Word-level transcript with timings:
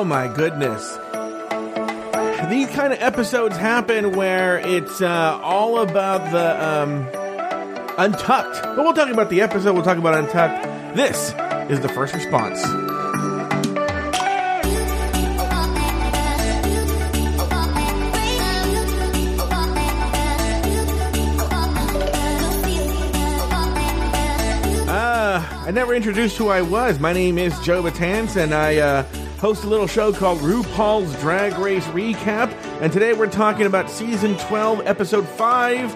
Oh 0.00 0.04
my 0.04 0.28
goodness. 0.28 0.96
These 2.48 2.70
kind 2.70 2.92
of 2.92 3.02
episodes 3.02 3.56
happen 3.56 4.12
where 4.12 4.60
it's 4.60 5.02
uh, 5.02 5.40
all 5.42 5.80
about 5.80 6.30
the 6.30 6.64
um, 6.64 7.08
Untucked. 7.98 8.62
But 8.62 8.78
we'll 8.78 8.92
talk 8.92 9.10
about 9.10 9.28
the 9.28 9.40
episode, 9.40 9.72
we'll 9.72 9.82
talk 9.82 9.98
about 9.98 10.14
Untucked. 10.14 10.94
This 10.94 11.34
is 11.68 11.80
the 11.80 11.88
first 11.88 12.14
response. 12.14 12.64
Uh, 24.88 25.44
I 25.66 25.72
never 25.72 25.92
introduced 25.92 26.36
who 26.36 26.46
I 26.46 26.62
was. 26.62 27.00
My 27.00 27.12
name 27.12 27.36
is 27.36 27.58
Joe 27.62 27.82
Batance, 27.82 28.36
and 28.36 28.54
I 28.54 28.76
uh, 28.76 29.02
host 29.38 29.62
a 29.62 29.68
little 29.68 29.86
show 29.86 30.12
called 30.12 30.40
RuPaul's 30.40 31.18
Drag 31.20 31.56
Race 31.58 31.84
Recap. 31.86 32.52
And 32.80 32.92
today 32.92 33.12
we're 33.12 33.30
talking 33.30 33.66
about 33.66 33.88
season 33.88 34.36
12, 34.38 34.82
episode 34.84 35.28
5. 35.28 35.94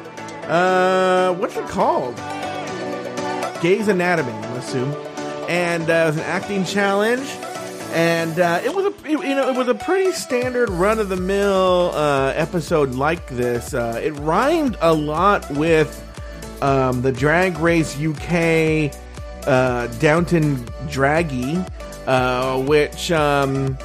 Uh, 0.48 1.34
what's 1.34 1.56
it 1.56 1.66
called? 1.66 2.16
Gay's 3.60 3.88
Anatomy, 3.88 4.32
I 4.32 4.56
assume. 4.56 4.92
And 5.48 5.90
uh, 5.90 5.92
it 5.92 6.06
was 6.06 6.16
an 6.16 6.22
acting 6.22 6.64
challenge. 6.64 7.28
And 7.92 8.38
uh, 8.38 8.60
it 8.64 8.74
was 8.74 8.86
a 8.86 9.10
you 9.10 9.18
know 9.18 9.50
it 9.50 9.56
was 9.56 9.68
a 9.68 9.74
pretty 9.74 10.12
standard 10.12 10.70
run 10.70 10.98
of 10.98 11.10
the 11.10 11.16
mill 11.16 11.90
uh, 11.92 12.32
episode 12.34 12.94
like 12.94 13.28
this. 13.28 13.74
Uh, 13.74 14.00
it 14.02 14.12
rhymed 14.12 14.78
a 14.80 14.94
lot 14.94 15.50
with 15.50 16.02
um, 16.62 17.02
the 17.02 17.12
Drag 17.12 17.58
Race 17.58 17.94
UK 18.00 18.94
uh, 19.46 19.88
Downton 19.98 20.64
Draggy, 20.88 21.62
uh, 22.06 22.62
which 22.62 23.10
um, 23.12 23.76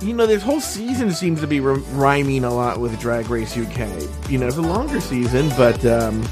you 0.00 0.14
know 0.14 0.26
this 0.26 0.42
whole 0.42 0.60
season 0.60 1.10
seems 1.12 1.40
to 1.40 1.46
be 1.46 1.60
r- 1.60 1.74
rhyming 1.74 2.44
a 2.44 2.52
lot 2.52 2.78
with 2.78 2.98
Drag 3.00 3.28
Race 3.28 3.56
UK. 3.56 4.30
You 4.30 4.38
know, 4.38 4.46
it's 4.46 4.56
a 4.56 4.62
longer 4.62 5.00
season, 5.00 5.48
but 5.50 5.84
um, 5.84 6.22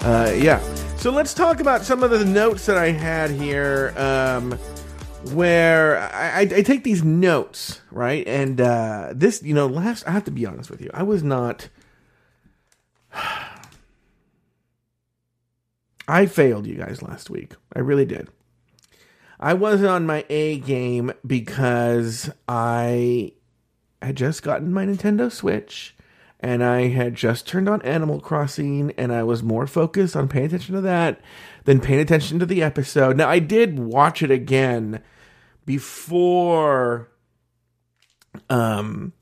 uh, 0.00 0.32
yeah. 0.36 0.60
So 0.96 1.10
let's 1.10 1.34
talk 1.34 1.60
about 1.60 1.82
some 1.84 2.02
of 2.02 2.10
the 2.10 2.24
notes 2.24 2.66
that 2.66 2.76
I 2.78 2.90
had 2.90 3.30
here. 3.30 3.92
Um, 3.96 4.58
where 5.32 5.98
I, 5.98 6.28
I, 6.28 6.40
I 6.40 6.62
take 6.62 6.84
these 6.84 7.02
notes, 7.02 7.80
right? 7.90 8.26
And 8.28 8.60
uh, 8.60 9.12
this, 9.14 9.42
you 9.42 9.54
know, 9.54 9.66
last 9.66 10.06
I 10.06 10.12
have 10.12 10.24
to 10.24 10.30
be 10.30 10.46
honest 10.46 10.70
with 10.70 10.80
you, 10.80 10.90
I 10.94 11.02
was 11.02 11.22
not. 11.22 11.68
I 16.08 16.26
failed 16.26 16.68
you 16.68 16.76
guys 16.76 17.02
last 17.02 17.30
week. 17.30 17.54
I 17.74 17.80
really 17.80 18.04
did. 18.04 18.28
I 19.38 19.54
wasn't 19.54 19.90
on 19.90 20.06
my 20.06 20.24
A 20.30 20.58
game 20.58 21.12
because 21.26 22.30
I 22.48 23.32
had 24.00 24.16
just 24.16 24.42
gotten 24.42 24.72
my 24.72 24.86
Nintendo 24.86 25.30
Switch 25.30 25.94
and 26.40 26.62
I 26.62 26.88
had 26.88 27.14
just 27.14 27.46
turned 27.46 27.68
on 27.68 27.82
Animal 27.82 28.20
Crossing 28.20 28.92
and 28.96 29.12
I 29.12 29.22
was 29.22 29.42
more 29.42 29.66
focused 29.66 30.16
on 30.16 30.28
paying 30.28 30.46
attention 30.46 30.74
to 30.74 30.80
that 30.82 31.20
than 31.64 31.80
paying 31.80 32.00
attention 32.00 32.38
to 32.38 32.46
the 32.46 32.62
episode. 32.62 33.16
Now, 33.16 33.28
I 33.28 33.38
did 33.38 33.78
watch 33.78 34.22
it 34.22 34.30
again 34.30 35.02
before 35.64 37.08
um 38.48 39.12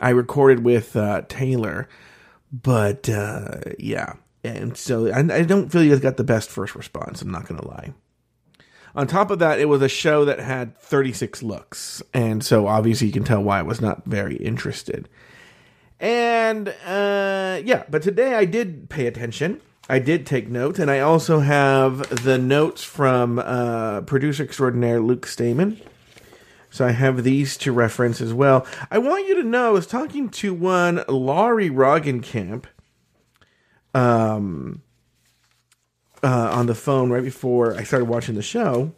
I 0.00 0.10
recorded 0.10 0.64
with 0.64 0.96
uh 0.96 1.22
Taylor, 1.28 1.88
but 2.50 3.08
uh 3.08 3.60
yeah. 3.78 4.14
And 4.44 4.76
so 4.76 5.12
I, 5.12 5.18
I 5.18 5.42
don't 5.42 5.70
feel 5.70 5.82
you 5.82 5.90
guys 5.90 6.00
got 6.00 6.16
the 6.16 6.24
best 6.24 6.50
first 6.50 6.74
response, 6.74 7.20
I'm 7.22 7.30
not 7.30 7.46
going 7.46 7.60
to 7.60 7.66
lie. 7.68 7.92
On 8.98 9.06
top 9.06 9.30
of 9.30 9.38
that, 9.38 9.60
it 9.60 9.66
was 9.66 9.80
a 9.80 9.88
show 9.88 10.24
that 10.24 10.40
had 10.40 10.76
36 10.76 11.40
looks. 11.44 12.02
And 12.12 12.44
so 12.44 12.66
obviously 12.66 13.06
you 13.06 13.12
can 13.12 13.22
tell 13.22 13.40
why 13.40 13.60
I 13.60 13.62
was 13.62 13.80
not 13.80 14.04
very 14.06 14.34
interested. 14.34 15.08
And 16.00 16.70
uh, 16.84 17.60
yeah, 17.64 17.84
but 17.88 18.02
today 18.02 18.34
I 18.34 18.44
did 18.44 18.90
pay 18.90 19.06
attention. 19.06 19.60
I 19.88 20.00
did 20.00 20.26
take 20.26 20.48
notes, 20.48 20.80
and 20.80 20.90
I 20.90 20.98
also 20.98 21.38
have 21.38 22.24
the 22.24 22.38
notes 22.38 22.82
from 22.82 23.38
uh, 23.38 24.00
producer 24.00 24.42
extraordinaire 24.42 25.00
Luke 25.00 25.26
Stamen. 25.26 25.80
So 26.68 26.84
I 26.84 26.90
have 26.90 27.22
these 27.22 27.56
to 27.58 27.70
reference 27.70 28.20
as 28.20 28.34
well. 28.34 28.66
I 28.90 28.98
want 28.98 29.28
you 29.28 29.36
to 29.36 29.44
know 29.44 29.68
I 29.68 29.70
was 29.70 29.86
talking 29.86 30.28
to 30.28 30.52
one 30.52 31.04
Lori 31.08 31.70
Roggenkamp 31.70 32.64
um, 33.94 34.82
uh, 36.22 36.50
on 36.52 36.66
the 36.66 36.74
phone 36.74 37.10
right 37.10 37.22
before 37.22 37.74
I 37.74 37.84
started 37.84 38.06
watching 38.06 38.34
the 38.34 38.42
show. 38.42 38.92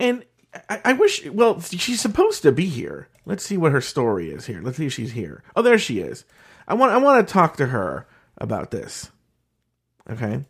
And 0.00 0.24
I, 0.68 0.80
I 0.84 0.92
wish, 0.94 1.26
well, 1.26 1.60
she's 1.60 2.00
supposed 2.00 2.42
to 2.42 2.52
be 2.52 2.66
here. 2.66 3.08
Let's 3.26 3.44
see 3.44 3.56
what 3.56 3.72
her 3.72 3.80
story 3.80 4.30
is 4.30 4.46
here. 4.46 4.60
Let's 4.62 4.78
see 4.78 4.86
if 4.86 4.92
she's 4.92 5.12
here. 5.12 5.42
Oh, 5.54 5.62
there 5.62 5.78
she 5.78 5.98
is. 6.00 6.24
I 6.66 6.74
want, 6.74 6.92
I 6.92 6.98
want 6.98 7.26
to 7.26 7.32
talk 7.32 7.56
to 7.56 7.66
her 7.66 8.06
about 8.38 8.70
this. 8.70 9.10
Okay. 10.10 10.44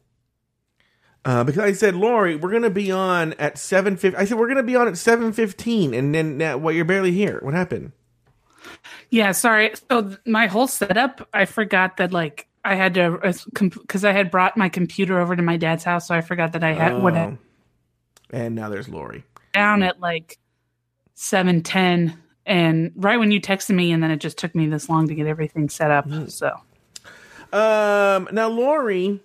Uh, 1.24 1.44
because 1.44 1.62
I 1.62 1.72
said, 1.72 1.94
Lori, 1.94 2.36
we're 2.36 2.52
gonna 2.52 2.70
be 2.70 2.90
on 2.90 3.34
at 3.34 3.58
seven 3.58 3.96
fifty. 3.96 4.16
I 4.16 4.24
said 4.24 4.38
we're 4.38 4.48
gonna 4.48 4.62
be 4.62 4.76
on 4.76 4.88
at 4.88 4.96
seven 4.96 5.32
fifteen, 5.32 5.92
and 5.92 6.14
then 6.14 6.38
now, 6.38 6.56
well, 6.56 6.74
you're 6.74 6.86
barely 6.86 7.12
here. 7.12 7.40
What 7.42 7.54
happened? 7.54 7.92
Yeah, 9.10 9.32
sorry. 9.32 9.72
So 9.90 10.02
th- 10.02 10.18
my 10.24 10.46
whole 10.46 10.68
setup, 10.68 11.28
I 11.34 11.44
forgot 11.44 11.98
that 11.98 12.12
like 12.12 12.48
I 12.64 12.76
had 12.76 12.94
to 12.94 13.18
because 13.52 14.04
I 14.04 14.12
had 14.12 14.30
brought 14.30 14.56
my 14.56 14.68
computer 14.68 15.20
over 15.20 15.36
to 15.36 15.42
my 15.42 15.56
dad's 15.56 15.84
house, 15.84 16.08
so 16.08 16.14
I 16.14 16.20
forgot 16.22 16.52
that 16.52 16.64
I 16.64 16.72
had 16.72 17.02
what 17.02 17.14
Oh. 17.14 17.36
And 18.30 18.54
now 18.54 18.68
there's 18.68 18.88
Lori. 18.88 19.24
Down 19.52 19.82
at 19.82 20.00
like 20.00 20.38
seven 21.14 21.62
ten, 21.62 22.18
and 22.46 22.92
right 22.96 23.18
when 23.18 23.30
you 23.30 23.40
texted 23.40 23.74
me, 23.74 23.92
and 23.92 24.02
then 24.02 24.10
it 24.10 24.18
just 24.18 24.38
took 24.38 24.54
me 24.54 24.66
this 24.66 24.88
long 24.88 25.08
to 25.08 25.14
get 25.14 25.26
everything 25.26 25.68
set 25.68 25.90
up. 25.90 26.06
Mm. 26.08 26.30
So 26.30 26.48
Um, 27.52 28.28
now 28.32 28.48
Lori, 28.48 29.20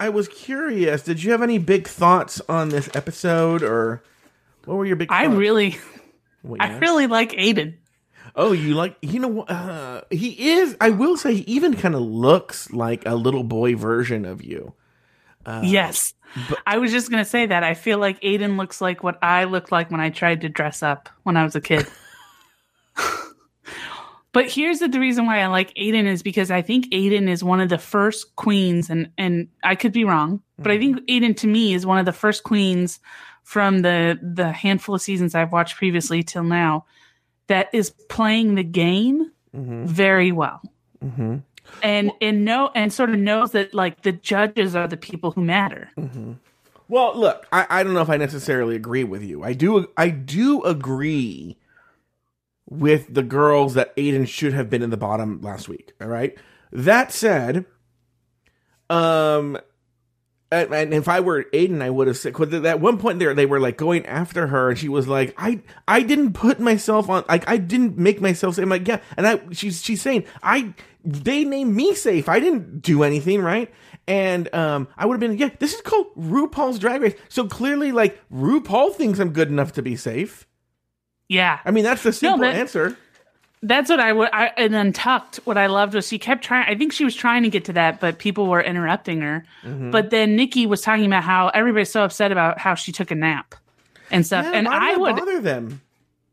I 0.00 0.08
was 0.10 0.28
curious. 0.28 1.02
Did 1.02 1.22
you 1.22 1.32
have 1.32 1.42
any 1.42 1.58
big 1.58 1.88
thoughts 1.88 2.40
on 2.48 2.68
this 2.68 2.88
episode, 2.94 3.62
or 3.62 4.02
what 4.64 4.76
were 4.76 4.86
your 4.86 4.96
big? 4.96 5.10
I 5.10 5.26
thoughts? 5.26 5.36
really, 5.36 5.78
What, 6.42 6.62
I 6.62 6.78
really 6.78 7.06
like 7.06 7.32
Aiden. 7.32 7.74
Oh, 8.36 8.52
you 8.52 8.74
like? 8.74 8.96
You 9.02 9.18
know, 9.18 9.28
what, 9.28 9.50
uh, 9.50 10.02
he 10.10 10.50
is. 10.50 10.76
I 10.80 10.90
will 10.90 11.16
say, 11.16 11.34
he 11.34 11.42
even 11.42 11.74
kind 11.74 11.96
of 11.96 12.02
looks 12.02 12.70
like 12.70 13.04
a 13.04 13.16
little 13.16 13.42
boy 13.42 13.74
version 13.74 14.24
of 14.24 14.44
you. 14.44 14.74
Uh, 15.48 15.62
yes, 15.64 16.14
I 16.66 16.78
was 16.78 16.92
just 16.92 17.10
gonna 17.10 17.24
say 17.24 17.46
that. 17.46 17.64
I 17.64 17.74
feel 17.74 17.98
like 17.98 18.20
Aiden 18.20 18.56
looks 18.58 18.80
like 18.80 19.02
what 19.02 19.18
I 19.22 19.44
looked 19.44 19.72
like 19.72 19.90
when 19.90 20.00
I 20.00 20.10
tried 20.10 20.42
to 20.42 20.48
dress 20.48 20.82
up 20.82 21.08
when 21.22 21.36
I 21.36 21.44
was 21.44 21.56
a 21.56 21.60
kid. 21.60 21.86
but 24.32 24.50
here's 24.50 24.80
the, 24.80 24.88
the 24.88 25.00
reason 25.00 25.26
why 25.26 25.40
I 25.40 25.46
like 25.46 25.74
Aiden 25.74 26.06
is 26.06 26.22
because 26.22 26.50
I 26.50 26.62
think 26.62 26.86
Aiden 26.92 27.28
is 27.28 27.42
one 27.42 27.60
of 27.60 27.68
the 27.68 27.78
first 27.78 28.36
queens, 28.36 28.90
and 28.90 29.10
and 29.16 29.48
I 29.64 29.74
could 29.74 29.92
be 29.92 30.04
wrong, 30.04 30.42
but 30.58 30.70
I 30.70 30.78
think 30.78 30.98
Aiden 31.08 31.36
to 31.38 31.46
me 31.46 31.74
is 31.74 31.86
one 31.86 31.98
of 31.98 32.06
the 32.06 32.12
first 32.12 32.44
queens 32.44 33.00
from 33.42 33.80
the 33.80 34.18
the 34.22 34.52
handful 34.52 34.94
of 34.94 35.02
seasons 35.02 35.34
I've 35.34 35.52
watched 35.52 35.76
previously 35.76 36.22
till 36.22 36.44
now 36.44 36.84
that 37.46 37.68
is 37.72 37.90
playing 38.08 38.54
the 38.54 38.64
game 38.64 39.32
Mm-hmm. 39.56 39.86
very 39.86 40.30
well 40.30 40.60
Mm-hmm. 41.02 41.36
And 41.82 42.12
and 42.20 42.44
know 42.44 42.70
and 42.74 42.92
sort 42.92 43.10
of 43.10 43.18
knows 43.18 43.52
that 43.52 43.74
like 43.74 44.02
the 44.02 44.12
judges 44.12 44.74
are 44.74 44.88
the 44.88 44.96
people 44.96 45.30
who 45.32 45.42
matter. 45.42 45.90
Mm-hmm. 45.96 46.32
Well, 46.88 47.18
look, 47.18 47.46
I, 47.52 47.66
I 47.68 47.82
don't 47.82 47.92
know 47.92 48.00
if 48.00 48.08
I 48.08 48.16
necessarily 48.16 48.74
agree 48.74 49.04
with 49.04 49.22
you. 49.22 49.44
I 49.44 49.52
do. 49.52 49.88
I 49.96 50.08
do 50.08 50.62
agree 50.62 51.58
with 52.68 53.12
the 53.12 53.22
girls 53.22 53.74
that 53.74 53.94
Aiden 53.96 54.26
should 54.26 54.54
have 54.54 54.70
been 54.70 54.82
in 54.82 54.90
the 54.90 54.96
bottom 54.96 55.40
last 55.42 55.68
week. 55.68 55.92
All 56.00 56.08
right. 56.08 56.36
That 56.72 57.12
said, 57.12 57.66
um, 58.90 59.58
and, 60.50 60.72
and 60.72 60.94
if 60.94 61.08
I 61.08 61.20
were 61.20 61.44
Aiden, 61.52 61.82
I 61.82 61.90
would 61.90 62.06
have 62.06 62.16
said 62.16 62.32
because 62.32 62.52
at 62.64 62.80
one 62.80 62.96
point 62.98 63.18
there 63.18 63.34
they 63.34 63.46
were 63.46 63.60
like 63.60 63.76
going 63.76 64.06
after 64.06 64.46
her, 64.46 64.70
and 64.70 64.78
she 64.78 64.88
was 64.88 65.06
like, 65.06 65.34
"I 65.36 65.60
I 65.86 66.02
didn't 66.02 66.32
put 66.32 66.58
myself 66.58 67.10
on 67.10 67.24
like 67.28 67.48
I 67.48 67.58
didn't 67.58 67.98
make 67.98 68.20
myself." 68.20 68.54
Say, 68.54 68.62
I'm 68.62 68.70
like, 68.70 68.88
"Yeah," 68.88 69.00
and 69.16 69.26
I 69.26 69.40
she's 69.52 69.82
she's 69.82 70.00
saying, 70.00 70.24
"I 70.42 70.72
they 71.04 71.44
named 71.44 71.74
me 71.74 71.94
safe. 71.94 72.28
I 72.28 72.40
didn't 72.40 72.80
do 72.82 73.02
anything, 73.02 73.40
right?" 73.42 73.72
And 74.06 74.52
um, 74.54 74.88
I 74.96 75.06
would 75.06 75.14
have 75.14 75.20
been, 75.20 75.38
"Yeah, 75.38 75.50
this 75.58 75.74
is 75.74 75.80
called 75.80 76.06
RuPaul's 76.16 76.78
Drag 76.78 77.00
Race." 77.02 77.14
So 77.28 77.46
clearly, 77.46 77.92
like 77.92 78.20
RuPaul 78.32 78.94
thinks 78.94 79.18
I'm 79.18 79.32
good 79.32 79.48
enough 79.48 79.72
to 79.74 79.82
be 79.82 79.96
safe. 79.96 80.46
Yeah, 81.28 81.60
I 81.64 81.70
mean, 81.70 81.84
that's 81.84 82.02
the 82.02 82.12
simple 82.12 82.40
that- 82.40 82.54
answer. 82.56 82.96
that's 83.62 83.90
what 83.90 84.00
I 84.00 84.12
would. 84.12 84.30
I 84.32 84.46
and 84.56 84.74
Untucked. 84.74 85.36
What 85.44 85.58
I 85.58 85.66
loved 85.66 85.94
was 85.94 86.08
she 86.08 86.18
kept 86.18 86.42
trying. 86.42 86.66
I 86.68 86.76
think 86.78 86.92
she 86.92 87.04
was 87.04 87.14
trying 87.14 87.42
to 87.42 87.50
get 87.50 87.66
to 87.66 87.72
that, 87.74 88.00
but 88.00 88.18
people 88.18 88.46
were 88.46 88.62
interrupting 88.62 89.20
her. 89.20 89.44
Mm-hmm. 89.62 89.90
But 89.90 90.08
then 90.10 90.36
Nicky 90.36 90.66
was 90.66 90.80
talking 90.80 91.04
about 91.04 91.24
how 91.24 91.48
everybody's 91.48 91.90
so 91.90 92.02
upset 92.04 92.32
about 92.32 92.58
how 92.58 92.74
she 92.74 92.92
took 92.92 93.10
a 93.10 93.14
nap 93.14 93.54
and 94.10 94.24
stuff. 94.24 94.46
Yeah, 94.46 94.52
and 94.58 94.68
I 94.68 94.96
would 94.96 95.16
bother 95.16 95.40
them. 95.40 95.82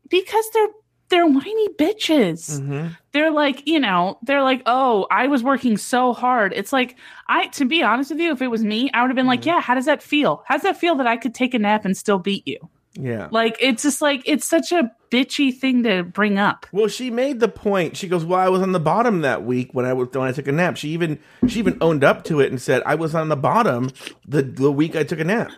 because 0.08 0.48
they're 0.54 0.68
they're 1.08 1.26
whiny 1.26 1.68
bitches. 1.78 2.60
Mm-hmm. 2.60 2.88
They're 3.12 3.30
like, 3.30 3.66
you 3.66 3.78
know, 3.80 4.18
they're 4.22 4.42
like, 4.42 4.62
oh, 4.66 5.06
I 5.10 5.28
was 5.28 5.42
working 5.42 5.76
so 5.76 6.12
hard. 6.12 6.52
It's 6.54 6.72
like, 6.72 6.96
I, 7.28 7.46
to 7.48 7.64
be 7.64 7.82
honest 7.82 8.10
with 8.10 8.20
you, 8.20 8.32
if 8.32 8.42
it 8.42 8.48
was 8.48 8.62
me, 8.64 8.90
I 8.92 9.02
would 9.02 9.08
have 9.10 9.16
been 9.16 9.26
like, 9.26 9.40
Mm-hmm. 9.40 9.48
yeah, 9.50 9.60
how 9.60 9.74
does 9.74 9.86
that 9.86 10.02
feel? 10.02 10.42
How 10.46 10.56
does 10.56 10.62
that 10.62 10.78
feel 10.78 10.96
that 10.96 11.06
I 11.06 11.16
could 11.16 11.34
take 11.34 11.54
a 11.54 11.58
nap 11.58 11.84
and 11.84 11.96
still 11.96 12.18
beat 12.18 12.46
you? 12.46 12.58
Yeah. 12.98 13.28
Like 13.30 13.58
it's 13.60 13.82
just 13.82 14.00
like 14.00 14.22
it's 14.24 14.48
such 14.48 14.72
a 14.72 14.90
bitchy 15.10 15.54
thing 15.54 15.82
to 15.82 16.02
bring 16.02 16.38
up. 16.38 16.64
Well, 16.72 16.88
she 16.88 17.10
made 17.10 17.40
the 17.40 17.48
point. 17.48 17.94
She 17.94 18.08
goes, 18.08 18.24
"Well, 18.24 18.40
I 18.40 18.48
was 18.48 18.62
on 18.62 18.72
the 18.72 18.80
bottom 18.80 19.20
that 19.20 19.44
week 19.44 19.74
when 19.74 19.84
I 19.84 19.92
was 19.92 20.08
when 20.12 20.26
I 20.26 20.32
took 20.32 20.48
a 20.48 20.52
nap." 20.52 20.78
She 20.78 20.88
even 20.90 21.18
she 21.46 21.58
even 21.58 21.76
owned 21.82 22.04
up 22.04 22.24
to 22.24 22.40
it 22.40 22.50
and 22.50 22.58
said, 22.60 22.82
"I 22.86 22.94
was 22.94 23.14
on 23.14 23.28
the 23.28 23.36
bottom 23.36 23.90
the 24.26 24.40
the 24.40 24.72
week 24.72 24.96
I 24.96 25.02
took 25.02 25.20
a 25.20 25.24
nap." 25.24 25.50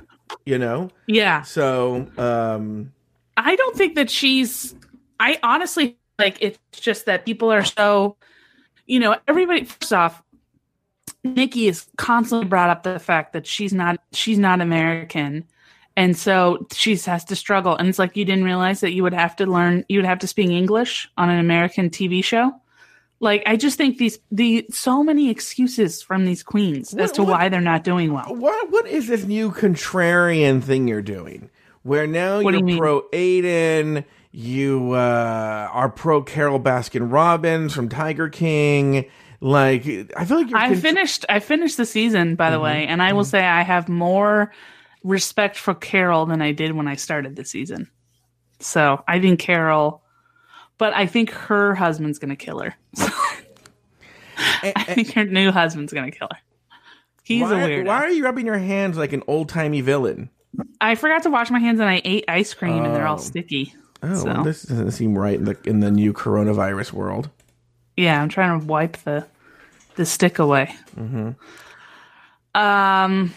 You 0.44 0.58
know. 0.58 0.90
Yeah. 1.06 1.42
So, 1.42 2.08
um, 2.18 2.92
I 3.36 3.54
don't 3.54 3.76
think 3.76 3.94
that 3.94 4.10
she's. 4.10 4.74
I 5.20 5.38
honestly 5.42 5.98
like 6.18 6.38
it's 6.40 6.58
just 6.72 7.06
that 7.06 7.24
people 7.24 7.52
are 7.52 7.64
so, 7.64 8.16
you 8.86 8.98
know, 8.98 9.16
everybody. 9.26 9.64
First 9.64 9.92
off, 9.92 10.22
Nicky 11.24 11.68
is 11.68 11.86
constantly 11.96 12.46
brought 12.46 12.70
up 12.70 12.82
the 12.82 12.98
fact 12.98 13.32
that 13.32 13.46
she's 13.46 13.72
not 13.72 13.98
she's 14.12 14.38
not 14.38 14.60
American, 14.60 15.44
and 15.96 16.16
so 16.16 16.66
she 16.72 16.96
has 16.96 17.24
to 17.26 17.36
struggle. 17.36 17.76
And 17.76 17.88
it's 17.88 17.98
like 17.98 18.16
you 18.16 18.24
didn't 18.24 18.44
realize 18.44 18.80
that 18.80 18.92
you 18.92 19.02
would 19.02 19.14
have 19.14 19.36
to 19.36 19.46
learn, 19.46 19.84
you 19.88 19.98
would 19.98 20.06
have 20.06 20.20
to 20.20 20.26
speak 20.26 20.50
English 20.50 21.08
on 21.16 21.30
an 21.30 21.38
American 21.38 21.90
TV 21.90 22.22
show. 22.22 22.52
Like 23.20 23.42
I 23.46 23.56
just 23.56 23.76
think 23.76 23.98
these 23.98 24.18
the 24.30 24.66
so 24.70 25.02
many 25.02 25.28
excuses 25.28 26.02
from 26.02 26.24
these 26.24 26.42
queens 26.44 26.94
as 26.94 27.10
to 27.12 27.22
what- 27.24 27.32
why 27.32 27.48
they're 27.48 27.60
not 27.60 27.82
doing 27.82 28.12
well. 28.12 28.34
what 28.34 28.70
what 28.70 28.86
is 28.86 29.08
this 29.08 29.24
new 29.24 29.50
contrarian 29.50 30.62
thing 30.62 30.86
you're 30.86 31.02
doing? 31.02 31.50
Where 31.82 32.06
now 32.06 32.42
What 32.42 32.54
you're 32.54 32.68
you 32.68 32.78
pro 32.78 33.02
Aiden, 33.12 34.04
you 34.40 34.92
uh, 34.92 35.68
are 35.72 35.88
pro 35.88 36.22
Carol 36.22 36.60
Baskin 36.60 37.10
Robbins 37.12 37.74
from 37.74 37.88
Tiger 37.88 38.28
King. 38.28 39.10
Like, 39.40 39.84
I 40.16 40.24
feel 40.24 40.36
like 40.38 40.48
you're. 40.50 40.58
I 40.58 40.68
con- 40.68 40.76
finished 40.76 41.24
I 41.28 41.40
finished 41.40 41.76
the 41.76 41.84
season 41.84 42.36
by 42.36 42.46
Mm-hmm. 42.46 42.52
the 42.54 42.60
way, 42.60 42.86
and 42.86 43.02
I 43.02 43.12
will 43.14 43.24
say 43.24 43.44
I 43.44 43.62
have 43.62 43.88
more 43.88 44.52
respect 45.02 45.56
for 45.56 45.74
Carol 45.74 46.24
than 46.26 46.40
I 46.40 46.52
did 46.52 46.72
when 46.72 46.86
I 46.86 46.94
started 46.94 47.34
the 47.34 47.44
season. 47.44 47.90
So 48.60 49.02
I 49.08 49.18
think 49.20 49.40
Carol, 49.40 50.02
but 50.76 50.92
I 50.94 51.06
think 51.06 51.30
her 51.30 51.74
husband's 51.74 52.20
gonna 52.20 52.36
kill 52.36 52.60
her. 52.60 52.76
I 54.62 54.72
think 54.94 55.12
her 55.14 55.24
new 55.24 55.50
husband's 55.50 55.92
gonna 55.92 56.10
kill 56.12 56.28
her. 56.30 56.38
He's 57.24 57.42
why, 57.42 57.62
a 57.62 57.68
weirdo. 57.68 57.86
Why 57.86 57.96
are 58.04 58.10
you 58.10 58.24
rubbing 58.24 58.46
your 58.46 58.58
hands 58.58 58.96
like 58.96 59.12
an 59.12 59.22
old 59.26 59.48
timey 59.48 59.80
villain? 59.80 60.30
I 60.80 60.94
forgot 60.94 61.24
to 61.24 61.30
wash 61.30 61.50
my 61.50 61.58
hands 61.58 61.78
and 61.80 61.88
I 61.88 62.00
ate 62.04 62.24
ice 62.28 62.54
cream 62.54 62.84
and 62.84 62.94
they're 62.94 63.06
all 63.06 63.16
Oh. 63.16 63.18
sticky. 63.18 63.74
Oh, 64.02 64.14
So- 64.14 64.24
well, 64.26 64.44
this 64.44 64.62
doesn't 64.62 64.92
seem 64.92 65.16
right 65.18 65.38
in 65.38 65.44
the 65.44 65.56
in 65.64 65.80
the 65.80 65.90
new 65.90 66.12
coronavirus 66.12 66.92
world. 66.92 67.30
Yeah, 67.96 68.22
I'm 68.22 68.28
trying 68.28 68.60
to 68.60 68.66
wipe 68.66 68.96
the 68.98 69.26
the 69.96 70.06
stick 70.06 70.38
away. 70.38 70.74
Mm-hmm. 70.96 71.30
Um, 72.60 73.34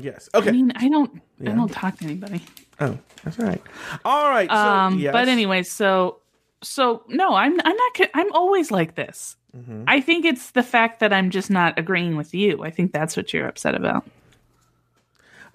Yes. 0.00 0.28
Okay. 0.32 0.48
I 0.50 0.52
mean, 0.52 0.72
I 0.76 0.88
don't, 0.88 1.20
Yeah. 1.40 1.50
I 1.50 1.54
don't 1.56 1.72
talk 1.72 1.98
to 1.98 2.04
anybody. 2.04 2.42
Oh, 2.78 2.96
that's 3.24 3.38
all 3.40 3.46
right. 3.46 3.60
All 4.04 4.28
right. 4.30 4.48
So, 4.48 4.54
um 4.56 4.98
yes. 5.00 5.12
but 5.12 5.26
anyway 5.28 5.64
so 5.64 6.18
so 6.62 7.02
no 7.08 7.34
i'm 7.34 7.58
i'm 7.64 7.76
not 7.76 8.10
i'm 8.14 8.32
always 8.32 8.70
like 8.72 8.94
this 8.96 9.36
Mhm. 9.56 9.84
i 9.88 10.00
think 10.00 10.24
it's 10.24 10.50
the 10.52 10.62
fact 10.64 10.98
that 11.00 11.12
i'm 11.12 11.30
just 11.30 11.50
not 11.50 11.78
agreeing 11.78 12.16
with 12.16 12.34
you 12.34 12.62
i 12.64 12.70
think 12.70 12.92
that's 12.92 13.16
what 13.16 13.32
you're 13.32 13.46
upset 13.48 13.74
about 13.76 14.04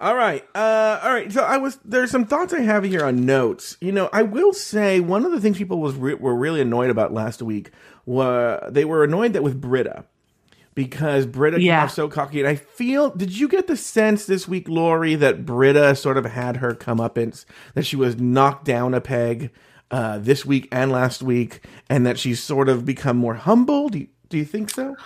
All 0.00 0.14
right. 0.16 0.44
Uh, 0.54 1.00
all 1.02 1.12
right. 1.12 1.32
So 1.32 1.42
I 1.42 1.56
was 1.56 1.78
there's 1.84 2.10
some 2.10 2.24
thoughts 2.26 2.52
I 2.52 2.60
have 2.60 2.84
here 2.84 3.04
on 3.04 3.24
notes. 3.24 3.76
You 3.80 3.92
know, 3.92 4.10
I 4.12 4.22
will 4.22 4.52
say 4.52 5.00
one 5.00 5.24
of 5.24 5.32
the 5.32 5.40
things 5.40 5.56
people 5.58 5.80
was 5.80 5.94
re- 5.94 6.14
were 6.14 6.34
really 6.34 6.60
annoyed 6.60 6.90
about 6.90 7.12
last 7.12 7.40
week 7.42 7.70
were 8.06 8.66
they 8.70 8.84
were 8.84 9.04
annoyed 9.04 9.32
that 9.34 9.42
with 9.42 9.60
Brita 9.60 10.04
because 10.74 11.26
Brita 11.26 11.56
came 11.58 11.66
Yeah. 11.66 11.84
off 11.84 11.92
so 11.92 12.08
cocky, 12.08 12.40
and 12.40 12.48
I 12.48 12.56
feel. 12.56 13.10
Did 13.10 13.38
you 13.38 13.46
get 13.48 13.66
the 13.68 13.76
sense 13.76 14.26
this 14.26 14.48
week, 14.48 14.68
Lori, 14.68 15.14
that 15.14 15.46
Brita 15.46 15.94
sort 15.94 16.16
of 16.16 16.24
had 16.26 16.56
her 16.56 16.74
comeuppance, 16.74 17.44
that 17.74 17.86
she 17.86 17.94
was 17.96 18.16
knocked 18.18 18.64
down 18.64 18.92
a 18.94 19.00
peg 19.00 19.50
uh, 19.92 20.18
this 20.18 20.44
week 20.44 20.66
and 20.72 20.90
last 20.90 21.22
week, 21.22 21.64
and 21.88 22.04
that 22.04 22.18
she's 22.18 22.42
sort 22.42 22.68
of 22.68 22.84
become 22.84 23.16
more 23.16 23.34
humble? 23.34 23.88
Do 23.88 24.00
you, 24.00 24.08
do 24.28 24.36
you 24.36 24.44
think 24.44 24.70
so? 24.70 24.96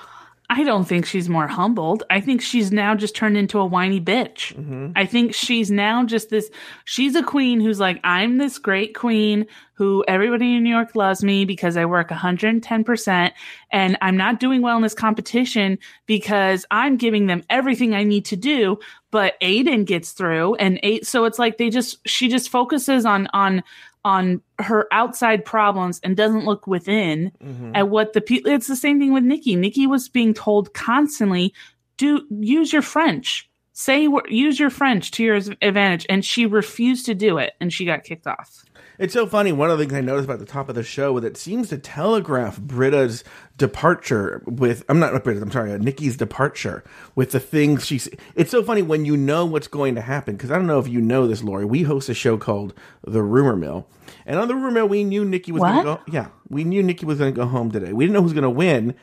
I 0.50 0.64
don't 0.64 0.84
think 0.84 1.04
she's 1.06 1.28
more 1.28 1.46
humbled. 1.46 2.02
I 2.10 2.20
think 2.20 2.40
she's 2.40 2.72
now 2.72 2.94
just 2.94 3.14
turned 3.14 3.36
into 3.36 3.58
a 3.58 3.66
whiny 3.66 4.00
bitch. 4.00 4.52
I 4.96 5.04
think 5.06 5.34
she's 5.34 5.70
now 5.70 6.04
just 6.04 6.30
this 6.30 6.50
she's 6.84 7.14
a 7.14 7.22
queen 7.22 7.60
who's 7.60 7.80
like 7.80 8.00
i'm 8.04 8.38
this 8.38 8.58
great 8.58 8.94
queen 8.94 9.46
who 9.74 10.04
everybody 10.08 10.56
in 10.56 10.64
new 10.64 10.70
york 10.70 10.96
loves 10.96 11.22
me 11.22 11.44
because 11.44 11.76
i 11.76 11.84
work 11.84 12.08
110% 12.08 13.32
and 13.70 13.98
i'm 14.00 14.16
not 14.16 14.40
doing 14.40 14.62
well 14.62 14.76
in 14.76 14.82
this 14.82 14.94
competition 14.94 15.78
because 16.06 16.64
i'm 16.70 16.96
giving 16.96 17.26
them 17.26 17.42
everything 17.50 17.94
i 17.94 18.02
need 18.02 18.24
to 18.24 18.36
do 18.36 18.78
but 19.10 19.38
aiden 19.40 19.84
gets 19.84 20.12
through 20.12 20.54
and 20.56 20.80
eight 20.82 21.06
so 21.06 21.24
it's 21.24 21.38
like 21.38 21.58
they 21.58 21.70
just 21.70 21.98
she 22.08 22.28
just 22.28 22.48
focuses 22.48 23.04
on 23.04 23.28
on 23.32 23.62
on 24.08 24.40
her 24.58 24.88
outside 24.90 25.44
problems 25.44 26.00
and 26.02 26.16
doesn't 26.16 26.46
look 26.46 26.66
within 26.66 27.30
mm-hmm. 27.44 27.72
at 27.74 27.90
what 27.90 28.14
the 28.14 28.22
people 28.22 28.50
it's 28.50 28.66
the 28.66 28.74
same 28.74 28.98
thing 28.98 29.12
with 29.12 29.22
nicky. 29.22 29.54
Nicky 29.54 29.86
was 29.86 30.08
being 30.08 30.32
told 30.32 30.72
constantly 30.72 31.52
do 31.98 32.26
use 32.40 32.72
your 32.72 32.82
french 32.82 33.48
say 33.78 34.08
use 34.28 34.58
your 34.58 34.70
french 34.70 35.12
to 35.12 35.22
your 35.22 35.36
advantage 35.62 36.04
and 36.08 36.24
she 36.24 36.46
refused 36.46 37.06
to 37.06 37.14
do 37.14 37.38
it 37.38 37.52
and 37.60 37.72
she 37.72 37.84
got 37.84 38.02
kicked 38.02 38.26
off 38.26 38.64
It's 38.98 39.14
so 39.14 39.24
funny. 39.24 39.52
One 39.52 39.70
of 39.70 39.78
the 39.78 39.84
things 39.84 39.94
I 39.94 40.00
noticed 40.00 40.24
about 40.24 40.40
the 40.40 40.46
top 40.46 40.68
of 40.68 40.74
the 40.74 40.82
show 40.82 41.12
was 41.12 41.22
it 41.22 41.36
seems 41.36 41.68
to 41.68 41.78
telegraph 41.78 42.58
Brita's 42.58 43.22
departure 43.56 44.42
with 44.46 44.84
I'm 44.88 44.98
not 44.98 45.22
Brita, 45.22 45.40
I'm 45.40 45.52
sorry, 45.52 45.72
uh, 45.72 45.76
Nicky's 45.76 46.16
departure 46.16 46.82
with 47.14 47.30
the 47.30 47.38
things 47.38 47.86
she's. 47.86 48.08
It's 48.34 48.50
so 48.50 48.64
funny 48.64 48.82
when 48.82 49.04
you 49.04 49.16
know 49.16 49.46
what's 49.46 49.68
going 49.68 49.94
to 49.94 50.00
happen 50.00 50.34
because 50.34 50.50
I 50.50 50.56
don't 50.56 50.66
know 50.66 50.80
if 50.80 50.88
you 50.88 51.00
know 51.00 51.28
this, 51.28 51.44
Lori. 51.44 51.64
We 51.64 51.84
host 51.84 52.08
a 52.08 52.14
show 52.14 52.36
called 52.36 52.74
The 53.04 53.22
Rumor 53.22 53.54
Mill, 53.54 53.86
and 54.26 54.40
on 54.40 54.48
The 54.48 54.56
Rumor 54.56 54.72
Mill, 54.72 54.88
we 54.88 55.04
knew 55.04 55.24
Nicky 55.24 55.52
was 55.52 55.62
going 55.62 55.76
to 55.76 55.84
go. 55.84 56.00
Yeah, 56.08 56.28
we 56.48 56.64
knew 56.64 56.82
Nicky 56.82 57.06
was 57.06 57.18
going 57.18 57.32
to 57.32 57.40
go 57.40 57.46
home 57.46 57.70
today. 57.70 57.92
We 57.92 58.06
didn't 58.06 58.14
know 58.14 58.20
who 58.20 58.24
was 58.24 58.32
going 58.32 58.42
to 58.42 58.50
win. 58.50 58.96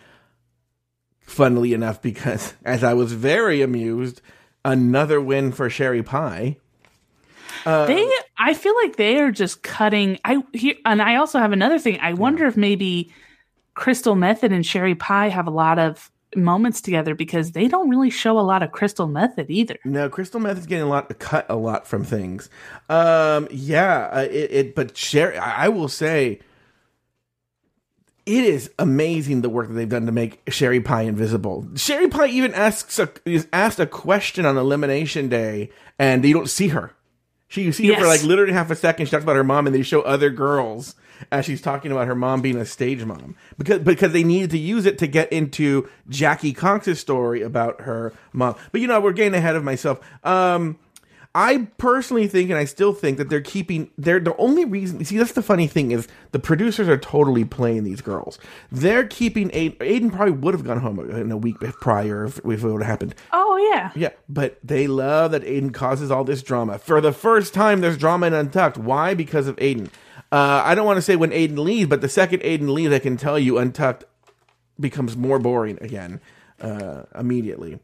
Funnily 1.21 1.73
enough, 1.73 2.01
because 2.01 2.53
as 2.65 2.83
I 2.83 2.93
was 2.93 3.13
very 3.13 3.61
amused, 3.61 4.21
another 4.65 5.21
win 5.21 5.53
for 5.53 5.69
Sherry 5.69 6.03
Pie. 6.03 6.57
Uh, 7.65 7.85
they 7.85 8.07
i 8.37 8.53
feel 8.53 8.75
like 8.83 8.97
they 8.97 9.17
are 9.19 9.31
just 9.31 9.63
cutting 9.63 10.19
i 10.23 10.43
here 10.53 10.75
and 10.85 11.01
i 11.01 11.15
also 11.15 11.39
have 11.39 11.51
another 11.51 11.79
thing 11.79 11.97
i 11.99 12.13
wonder 12.13 12.45
if 12.45 12.55
maybe 12.55 13.11
Crystal 13.73 14.13
Methyd 14.13 14.53
and 14.53 14.63
sherry 14.63 14.93
pie 14.93 15.29
have 15.29 15.47
a 15.47 15.51
lot 15.51 15.79
of 15.79 16.11
moments 16.35 16.81
together 16.81 17.15
because 17.15 17.53
they 17.53 17.67
don't 17.67 17.89
really 17.89 18.09
show 18.09 18.37
a 18.37 18.41
lot 18.41 18.61
of 18.61 18.71
Crystal 18.71 19.07
Methyd 19.07 19.45
either 19.49 19.77
No, 19.83 20.09
Crystal 20.09 20.39
Meth 20.39 20.59
is 20.59 20.65
getting 20.65 20.83
a 20.83 20.89
lot 20.89 21.17
cut 21.17 21.45
a 21.49 21.55
lot 21.55 21.87
from 21.87 22.03
things. 22.03 22.49
Um, 22.89 23.47
yeah, 23.49 24.09
uh, 24.11 24.27
it, 24.29 24.51
it. 24.51 24.75
But 24.75 24.97
Sherry, 24.97 25.37
I 25.37 25.69
will 25.69 25.87
say, 25.87 26.39
it 28.25 28.43
is 28.43 28.71
amazing 28.79 29.41
the 29.41 29.49
work 29.49 29.67
that 29.67 29.73
they've 29.75 29.87
done 29.87 30.05
to 30.07 30.11
make 30.11 30.41
Sherry 30.49 30.81
Pie 30.81 31.03
invisible. 31.03 31.67
Sherry 31.75 32.07
Pie 32.07 32.27
even 32.27 32.53
asks 32.53 32.97
a, 32.97 33.09
is 33.25 33.47
asked 33.53 33.79
a 33.79 33.85
question 33.85 34.45
on 34.45 34.57
Elimination 34.57 35.29
Day, 35.29 35.69
and 35.99 36.25
you 36.25 36.33
don't 36.33 36.49
see 36.49 36.69
her. 36.69 36.93
She 37.47 37.63
you 37.63 37.71
see 37.71 37.87
her 37.87 37.95
for 37.95 38.07
like 38.07 38.23
literally 38.23 38.53
half 38.53 38.71
a 38.71 38.75
second. 38.75 39.05
She 39.05 39.11
talks 39.11 39.23
about 39.23 39.35
her 39.35 39.43
mom, 39.43 39.67
and 39.67 39.75
they 39.75 39.83
show 39.83 40.01
other 40.01 40.29
girls 40.31 40.95
as 41.31 41.45
she's 41.45 41.61
talking 41.61 41.91
about 41.91 42.07
her 42.07 42.15
mom 42.15 42.41
being 42.41 42.57
a 42.57 42.65
stage 42.65 43.03
mom 43.05 43.35
because 43.57 43.79
because 43.79 44.11
they 44.11 44.23
needed 44.23 44.49
to 44.51 44.57
use 44.57 44.85
it 44.85 44.97
to 44.97 45.07
get 45.07 45.31
into 45.31 45.87
Jackie 46.09 46.53
Cox's 46.53 46.99
story 46.99 47.41
about 47.41 47.81
her 47.81 48.13
mom. 48.33 48.55
But 48.71 48.81
you 48.81 48.87
know, 48.87 48.99
we're 48.99 49.13
getting 49.13 49.35
ahead 49.35 49.55
of 49.55 49.63
myself. 49.63 49.99
Um, 50.23 50.77
I 51.37 51.67
personally 51.77 52.27
think, 52.27 52.49
and 52.49 52.57
I 52.57 52.63
still 52.63 52.93
think 52.93 53.17
that 53.17 53.29
they're 53.29 53.41
keeping. 53.41 53.91
They're 53.97 54.21
the 54.21 54.35
only 54.37 54.63
reason. 54.63 55.03
See, 55.03 55.17
that's 55.17 55.33
the 55.33 55.43
funny 55.43 55.67
thing 55.67 55.91
is 55.91 56.07
the 56.31 56.39
producers 56.39 56.87
are 56.87 56.97
totally 56.97 57.43
playing 57.43 57.83
these 57.83 57.99
girls. 57.99 58.39
They're 58.71 59.05
keeping 59.05 59.49
Aiden. 59.49 59.77
Aiden 59.79 60.13
probably 60.13 60.31
would 60.31 60.53
have 60.53 60.63
gone 60.63 60.79
home 60.79 60.97
in 60.97 61.31
a 61.33 61.37
week 61.37 61.57
prior 61.81 62.23
if, 62.23 62.37
if 62.37 62.63
it 62.63 62.67
would 62.67 62.81
have 62.81 62.89
happened. 62.89 63.15
oh 63.33 63.57
yeah 63.73 63.91
Yeah, 63.95 64.11
but 64.29 64.57
they 64.63 64.87
love 64.87 65.31
that 65.31 65.43
Aiden 65.43 65.73
causes 65.73 66.09
all 66.09 66.23
this 66.23 66.41
drama. 66.41 66.79
For 66.79 67.01
the 67.01 67.11
first 67.11 67.53
time, 67.53 67.81
there's 67.81 67.97
drama 67.97 68.27
in 68.27 68.33
Untucked. 68.33 68.77
Why? 68.77 69.13
Because 69.13 69.47
of 69.47 69.57
Aiden. 69.57 69.87
Uh, 70.31 70.61
I 70.63 70.73
don't 70.73 70.85
want 70.85 70.97
to 70.97 71.01
say 71.01 71.17
when 71.17 71.31
Aiden 71.31 71.57
leaves, 71.57 71.89
but 71.89 71.99
the 71.99 72.09
second 72.09 72.39
Aiden 72.43 72.69
leaves, 72.69 72.93
I 72.93 72.99
can 72.99 73.17
tell 73.17 73.37
you 73.37 73.57
Untucked 73.57 74.05
becomes 74.79 75.17
more 75.17 75.37
boring 75.39 75.77
again 75.81 76.21
uh, 76.61 77.03
immediately. 77.13 77.79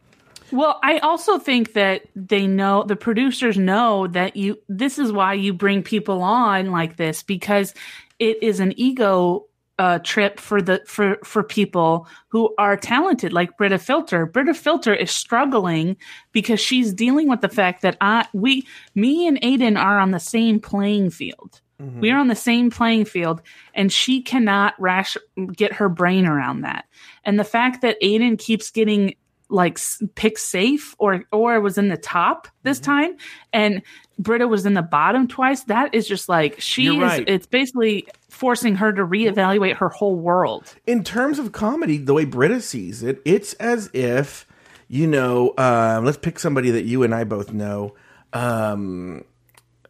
Well, 0.51 0.79
I 0.83 0.99
also 0.99 1.37
think 1.37 1.73
that 1.73 2.03
they 2.15 2.47
know 2.47 2.83
the 2.83 2.95
producers 2.95 3.57
know 3.57 4.07
that 4.07 4.35
you 4.35 4.57
this 4.67 4.99
is 4.99 5.11
why 5.11 5.33
you 5.33 5.53
bring 5.53 5.83
people 5.83 6.21
on 6.21 6.71
like 6.71 6.97
this 6.97 7.23
because 7.23 7.73
it 8.19 8.41
is 8.43 8.59
an 8.59 8.73
ego 8.77 9.45
uh, 9.79 9.99
trip 9.99 10.39
for 10.39 10.61
the 10.61 10.81
for 10.85 11.17
for 11.23 11.43
people 11.43 12.07
who 12.27 12.53
are 12.57 12.77
talented 12.77 13.33
like 13.33 13.57
Brita 13.57 13.79
Filter. 13.79 14.25
Brita 14.25 14.53
Filter 14.53 14.93
is 14.93 15.09
struggling 15.09 15.97
because 16.33 16.59
she's 16.59 16.93
dealing 16.93 17.27
with 17.27 17.41
the 17.41 17.49
fact 17.49 17.81
that 17.81 17.97
I 18.01 18.27
we 18.33 18.67
me 18.93 19.27
and 19.27 19.41
Aiden 19.41 19.81
are 19.81 19.99
on 19.99 20.11
the 20.11 20.19
same 20.19 20.59
playing 20.59 21.09
field. 21.09 21.61
We 21.99 22.11
are 22.11 22.19
on 22.19 22.27
the 22.27 22.35
same 22.35 22.69
playing 22.69 23.05
field, 23.05 23.41
and 23.73 23.91
she 23.91 24.21
cannot 24.21 24.75
rash 24.79 25.17
get 25.53 25.73
her 25.73 25.89
brain 25.89 26.27
around 26.27 26.61
that. 26.61 26.85
And 27.23 27.39
the 27.39 27.43
fact 27.43 27.81
that 27.81 27.99
Aiden 28.03 28.37
keeps 28.37 28.69
getting 28.69 29.15
like 29.51 29.77
pick 30.15 30.37
safe 30.39 30.95
or 30.97 31.23
or 31.31 31.59
was 31.61 31.77
in 31.77 31.89
the 31.89 31.97
top 31.97 32.47
this 32.63 32.79
Mm-hmm. 32.79 32.91
time, 32.91 33.17
and 33.53 33.81
Brita 34.17 34.47
was 34.47 34.65
in 34.65 34.73
the 34.73 34.81
bottom 34.81 35.27
twice. 35.27 35.63
That 35.65 35.93
is 35.93 36.07
just 36.07 36.29
like 36.29 36.59
she 36.61 36.83
You're 36.85 36.95
is. 36.95 36.99
right. 37.01 37.29
It's 37.29 37.45
basically 37.45 38.07
forcing 38.29 38.75
her 38.75 38.91
to 38.93 39.05
reevaluate 39.05 39.75
her 39.77 39.89
whole 39.89 40.15
world. 40.15 40.73
in 40.87 41.03
terms 41.03 41.37
of 41.37 41.51
comedy, 41.51 41.97
the 41.97 42.13
way 42.13 42.25
Brita 42.25 42.61
sees 42.61 43.03
it, 43.03 43.21
it's 43.25 43.53
as 43.55 43.89
if, 43.93 44.47
you 44.87 45.05
know, 45.05 45.53
um, 45.57 46.05
let's 46.05 46.17
pick 46.17 46.39
somebody 46.39 46.71
that 46.71 46.85
you 46.85 47.03
and 47.03 47.13
I 47.13 47.23
both 47.25 47.51
know. 47.53 47.93
Um, 48.33 49.25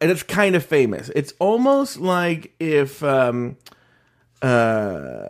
and 0.01 0.09
it's 0.11 0.23
kind 0.23 0.55
of 0.55 0.65
famous. 0.65 1.11
It's 1.15 1.33
almost 1.39 1.99
like 1.99 2.53
if, 2.59 3.03
um, 3.03 3.57
uh, 4.41 5.27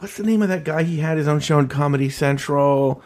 what's 0.00 0.16
the 0.16 0.22
name 0.24 0.42
of 0.42 0.48
that 0.48 0.64
guy? 0.64 0.82
He 0.82 0.98
had 0.98 1.16
his 1.16 1.28
own 1.28 1.40
show 1.40 1.58
on 1.58 1.68
Comedy 1.68 2.08
Central, 2.10 3.02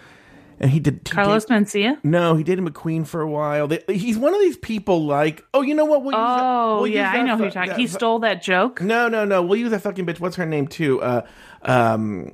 and 0.59 0.71
he 0.71 0.81
did 0.81 1.01
he 1.07 1.15
Carlos 1.15 1.45
did- 1.45 1.55
Mencia. 1.67 1.99
no, 2.03 2.35
he 2.37 2.43
dated 2.43 2.65
McQueen 2.65 3.07
for 3.07 3.21
a 3.21 3.29
while. 3.31 3.69
They, 3.69 3.83
he's 3.89 4.17
one 4.17 4.35
of 4.35 4.41
these 4.41 4.57
people 4.57 5.05
like, 5.05 5.45
oh, 5.53 5.63
you 5.63 5.75
know 5.75 5.85
what? 5.85 6.03
We'll 6.03 6.13
use 6.13 6.27
that- 6.27 6.41
Oh 6.43 6.77
we'll 6.83 6.87
yeah, 6.89 7.11
I 7.11 7.23
know 7.23 7.33
who 7.33 7.37
fu- 7.39 7.43
you're 7.45 7.53
talking. 7.53 7.71
that 7.71 7.79
He 7.79 7.87
stole 7.87 8.19
that 8.21 8.43
joke. 8.43 8.81
no, 8.81 9.09
no, 9.09 9.25
no. 9.25 9.43
We'll 9.43 9.59
use 9.59 9.71
that 9.71 9.83
fucking 9.83 10.07
bitch. 10.07 10.21
What's 10.21 10.37
her 10.37 10.47
name 10.47 10.67
too? 10.67 11.03
Uh, 11.03 11.23
um, 11.63 12.33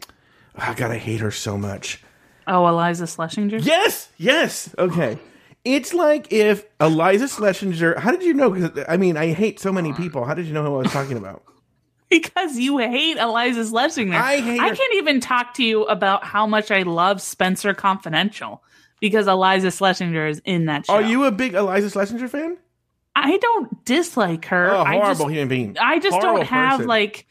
oh 0.59 0.75
God, 0.77 0.91
I 0.91 0.99
hate 0.99 1.21
her 1.21 1.31
so 1.31 1.59
much. 1.59 2.03
Oh, 2.47 2.63
Iliza 2.65 3.05
Shlesinger. 3.07 3.65
Yes, 3.65 4.09
yes. 4.17 4.75
Okay. 4.79 5.19
It's 5.65 5.93
like 5.95 6.33
if 6.33 6.65
Iliza 6.79 7.29
Shlesinger. 7.29 7.99
How 7.99 8.11
did 8.11 8.23
you 8.23 8.33
know? 8.35 8.73
I 8.89 8.97
mean, 8.97 9.17
I 9.17 9.33
hate 9.33 9.61
so 9.61 9.71
many 9.73 9.93
people. 9.93 10.25
How 10.25 10.35
did 10.35 10.47
you 10.47 10.53
know 10.55 10.65
who 10.65 10.75
I 10.77 10.79
was 10.79 10.91
talking 10.93 11.17
about? 11.19 11.43
Because 12.21 12.59
you 12.59 12.79
hate 12.79 13.19
Iliza 13.19 13.71
Shlesinger. 13.71 14.17
I 14.17 14.41
hate 14.41 14.61
I 14.61 14.75
can't 14.75 14.95
even 14.97 15.21
talk 15.21 15.55
to 15.55 15.65
you 15.65 15.85
about 15.85 16.25
how 16.25 16.45
much 16.45 16.73
I 16.73 16.83
love 16.83 17.19
Spenser 17.19 17.77
Confidential 17.77 18.65
because 19.01 19.27
Iliza 19.27 19.69
Shlesinger 19.69 20.29
is 20.29 20.43
in 20.45 20.67
that 20.67 20.87
show. 20.87 20.95
Are 20.95 21.03
you 21.03 21.25
a 21.25 21.31
big 21.31 21.53
Iliza 21.53 21.93
Shlesinger 21.93 22.29
fan? 22.29 22.59
I 23.15 23.37
don't 23.37 23.85
dislike 23.85 24.47
her. 24.47 24.71
Oh, 24.71 24.83
I 24.83 24.95
horrible 24.95 25.27
just, 25.27 25.31
human 25.31 25.49
being. 25.49 25.77
I 25.79 25.99
just 25.99 26.15
Horrible 26.15 26.39
don't 26.39 26.47
have 26.47 26.73
person. 26.79 26.89
like, 26.89 27.27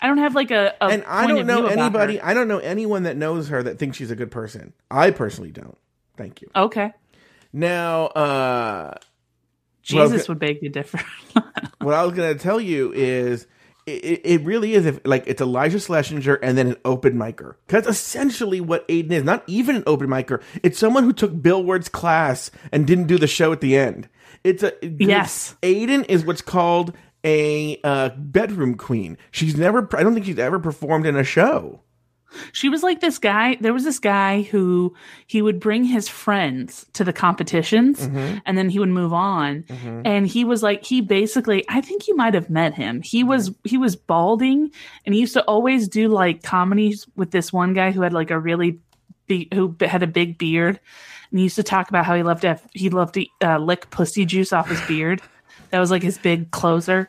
I 0.00 0.06
don't 0.06 0.18
have 0.18 0.34
like 0.34 0.50
a. 0.50 0.74
a 0.80 0.84
And 0.84 1.04
I 1.04 1.26
don't 1.26 1.46
know 1.46 1.66
anybody. 1.66 2.20
I 2.20 2.34
don't 2.34 2.48
know 2.48 2.58
anyone 2.58 3.04
that 3.04 3.16
knows 3.16 3.48
her 3.48 3.62
that 3.62 3.78
thinks 3.78 3.96
she's 3.96 4.10
a 4.10 4.16
good 4.16 4.30
person. 4.30 4.72
I 4.90 5.10
personally 5.10 5.50
don't. 5.50 5.78
Thank 6.16 6.42
you. 6.42 6.50
Okay, 6.54 6.92
Now, 7.52 8.06
uh, 8.06 8.94
Jesus 9.82 10.22
okay. 10.22 10.28
would 10.28 10.38
beg 10.38 10.60
to 10.60 10.68
differ. 10.68 11.00
what 11.80 11.94
I 11.94 12.04
was 12.04 12.12
going 12.14 12.36
to 12.36 12.42
tell 12.42 12.60
you 12.60 12.92
is 12.92 13.46
it, 13.88 14.20
it 14.24 14.44
really 14.44 14.74
is 14.74 14.86
if 14.86 15.00
like 15.04 15.24
it's 15.26 15.40
Iliza 15.40 15.76
Shlesinger 15.76 16.38
and 16.42 16.56
then 16.56 16.68
an 16.68 16.76
open 16.84 17.14
micer. 17.14 17.54
That's 17.68 17.88
essentially 17.88 18.60
what 18.60 18.86
Aiden 18.88 19.12
is. 19.12 19.24
Not 19.24 19.44
even 19.46 19.76
an 19.76 19.84
open 19.86 20.08
micer. 20.08 20.42
It's 20.62 20.78
someone 20.78 21.04
who 21.04 21.12
took 21.12 21.40
Bill 21.40 21.62
Ward's 21.62 21.88
class 21.88 22.50
and 22.72 22.86
didn't 22.86 23.06
do 23.06 23.18
the 23.18 23.26
show 23.26 23.52
at 23.52 23.60
the 23.60 23.76
end. 23.76 24.08
It's 24.44 24.62
a 24.62 24.72
Yes. 24.82 25.56
Aiden 25.62 26.04
is 26.08 26.24
what's 26.24 26.42
called 26.42 26.94
a 27.24 27.80
uh, 27.82 28.10
bedroom 28.10 28.76
queen. 28.76 29.18
She's 29.30 29.56
never. 29.56 29.88
I 29.96 30.02
don't 30.02 30.14
think 30.14 30.26
she's 30.26 30.38
ever 30.38 30.58
performed 30.58 31.06
in 31.06 31.16
a 31.16 31.24
show. 31.24 31.82
She 32.52 32.68
was 32.68 32.82
like 32.82 33.00
this 33.00 33.18
guy. 33.18 33.56
There 33.60 33.72
was 33.72 33.84
this 33.84 33.98
guy 33.98 34.42
who 34.42 34.94
he 35.26 35.40
would 35.40 35.58
bring 35.60 35.84
his 35.84 36.08
friends 36.08 36.84
to 36.92 37.02
the 37.04 37.12
competitions 37.12 38.00
Mm-hmm. 38.06 38.38
and 38.44 38.58
then 38.58 38.68
he 38.68 38.78
would 38.78 38.90
move 38.90 39.12
on. 39.12 39.64
And 40.04 40.26
he 40.26 40.44
was 40.44 40.62
like, 40.62 40.84
he 40.84 41.00
basically, 41.00 41.64
I 41.68 41.80
think 41.80 42.06
you 42.06 42.14
might 42.16 42.34
have 42.34 42.50
met 42.50 42.74
him. 42.74 43.00
He 43.02 43.20
Mm-hmm. 43.20 43.28
was, 43.28 43.50
he 43.64 43.78
was 43.78 43.96
balding 43.96 44.70
and 45.06 45.14
he 45.14 45.20
used 45.22 45.32
to 45.34 45.42
always 45.44 45.88
do 45.88 46.08
like 46.08 46.42
comedies 46.42 47.06
with 47.16 47.30
this 47.30 47.52
one 47.52 47.72
guy 47.72 47.90
who 47.92 48.02
had 48.02 48.12
like 48.12 48.30
a 48.30 48.38
really 48.38 48.78
big, 49.26 49.52
who 49.54 49.74
had 49.80 50.02
a 50.02 50.06
big 50.06 50.36
beard. 50.38 50.78
And 51.30 51.38
he 51.38 51.44
used 51.44 51.56
to 51.56 51.62
talk 51.62 51.88
about 51.88 52.04
how 52.06 52.14
he 52.14 52.22
loved 52.22 52.42
to 52.42 52.48
have, 52.48 52.62
he 52.74 52.90
loved 52.90 53.14
to 53.14 53.26
uh, 53.42 53.58
lick 53.58 53.90
pussy 53.90 54.24
juice 54.26 54.52
off 54.52 54.68
his 54.68 54.80
beard. 54.82 55.22
That 55.70 55.80
was 55.80 55.90
like 55.90 56.02
his 56.02 56.18
big 56.18 56.50
closer 56.50 57.08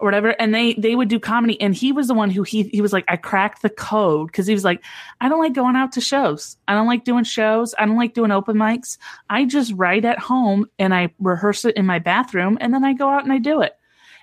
or 0.00 0.06
whatever 0.06 0.28
and 0.40 0.54
they 0.54 0.74
they 0.74 0.94
would 0.94 1.08
do 1.08 1.18
comedy 1.18 1.60
and 1.60 1.74
he 1.74 1.92
was 1.92 2.08
the 2.08 2.14
one 2.14 2.30
who 2.30 2.42
he 2.42 2.64
he 2.64 2.80
was 2.80 2.92
like 2.92 3.04
I 3.08 3.16
cracked 3.16 3.62
the 3.62 3.70
code 3.70 4.32
cuz 4.32 4.46
he 4.46 4.54
was 4.54 4.64
like 4.64 4.82
I 5.20 5.28
don't 5.28 5.40
like 5.40 5.52
going 5.52 5.76
out 5.76 5.92
to 5.92 6.00
shows. 6.00 6.56
I 6.66 6.74
don't 6.74 6.86
like 6.86 7.04
doing 7.04 7.24
shows. 7.24 7.74
I 7.78 7.86
don't 7.86 7.96
like 7.96 8.14
doing 8.14 8.30
open 8.30 8.56
mics. 8.56 8.98
I 9.28 9.44
just 9.44 9.72
write 9.74 10.04
at 10.04 10.18
home 10.18 10.66
and 10.78 10.94
I 10.94 11.12
rehearse 11.18 11.64
it 11.64 11.76
in 11.76 11.86
my 11.86 11.98
bathroom 11.98 12.58
and 12.60 12.72
then 12.72 12.84
I 12.84 12.92
go 12.92 13.08
out 13.08 13.24
and 13.24 13.32
I 13.32 13.38
do 13.38 13.62
it. 13.62 13.76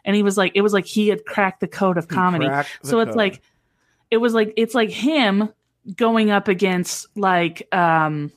And 0.03 0.15
he 0.15 0.23
was 0.23 0.37
like 0.37 0.51
it 0.55 0.61
was 0.61 0.73
like 0.73 0.85
he 0.85 1.07
had 1.07 1.25
cracked 1.25 1.59
the 1.59 1.67
code 1.67 1.97
of 1.97 2.07
comedy. 2.07 2.47
So 2.83 2.99
it's 2.99 3.09
code. 3.09 3.15
like 3.15 3.41
it 4.11 4.17
was 4.17 4.33
like 4.33 4.53
it's 4.57 4.75
like 4.75 4.89
him 4.89 5.49
going 5.95 6.31
up 6.31 6.47
against 6.47 7.07
like 7.15 7.67
um 7.73 8.31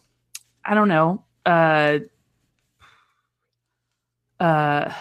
I 0.65 0.75
don't 0.75 0.89
know 0.89 1.25
uh 1.47 1.99
uh 4.41 4.93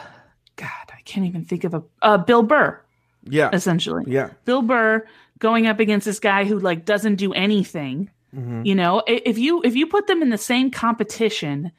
can't 1.07 1.25
even 1.25 1.45
think 1.45 1.63
of 1.63 1.73
a 1.73 1.83
uh, 2.01 2.17
Bill 2.17 2.43
Burr 2.43 2.79
Yeah, 3.23 3.49
essentially. 3.53 4.03
yeah. 4.07 4.29
Bill 4.45 4.61
Burr 4.61 5.05
going 5.39 5.67
up 5.67 5.79
against 5.79 6.05
this 6.05 6.19
guy 6.19 6.45
who 6.45 6.59
like 6.59 6.85
doesn't 6.85 7.15
do 7.15 7.33
anything. 7.33 8.09
Mm-hmm. 8.35 8.63
You 8.65 8.75
know, 8.75 9.03
if 9.07 9.37
you 9.37 9.61
if 9.63 9.75
you 9.75 9.87
put 9.87 10.07
them 10.07 10.21
in 10.21 10.29
the 10.29 10.37
same 10.37 10.69
competition, 10.71 11.71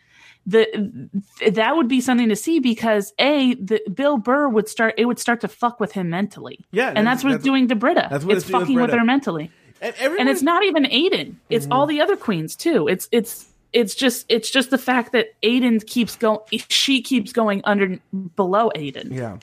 the 0.47 1.11
that 1.51 1.77
would 1.77 1.89
be 1.89 2.01
something 2.01 2.29
to 2.31 2.37
see 2.37 2.59
because 2.59 3.13
a 3.19 3.55
the 3.55 3.81
Bill 3.93 4.17
Burr 4.17 4.49
would 4.49 4.69
start 4.69 4.95
it 4.97 5.05
would 5.05 5.19
start 5.19 5.43
to 5.43 5.49
fuck 5.49 5.79
with 5.79 5.93
him 5.93 6.09
mentally. 6.09 6.65
Yeah, 6.71 6.93
and 6.97 7.07
that's 7.07 7.23
what 7.23 7.35
it's 7.35 7.45
doing 7.45 7.69
to 7.69 7.75
Brita. 7.77 8.07
that's 8.11 8.25
what 8.25 8.37
it's, 8.37 8.45
it's 8.45 8.51
doing 8.51 8.61
with 8.61 8.69
fucking 8.69 8.81
with, 8.81 8.91
her 8.93 9.05
mentally, 9.05 9.51
And, 9.83 9.95
and 10.21 10.29
it's 10.29 10.43
not 10.43 10.65
even 10.65 10.85
Aiden. 10.85 11.35
It's 11.51 11.67
all 11.71 11.87
Mm-hmm. 11.87 11.97
the 11.97 12.01
other 12.01 12.17
queens 12.17 12.57
too. 12.57 12.89
It's 12.89 13.09
it's 13.13 13.48
it's 13.73 13.95
just 13.95 14.27
it's 14.29 14.51
just 14.51 14.71
the 14.71 14.79
fact 14.79 15.13
that 15.13 15.41
Aiden 15.43 15.85
keeps 15.87 16.17
going. 16.17 16.41
She 16.69 17.03
keeps 17.03 17.33
going 17.33 17.61
under 17.65 17.99
below 18.37 18.71
Aiden. 18.75 19.13
Yeah. 19.13 19.39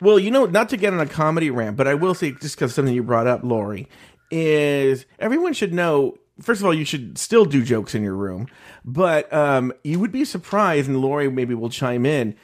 Well, 0.00 0.18
you 0.18 0.30
know, 0.30 0.46
not 0.46 0.68
to 0.70 0.76
get 0.76 0.92
on 0.92 1.00
a 1.00 1.06
comedy 1.06 1.50
rant, 1.50 1.76
but 1.76 1.88
I 1.88 1.94
will 1.94 2.14
say 2.14 2.32
just 2.32 2.56
because 2.56 2.74
something 2.74 2.94
you 2.94 3.02
brought 3.02 3.26
up, 3.26 3.42
Lori, 3.42 3.88
is 4.30 5.06
everyone 5.18 5.52
should 5.52 5.72
know. 5.72 6.18
First 6.40 6.60
of 6.60 6.66
all, 6.66 6.74
you 6.74 6.84
should 6.84 7.16
still 7.16 7.44
do 7.44 7.62
jokes 7.62 7.94
in 7.94 8.02
your 8.02 8.16
room, 8.16 8.48
but 8.84 9.32
um, 9.32 9.72
you 9.84 10.00
would 10.00 10.10
be 10.10 10.24
surprised, 10.24 10.88
and 10.88 11.00
Lori 11.00 11.30
maybe 11.30 11.54
will 11.54 11.70
chime 11.70 12.04
in. 12.04 12.34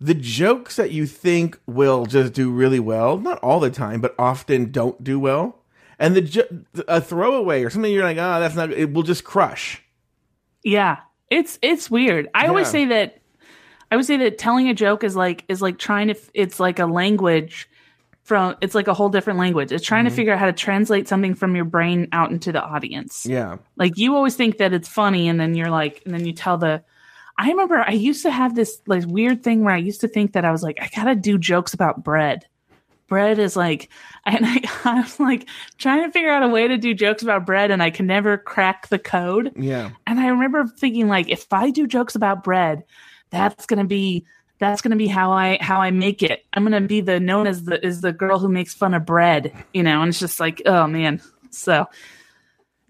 The 0.00 0.14
jokes 0.14 0.76
that 0.76 0.92
you 0.92 1.04
think 1.04 1.58
will 1.66 2.06
just 2.06 2.32
do 2.32 2.50
really 2.50 2.80
well, 2.80 3.18
not 3.18 3.38
all 3.40 3.60
the 3.60 3.70
time, 3.70 4.00
but 4.00 4.14
often 4.18 4.70
don't 4.70 5.02
do 5.02 5.18
well, 5.18 5.58
and 5.98 6.16
the 6.16 6.22
jo- 6.22 6.64
a 6.86 7.00
throwaway 7.00 7.64
or 7.64 7.70
something 7.70 7.92
you're 7.92 8.04
like, 8.04 8.16
oh, 8.16 8.40
that's 8.40 8.54
not. 8.54 8.72
It 8.72 8.92
will 8.92 9.02
just 9.02 9.24
crush. 9.24 9.82
Yeah, 10.62 10.98
it's 11.30 11.58
it's 11.62 11.90
weird. 11.90 12.28
I 12.34 12.46
always 12.46 12.68
say 12.68 12.84
that 12.86 13.18
I 13.90 13.96
would 13.96 14.04
say 14.06 14.16
that 14.18 14.38
telling 14.38 14.68
a 14.68 14.74
joke 14.74 15.04
is 15.04 15.16
like 15.16 15.44
is 15.48 15.60
like 15.62 15.78
trying 15.78 16.08
to 16.08 16.14
it's 16.34 16.60
like 16.60 16.78
a 16.78 16.86
language 16.86 17.68
from 18.22 18.54
it's 18.60 18.74
like 18.74 18.86
a 18.86 18.94
whole 18.94 19.08
different 19.08 19.38
language. 19.38 19.72
It's 19.72 19.82
Mm-hmm. 19.82 19.88
trying 19.88 20.04
to 20.04 20.10
figure 20.10 20.32
out 20.32 20.38
how 20.38 20.46
to 20.46 20.52
translate 20.52 21.08
something 21.08 21.34
from 21.34 21.56
your 21.56 21.64
brain 21.64 22.08
out 22.12 22.30
into 22.30 22.52
the 22.52 22.62
audience. 22.62 23.26
Yeah. 23.26 23.56
Like 23.76 23.96
you 23.96 24.14
always 24.14 24.36
think 24.36 24.58
that 24.58 24.72
it's 24.72 24.88
funny 24.88 25.28
and 25.28 25.40
then 25.40 25.54
you're 25.54 25.70
like 25.70 26.02
and 26.04 26.14
then 26.14 26.26
you 26.26 26.32
tell 26.32 26.58
the 26.58 26.82
I 27.38 27.48
remember 27.48 27.76
I 27.78 27.92
used 27.92 28.22
to 28.24 28.30
have 28.30 28.54
this 28.54 28.80
like 28.86 29.04
weird 29.06 29.42
thing 29.42 29.64
where 29.64 29.74
I 29.74 29.78
used 29.78 30.02
to 30.02 30.08
think 30.08 30.34
that 30.34 30.44
I 30.44 30.52
was 30.52 30.62
like 30.62 30.78
I 30.80 30.88
got 30.94 31.04
to 31.04 31.14
do 31.14 31.38
jokes 31.38 31.72
about 31.74 32.04
bread. 32.04 32.46
Bread 33.10 33.38
is 33.38 33.56
like 33.56 33.90
and 34.26 34.46
I, 34.46 34.62
I 34.84 35.00
was 35.00 35.20
like 35.20 35.48
trying 35.78 36.04
to 36.04 36.12
figure 36.12 36.30
out 36.30 36.42
a 36.42 36.48
way 36.48 36.68
to 36.68 36.76
do 36.76 36.94
jokes 36.94 37.22
about 37.22 37.46
bread 37.46 37.70
and 37.70 37.82
I 37.82 37.90
can 37.90 38.06
never 38.06 38.38
crack 38.38 38.88
the 38.88 38.98
code. 38.98 39.52
Yeah. 39.56 39.90
And 40.06 40.20
I 40.20 40.28
remember 40.28 40.66
thinking 40.66 41.08
like 41.08 41.28
if 41.28 41.46
I 41.52 41.70
do 41.70 41.86
jokes 41.86 42.14
about 42.14 42.44
bread, 42.44 42.84
that's 43.30 43.66
gonna 43.66 43.84
be 43.84 44.24
that's 44.58 44.82
gonna 44.82 44.96
be 44.96 45.06
how 45.06 45.32
I 45.32 45.58
how 45.60 45.80
I 45.80 45.90
make 45.90 46.22
it. 46.22 46.44
I'm 46.52 46.64
gonna 46.64 46.80
be 46.80 47.00
the 47.00 47.18
known 47.18 47.46
as 47.46 47.64
the 47.64 47.84
is 47.84 48.00
the 48.00 48.12
girl 48.12 48.38
who 48.38 48.48
makes 48.48 48.74
fun 48.74 48.94
of 48.94 49.06
bread, 49.06 49.52
you 49.74 49.82
know, 49.82 50.00
and 50.02 50.10
it's 50.10 50.20
just 50.20 50.38
like, 50.38 50.62
oh 50.66 50.86
man. 50.86 51.20
So 51.50 51.88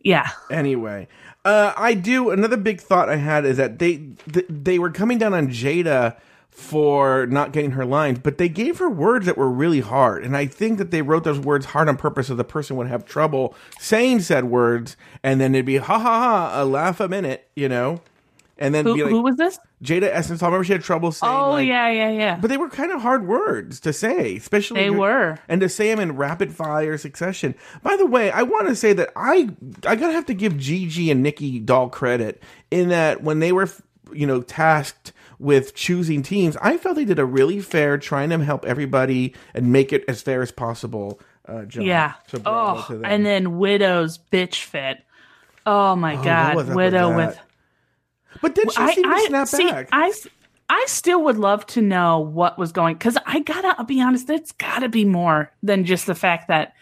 yeah. 0.03 0.29
Anyway, 0.51 1.09
uh, 1.45 1.73
I 1.77 1.95
do. 1.95 2.31
Another 2.31 2.57
big 2.57 2.81
thought 2.81 3.09
I 3.09 3.17
had 3.17 3.45
is 3.45 3.57
that 3.57 3.79
they 3.79 3.99
th- 4.33 4.47
they 4.49 4.79
were 4.79 4.91
coming 4.91 5.19
down 5.19 5.33
on 5.33 5.49
Jaida 5.49 6.17
for 6.51 7.27
not 7.27 7.53
getting 7.53 7.73
her 7.73 7.85
lines, 7.85 8.19
but 8.19 8.39
they 8.39 8.49
gave 8.49 8.79
her 8.79 8.91
words 8.91 9.27
that 9.27 9.37
were 9.37 9.51
really 9.51 9.81
hard, 9.81 10.25
and 10.25 10.37
I 10.37 10.47
think 10.47 10.79
that 10.79 10.91
they 10.91 11.03
wrote 11.03 11.25
those 11.25 11.39
words 11.39 11.67
hard 11.67 11.89
on 11.89 11.97
purpose 11.97 12.27
so 12.27 12.35
the 12.35 12.45
person 12.45 12.77
would 12.77 12.89
have 12.89 13.05
trouble 13.05 13.55
saying 13.79 14.21
said 14.21 14.45
words, 14.45 14.97
and 15.23 15.41
then 15.41 15.55
it'd 15.55 15.67
be 15.67 15.79
ha 15.79 15.99
ha 15.99 16.21
ha, 16.21 16.63
a 16.63 16.65
laugh 16.65 17.01
a 17.01 17.09
minute, 17.09 17.49
you 17.55 17.69
know, 17.69 18.01
and 18.61 18.75
then 18.75 18.85
Who, 18.85 18.95
be 18.95 19.03
like 19.03 19.11
who 19.11 19.23
was 19.23 19.37
this? 19.37 19.59
Jaida 19.83 20.11
Essence. 20.13 20.43
I 20.43 20.47
remember 20.47 20.65
she 20.65 20.75
had 20.75 20.83
trouble 20.83 21.11
saying. 21.13 21.33
Oh 21.33 21.53
like- 21.53 21.67
yeah, 21.67 21.89
yeah, 21.89 22.11
yeah. 22.11 22.37
But 22.37 22.49
they 22.49 22.59
were 22.59 22.69
kind 22.69 22.93
of 22.93 23.01
hard 23.01 23.27
words 23.27 23.81
to 23.81 23.93
say, 23.95 24.37
especially 24.37 24.83
They 24.83 24.91
were. 24.91 25.39
and 25.49 25.63
to 25.63 25.69
say 25.71 25.89
them 25.89 25.99
in 25.99 26.17
rapid 26.17 26.55
fire 26.55 26.99
succession. 26.99 27.55
By 27.83 27.97
the 27.97 28.05
way, 28.05 28.31
I 28.31 28.43
want 28.43 28.69
to 28.69 28.77
say 28.77 28.93
that 28.93 29.11
I 29.17 29.49
I 29.87 29.97
gotta 29.97 30.13
have 30.13 30.27
to 30.27 30.35
give 30.35 30.59
Gigi 30.59 31.11
and 31.11 31.23
Nicky 31.23 31.59
Doll 31.59 31.89
credit 31.89 32.43
in 32.71 32.91
that 32.91 33.23
when 33.23 33.39
they 33.41 33.53
were 33.53 33.71
you 34.13 34.27
know 34.27 34.43
tasked 34.43 35.15
with 35.41 35.75
choosing 35.75 36.23
teams, 36.23 36.57
I 36.61 36.77
felt 36.77 36.97
they 36.97 37.05
did 37.07 37.19
a 37.19 37.25
really 37.25 37.61
fair 37.61 37.97
trying 37.99 38.29
to 38.31 38.39
help 38.45 38.65
everybody 38.67 39.35
and 39.55 39.73
make 39.73 39.93
it 39.93 40.05
as 40.07 40.21
fair 40.23 40.43
as 40.43 40.53
possible. 40.53 41.19
Uh, 41.49 41.65
job. 41.65 41.85
yeah. 41.85 42.13
So 42.29 42.41
oh, 42.45 43.01
and 43.05 43.25
then 43.27 43.59
Widow's 43.59 44.19
bitch 44.19 44.63
fit. 44.63 44.99
Oh 45.67 45.97
my 45.97 46.17
Oh, 46.17 46.23
god, 46.23 46.75
widow 46.75 47.17
with. 47.17 47.39
But 48.41 48.55
then 48.55 48.69
she 48.69 48.93
seemed 48.93 49.11
to 49.13 49.21
snap 49.27 49.49
see, 49.49 49.71
back. 49.71 49.89
I, 49.91 50.13
I 50.69 50.85
still 50.87 51.25
would 51.25 51.39
love 51.39 51.67
to 51.69 51.83
know 51.83 52.21
what 52.21 52.59
was 52.59 52.71
going 52.71 52.95
because 52.95 53.17
I 53.27 53.41
gotta 53.41 53.75
I'll 53.79 53.85
be 53.85 54.01
honest, 54.01 54.31
it's 54.31 54.53
gotta 54.53 54.89
be 54.89 55.05
more 55.05 55.53
than 55.63 55.85
just 55.85 56.07
the 56.07 56.15
fact 56.15 56.49
that 56.49 56.75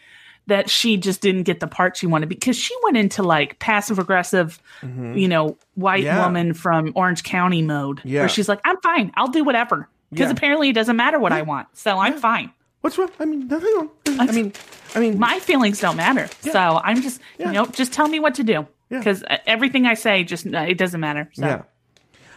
that 0.48 0.68
she 0.68 0.96
just 0.96 1.20
didn't 1.20 1.44
get 1.44 1.60
the 1.60 1.66
part 1.66 1.96
she 1.96 2.06
wanted 2.06 2.28
because 2.28 2.56
she 2.56 2.74
went 2.82 2.96
into 2.96 3.22
like 3.22 3.58
passive 3.58 3.98
aggressive, 3.98 4.60
you 4.82 5.28
know, 5.28 5.56
white 5.74 5.98
Mm-hmm. 6.04 6.06
Yeah. 6.06 6.24
woman 6.24 6.54
from 6.54 6.92
Orange 6.94 7.22
County 7.22 7.62
mode 7.62 8.00
Yeah. 8.04 8.20
where 8.20 8.28
she's 8.28 8.48
like, 8.48 8.60
I'm 8.64 8.78
fine, 8.80 9.12
I'll 9.16 9.28
do 9.28 9.44
whatever 9.44 9.88
because 10.10 10.26
Yeah. 10.26 10.32
apparently 10.32 10.68
it 10.70 10.72
doesn't 10.72 10.96
matter 10.96 11.18
what 11.18 11.32
I 11.32 11.42
want, 11.42 11.68
so 11.74 11.98
I'm 11.98 12.18
fine. 12.18 12.50
What's 12.80 12.96
wrong? 12.98 13.10
I 13.20 13.24
mean, 13.24 13.48
nothing 13.48 13.72
wrong. 13.76 13.90
I 14.20 14.32
mean, 14.32 14.52
I 14.94 15.00
mean, 15.00 15.18
My 15.18 15.38
feelings 15.40 15.80
don't 15.80 15.96
matter, 15.96 16.28
so 16.40 16.80
I'm 16.82 17.02
just 17.02 17.20
you 17.38 17.50
know 17.52 17.66
just 17.66 17.92
tell 17.92 18.08
me 18.08 18.18
what 18.20 18.34
to 18.36 18.42
do 18.44 18.66
because 18.88 19.22
everything 19.46 19.84
I 19.86 19.94
say 19.94 20.24
just 20.24 20.46
uh, 20.46 20.60
it 20.60 20.78
doesn't 20.78 21.00
matter. 21.00 21.28
So 21.34 21.44
yeah. 21.46 21.62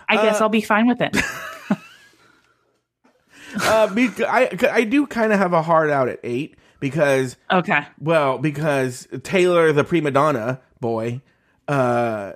I 0.09 0.15
guess 0.21 0.41
Uh, 0.41 0.43
I'll 0.43 0.49
be 0.49 0.61
fine 0.61 0.87
with 0.87 0.99
it. 1.01 1.15
Uh, 3.63 3.93
because 3.93 4.25
I 4.29 4.49
I 4.71 4.83
do 4.85 5.05
kind 5.05 5.33
of 5.33 5.39
have 5.39 5.51
a 5.51 5.61
heart 5.61 5.89
out 5.89 6.07
at 6.07 6.19
eight 6.23 6.55
because 6.81 7.37
Okay. 7.49 7.87
well 8.01 8.37
because 8.37 9.07
Taylor 9.23 9.71
the 9.71 9.85
prima 9.85 10.11
donna 10.11 10.59
boy. 10.81 11.21
Uh, 11.69 12.33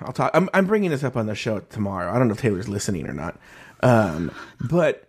I'll 0.00 0.12
talk. 0.14 0.30
I'm 0.32 0.48
I'm 0.54 0.64
bringing 0.66 0.90
this 0.90 1.04
up 1.04 1.14
on 1.18 1.26
the 1.26 1.34
show 1.34 1.60
tomorrow. 1.60 2.10
I 2.10 2.18
don't 2.18 2.28
know 2.28 2.32
if 2.34 2.40
Taylor's 2.40 2.68
listening 2.70 3.06
or 3.06 3.12
not. 3.12 3.38
Um, 3.82 4.30
but 4.66 5.06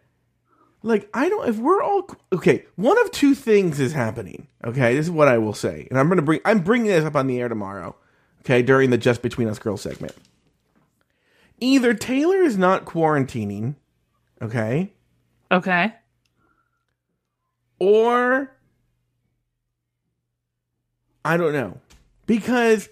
like 0.83 1.07
I 1.13 1.29
don't. 1.29 1.47
If 1.47 1.57
we're 1.57 1.81
all 1.81 2.09
okay, 2.33 2.65
one 2.75 2.99
of 3.05 3.11
two 3.11 3.33
things 3.35 3.79
is 3.79 3.93
happening. 3.93 4.47
Okay, 4.65 4.95
this 4.95 5.05
is 5.05 5.11
what 5.11 5.29
I 5.29 5.37
will 5.37 5.53
say, 5.53 5.87
and 5.89 5.97
I'm 5.97 6.09
gonna 6.09 6.23
bring. 6.23 6.41
I'm 6.43 6.59
bringing 6.59 6.87
this 6.87 7.05
up 7.05 7.15
on 7.15 7.27
the 7.27 7.39
air 7.39 7.47
tomorrow. 7.47 7.95
Okay, 8.41 8.61
during 8.61 8.89
the 8.89 8.97
Just 8.97 9.21
Between 9.21 9.47
Us 9.47 9.59
Girls 9.59 9.81
segment. 9.81 10.13
Either 11.61 11.93
Taylor 11.93 12.41
is 12.41 12.57
not 12.57 12.83
quarantining. 12.83 13.75
Okay. 14.41 14.91
Okay. 15.51 15.93
Or 17.79 18.51
I 21.23 21.37
don't 21.37 21.53
know 21.53 21.79
because 22.25 22.89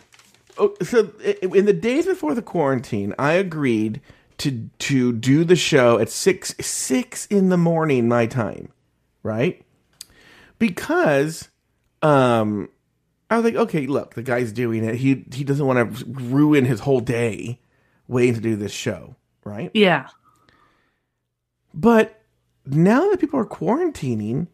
oh, 0.58 0.76
so 0.82 1.12
in 1.42 1.66
the 1.66 1.74
days 1.74 2.06
before 2.06 2.34
the 2.36 2.42
quarantine, 2.42 3.14
I 3.18 3.34
agreed 3.34 4.02
to 4.40 4.70
to 4.80 5.14
do 5.14 5.44
the 5.44 5.56
show 5.56 6.00
at 6.00 6.10
six 6.10 6.56
six 6.60 7.26
in 7.28 7.50
the 7.50 7.58
morning 7.58 8.08
my 8.08 8.26
time, 8.26 8.70
right? 9.22 9.64
Because 10.60 11.50
um, 12.02 12.70
I 13.30 13.38
was 13.38 13.46
like, 13.46 13.56
okay, 13.56 13.88
look, 13.88 14.14
the 14.14 14.24
guy's 14.24 14.52
doing 14.52 14.84
it. 14.84 14.96
He 14.96 15.26
he 15.34 15.44
doesn't 15.44 15.66
want 15.66 15.96
to 15.96 16.06
ruin 16.06 16.66
his 16.66 16.82
whole 16.82 17.00
day 17.00 17.60
waiting 18.08 18.36
to 18.36 18.42
do 18.42 18.56
this 18.56 18.72
show, 18.72 19.16
right? 19.44 19.72
Yeah. 19.74 20.08
But 21.74 22.22
now 22.66 23.10
that 23.10 23.20
people 23.20 23.40
are 23.40 23.46
quarantining, 23.46 24.48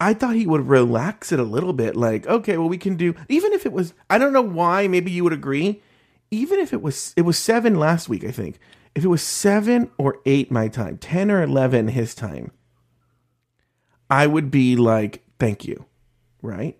I 0.00 0.14
thought 0.14 0.36
he 0.36 0.46
would 0.46 0.68
relax 0.68 1.32
it 1.32 1.40
a 1.40 1.44
little 1.44 1.72
bit. 1.72 1.96
Like, 1.96 2.26
okay, 2.26 2.56
well, 2.56 2.68
we 2.68 2.78
can 2.78 2.96
do 2.96 3.14
even 3.28 3.52
if 3.52 3.66
it 3.66 3.72
was. 3.72 3.94
I 4.08 4.18
don't 4.18 4.32
know 4.32 4.42
why. 4.42 4.86
Maybe 4.88 5.10
you 5.10 5.24
would 5.24 5.32
agree. 5.32 5.82
Even 6.30 6.58
if 6.60 6.72
it 6.72 6.82
was, 6.82 7.14
it 7.16 7.22
was 7.22 7.38
seven 7.38 7.78
last 7.78 8.08
week. 8.08 8.22
I 8.24 8.30
think 8.30 8.58
if 8.94 9.04
it 9.04 9.08
was 9.08 9.22
seven 9.22 9.90
or 9.98 10.18
eight 10.26 10.50
my 10.50 10.68
time, 10.68 10.98
ten 10.98 11.30
or 11.30 11.42
eleven 11.42 11.88
his 11.88 12.14
time, 12.14 12.52
I 14.10 14.26
would 14.26 14.50
be 14.50 14.76
like, 14.76 15.24
thank 15.38 15.64
you, 15.64 15.84
right? 16.42 16.76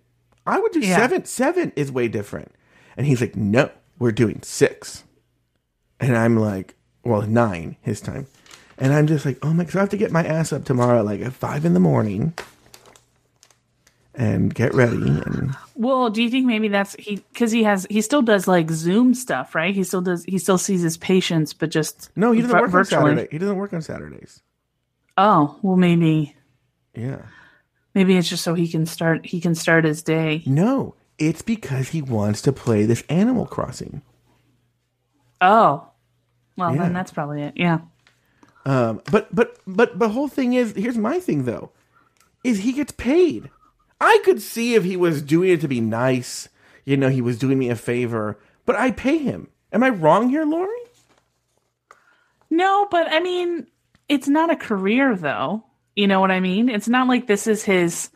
I 0.47 0.59
would 0.61 0.73
do 0.73 0.81
Yeah. 0.81 0.97
seven. 0.97 1.25
Seven 1.25 1.73
is 1.77 1.93
way 1.93 2.09
different. 2.09 2.53
And 2.97 3.07
he's 3.07 3.21
like, 3.21 3.37
no, 3.37 3.71
we're 3.99 4.13
doing 4.13 4.41
six. 4.43 5.05
And 6.01 6.17
I'm 6.17 6.37
like, 6.37 6.75
well, 7.05 7.23
nine 7.23 7.77
his 7.81 8.01
time. 8.01 8.27
And 8.79 8.93
I'm 8.93 9.07
just 9.07 9.25
like, 9.27 9.39
oh 9.43 9.53
my, 9.53 9.65
because 9.65 9.77
I 9.77 9.81
have 9.81 9.89
to 9.91 9.97
get 9.97 10.13
my 10.13 10.25
ass 10.25 10.53
up 10.53 10.65
tomorrow, 10.65 11.03
like 11.03 11.21
at 11.21 11.33
five 11.33 11.65
in 11.65 11.75
the 11.75 11.81
morning, 11.81 12.33
and 14.19 14.52
get 14.54 14.75
ready. 14.75 14.97
And 14.97 15.57
Well, 15.76 16.11
do 16.11 16.23
you 16.23 16.28
think 16.28 16.45
maybe 16.47 16.69
that's 16.69 16.95
he 16.99 17.23
because 17.33 17.50
he 17.52 17.63
has 17.63 17.87
he 17.89 18.02
still 18.02 18.21
does 18.21 18.47
like 18.47 18.71
Zoom 18.71 19.15
stuff, 19.15 19.54
right? 19.54 19.75
He 19.75 19.85
still 19.85 20.00
does 20.02 20.25
he 20.25 20.37
still 20.39 20.59
sees 20.59 20.83
his 20.83 20.97
patients, 20.99 21.54
but 21.54 21.71
just 21.71 22.11
no, 22.17 22.33
he 22.33 22.43
doesn't 22.43 22.54
vir- 22.57 22.65
work 22.65 22.75
on 22.75 22.85
Saturday. 22.85 23.28
He 23.31 23.39
doesn't 23.39 23.57
work 23.57 23.73
on 23.73 23.81
Saturdays. 23.81 24.43
Oh, 25.17 25.59
well, 25.63 25.76
maybe 25.76 26.37
Yeah. 26.95 27.23
maybe 27.95 28.17
it's 28.17 28.28
just 28.28 28.43
so 28.45 28.54
he 28.54 28.69
can 28.69 28.85
start 28.87 29.25
he 29.25 29.41
can 29.41 29.54
start 29.54 29.85
his 29.85 30.02
day. 30.02 30.43
No, 30.47 30.95
it's 31.19 31.43
because 31.43 31.89
he 31.91 32.02
wants 32.02 32.43
to 32.43 32.52
play 32.52 32.85
this 32.87 33.02
Animal 33.09 33.47
Crossing. 33.47 34.02
Oh, 35.41 35.89
well, 36.57 36.75
Yeah. 36.75 36.83
then 36.83 36.93
that's 36.93 37.13
probably 37.13 37.43
it. 37.43 37.54
Yeah. 37.57 37.78
Um, 38.67 39.00
but 39.11 39.33
but 39.35 39.59
but 39.67 39.99
the 39.99 40.09
whole 40.09 40.28
thing 40.28 40.54
is, 40.54 40.73
here's 40.75 40.99
my 40.99 41.21
thing 41.21 41.45
though, 41.45 41.71
is 42.45 42.59
he 42.61 42.73
gets 42.73 42.93
paid. 42.93 43.50
I 44.00 44.21
could 44.25 44.41
see 44.41 44.75
if 44.75 44.84
he 44.84 44.97
was 44.97 45.23
doing 45.23 45.50
it 45.50 45.61
to 45.63 45.69
be 45.69 45.80
nice, 45.80 46.49
you 46.84 46.97
know, 46.97 47.08
he 47.08 47.21
was 47.21 47.39
doing 47.39 47.58
me 47.58 47.69
a 47.69 47.76
favor, 47.76 48.39
but 48.65 48.76
I 48.76 48.93
pay 48.93 49.19
him. 49.19 49.49
Am 49.73 49.82
I 49.82 49.91
wrong 49.91 50.28
here, 50.28 50.45
Lori? 50.45 50.71
No, 52.50 52.87
but 52.91 53.13
I 53.13 53.21
mean, 53.21 53.67
it's 54.08 54.28
not 54.28 54.50
a 54.50 54.56
career 54.56 55.17
though. 55.17 55.65
You 55.97 56.06
know 56.06 56.21
what 56.21 56.30
I 56.30 56.41
mean? 56.41 56.69
It's 56.69 56.89
not 56.89 57.08
like 57.08 57.26
this 57.26 57.47
is 57.47 57.65
his 57.65 58.11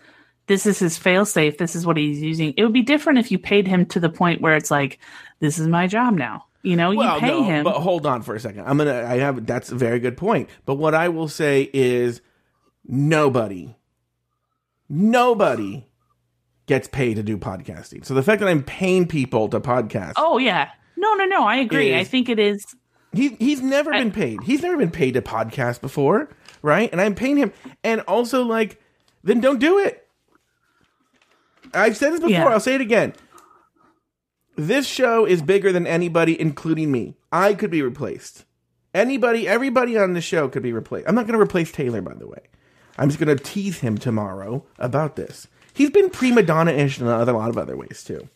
this 0.46 0.66
is 0.66 0.78
his 0.78 0.98
failsafe. 0.98 1.58
This 1.58 1.76
is 1.76 1.86
what 1.86 1.96
he's 1.96 2.20
using. 2.20 2.54
It 2.56 2.62
would 2.62 2.72
be 2.72 2.82
different 2.82 3.18
if 3.18 3.30
you 3.30 3.38
paid 3.38 3.66
him 3.66 3.86
to 3.86 4.00
the 4.00 4.08
point 4.08 4.40
where 4.40 4.54
it's 4.54 4.70
like, 4.70 4.98
this 5.40 5.58
is 5.58 5.66
my 5.66 5.86
job 5.86 6.14
now. 6.14 6.46
You 6.62 6.76
know, 6.76 6.92
you 6.92 7.00
pay 7.18 7.40
no, 7.40 7.44
him. 7.44 7.64
But 7.64 7.80
hold 7.80 8.06
on 8.06 8.22
for 8.22 8.34
a 8.34 8.40
second. 8.40 8.64
I'm 8.66 8.78
gonna. 8.78 9.04
I 9.04 9.18
have. 9.18 9.46
That's 9.46 9.72
a 9.72 9.74
very 9.74 9.98
good 9.98 10.16
point. 10.16 10.48
But 10.64 10.76
what 10.76 10.94
I 10.94 11.08
will 11.08 11.26
say 11.26 11.68
is, 11.72 12.20
nobody, 12.86 13.74
nobody 14.92 15.86
gets 16.66 16.86
paid 16.86 17.16
to 17.16 17.22
do 17.22 17.38
podcasting. 17.38 18.04
So 18.04 18.14
the 18.14 18.22
fact 18.22 18.40
that 18.40 18.48
I'm 18.48 18.62
paying 18.62 19.08
people 19.08 19.48
to 19.48 19.58
podcast, 19.60 20.12
oh 20.16 20.38
yeah. 20.38 20.70
No, 20.96 21.14
no, 21.14 21.24
no. 21.24 21.44
I 21.44 21.56
agree. 21.56 21.96
I 21.96 22.04
think 22.04 22.28
it 22.28 22.38
is. 22.38 22.64
he 23.12 23.30
he's 23.40 23.60
never 23.60 23.90
been 23.90 24.12
paid. 24.12 24.42
He's 24.44 24.62
never 24.62 24.76
been 24.76 24.90
paid 24.90 25.14
to 25.14 25.22
podcast 25.22 25.80
before, 25.80 26.28
right? 26.60 26.92
And 26.92 27.00
I'm 27.00 27.14
paying 27.14 27.38
him. 27.38 27.52
And 27.82 28.02
also, 28.02 28.44
like, 28.44 28.80
then 29.24 29.40
don't 29.40 29.58
do 29.58 29.78
it. 29.78 30.06
I've 31.74 31.96
said 31.96 32.12
this 32.12 32.20
before. 32.20 32.30
Yeah. 32.30 32.46
I'll 32.46 32.60
say 32.60 32.74
it 32.74 32.80
again. 32.80 33.14
This 34.56 34.86
show 34.86 35.24
is 35.24 35.42
bigger 35.42 35.72
than 35.72 35.86
anybody, 35.86 36.38
including 36.38 36.92
me. 36.92 37.16
I 37.32 37.54
could 37.54 37.70
be 37.70 37.82
replaced. 37.82 38.44
Anybody, 38.94 39.48
everybody 39.48 39.96
on 39.96 40.12
the 40.12 40.20
show 40.20 40.48
could 40.48 40.62
be 40.62 40.74
replaced. 40.74 41.08
I'm 41.08 41.14
not 41.14 41.26
going 41.26 41.38
to 41.38 41.42
replace 41.42 41.72
Taylor, 41.72 42.02
by 42.02 42.12
the 42.14 42.28
way. 42.28 42.42
I'm 43.02 43.08
just 43.08 43.18
going 43.18 43.36
to 43.36 43.42
tease 43.42 43.80
him 43.80 43.98
tomorrow 43.98 44.64
about 44.78 45.16
this. 45.16 45.48
He's 45.74 45.90
been 45.90 46.08
prima 46.08 46.44
donna-ish 46.44 47.00
in 47.00 47.06
a 47.08 47.24
lot 47.32 47.48
of 47.48 47.58
other 47.58 47.76
ways 47.76 48.04
too. 48.04 48.28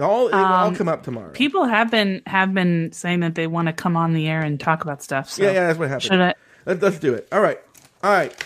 All 0.00 0.26
it 0.26 0.34
will 0.34 0.44
all 0.44 0.74
come 0.74 0.88
up 0.88 1.04
tomorrow. 1.04 1.30
People 1.30 1.66
have 1.66 1.88
been 1.88 2.20
have 2.26 2.52
been 2.52 2.90
saying 2.90 3.20
that 3.20 3.36
they 3.36 3.46
want 3.46 3.68
to 3.68 3.72
come 3.72 3.96
on 3.96 4.12
the 4.12 4.26
air 4.26 4.42
and 4.42 4.58
talk 4.58 4.82
about 4.82 5.04
stuff. 5.04 5.30
So 5.30 5.44
yeah, 5.44 5.52
yeah, 5.52 5.66
that's 5.68 5.78
what 5.78 5.88
happened. 5.88 6.02
should 6.02 6.20
I? 6.20 6.34
Let, 6.66 6.82
let's 6.82 6.98
do 6.98 7.14
it. 7.14 7.28
All 7.30 7.40
right. 7.40 7.60
All 8.02 8.10
right. 8.10 8.44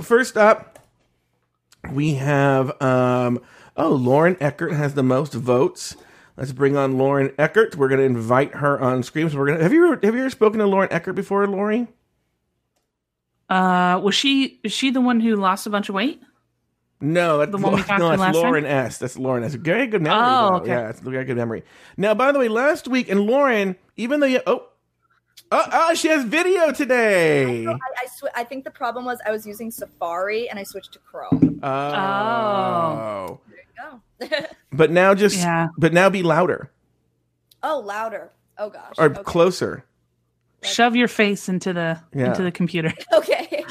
First 0.00 0.36
up, 0.36 0.78
we 1.90 2.14
have 2.14 2.80
um 2.80 3.40
oh, 3.76 3.90
Lauren 3.90 4.36
Eckert 4.40 4.74
has 4.74 4.94
the 4.94 5.02
most 5.02 5.34
votes. 5.34 5.96
Let's 6.36 6.52
bring 6.52 6.76
on 6.76 6.98
Lauren 6.98 7.32
Eckert. 7.36 7.74
We're 7.74 7.88
going 7.88 8.00
to 8.00 8.06
invite 8.06 8.54
her 8.54 8.80
on 8.80 9.02
screen. 9.02 9.28
So 9.28 9.38
we're 9.38 9.46
going 9.46 9.58
to 9.58 9.62
Have 9.64 9.72
you 9.72 9.84
ever, 9.86 10.00
have 10.04 10.14
you 10.14 10.20
ever 10.20 10.30
spoken 10.30 10.60
to 10.60 10.66
Lauren 10.66 10.88
Eckert 10.92 11.16
before, 11.16 11.44
Lori? 11.48 11.88
Uh, 13.54 14.00
was 14.00 14.14
she 14.14 14.60
is 14.64 14.72
she 14.72 14.90
the 14.90 15.00
one 15.00 15.20
who 15.20 15.36
lost 15.36 15.66
a 15.66 15.70
bunch 15.70 15.88
of 15.88 15.94
weight? 15.94 16.20
No, 17.00 17.38
that's, 17.38 17.50
The 17.50 17.58
one 17.58 17.74
we 17.74 17.82
talked 17.82 18.00
no, 18.00 18.06
to 18.06 18.16
that's 18.16 18.20
last 18.20 18.34
time? 18.34 18.42
Lauren 18.42 18.64
S. 18.64 18.98
That's 18.98 19.18
Lauren 19.18 19.44
S. 19.44 19.54
Very 19.54 19.86
good 19.86 20.00
memory. 20.00 20.22
Oh, 20.24 20.50
though. 20.50 20.56
okay. 20.56 20.70
Yeah, 20.70 20.88
it's 20.88 21.00
a 21.00 21.04
very 21.04 21.24
good 21.24 21.36
memory. 21.36 21.62
Now, 21.96 22.14
by 22.14 22.32
the 22.32 22.38
way, 22.38 22.48
last 22.48 22.88
week, 22.88 23.10
and 23.10 23.20
Lauren, 23.20 23.76
even 23.96 24.20
though 24.20 24.26
you, 24.26 24.40
oh, 24.46 24.68
oh, 25.52 25.66
oh, 25.72 25.94
she 25.94 26.08
has 26.08 26.24
video 26.24 26.72
today. 26.72 27.66
I, 27.66 27.72
I, 27.72 28.06
sw- 28.06 28.32
I 28.34 28.44
think 28.44 28.64
the 28.64 28.70
problem 28.70 29.04
was 29.04 29.18
I 29.26 29.32
was 29.32 29.46
using 29.46 29.70
Safari 29.70 30.48
and 30.48 30.58
I 30.58 30.62
switched 30.62 30.92
to 30.94 30.98
Chrome. 31.00 31.60
Oh. 31.62 33.40
There 33.48 33.58
you 33.58 34.30
go. 34.40 34.46
But 34.72 34.90
now 34.90 35.14
just, 35.14 35.36
Yeah. 35.36 35.68
but 35.76 35.92
now 35.92 36.08
be 36.08 36.22
louder 36.22 36.70
oh, 37.64 37.80
louder. 37.80 38.30
Oh 38.56 38.70
gosh. 38.70 38.94
or 38.98 39.06
okay. 39.06 39.22
closer. 39.24 39.84
Shove 40.64 40.96
your 40.96 41.08
face 41.08 41.48
into 41.48 41.72
the 41.72 42.00
Yeah. 42.14 42.26
into 42.26 42.42
the 42.42 42.52
computer. 42.52 42.92
Okay. 43.14 43.64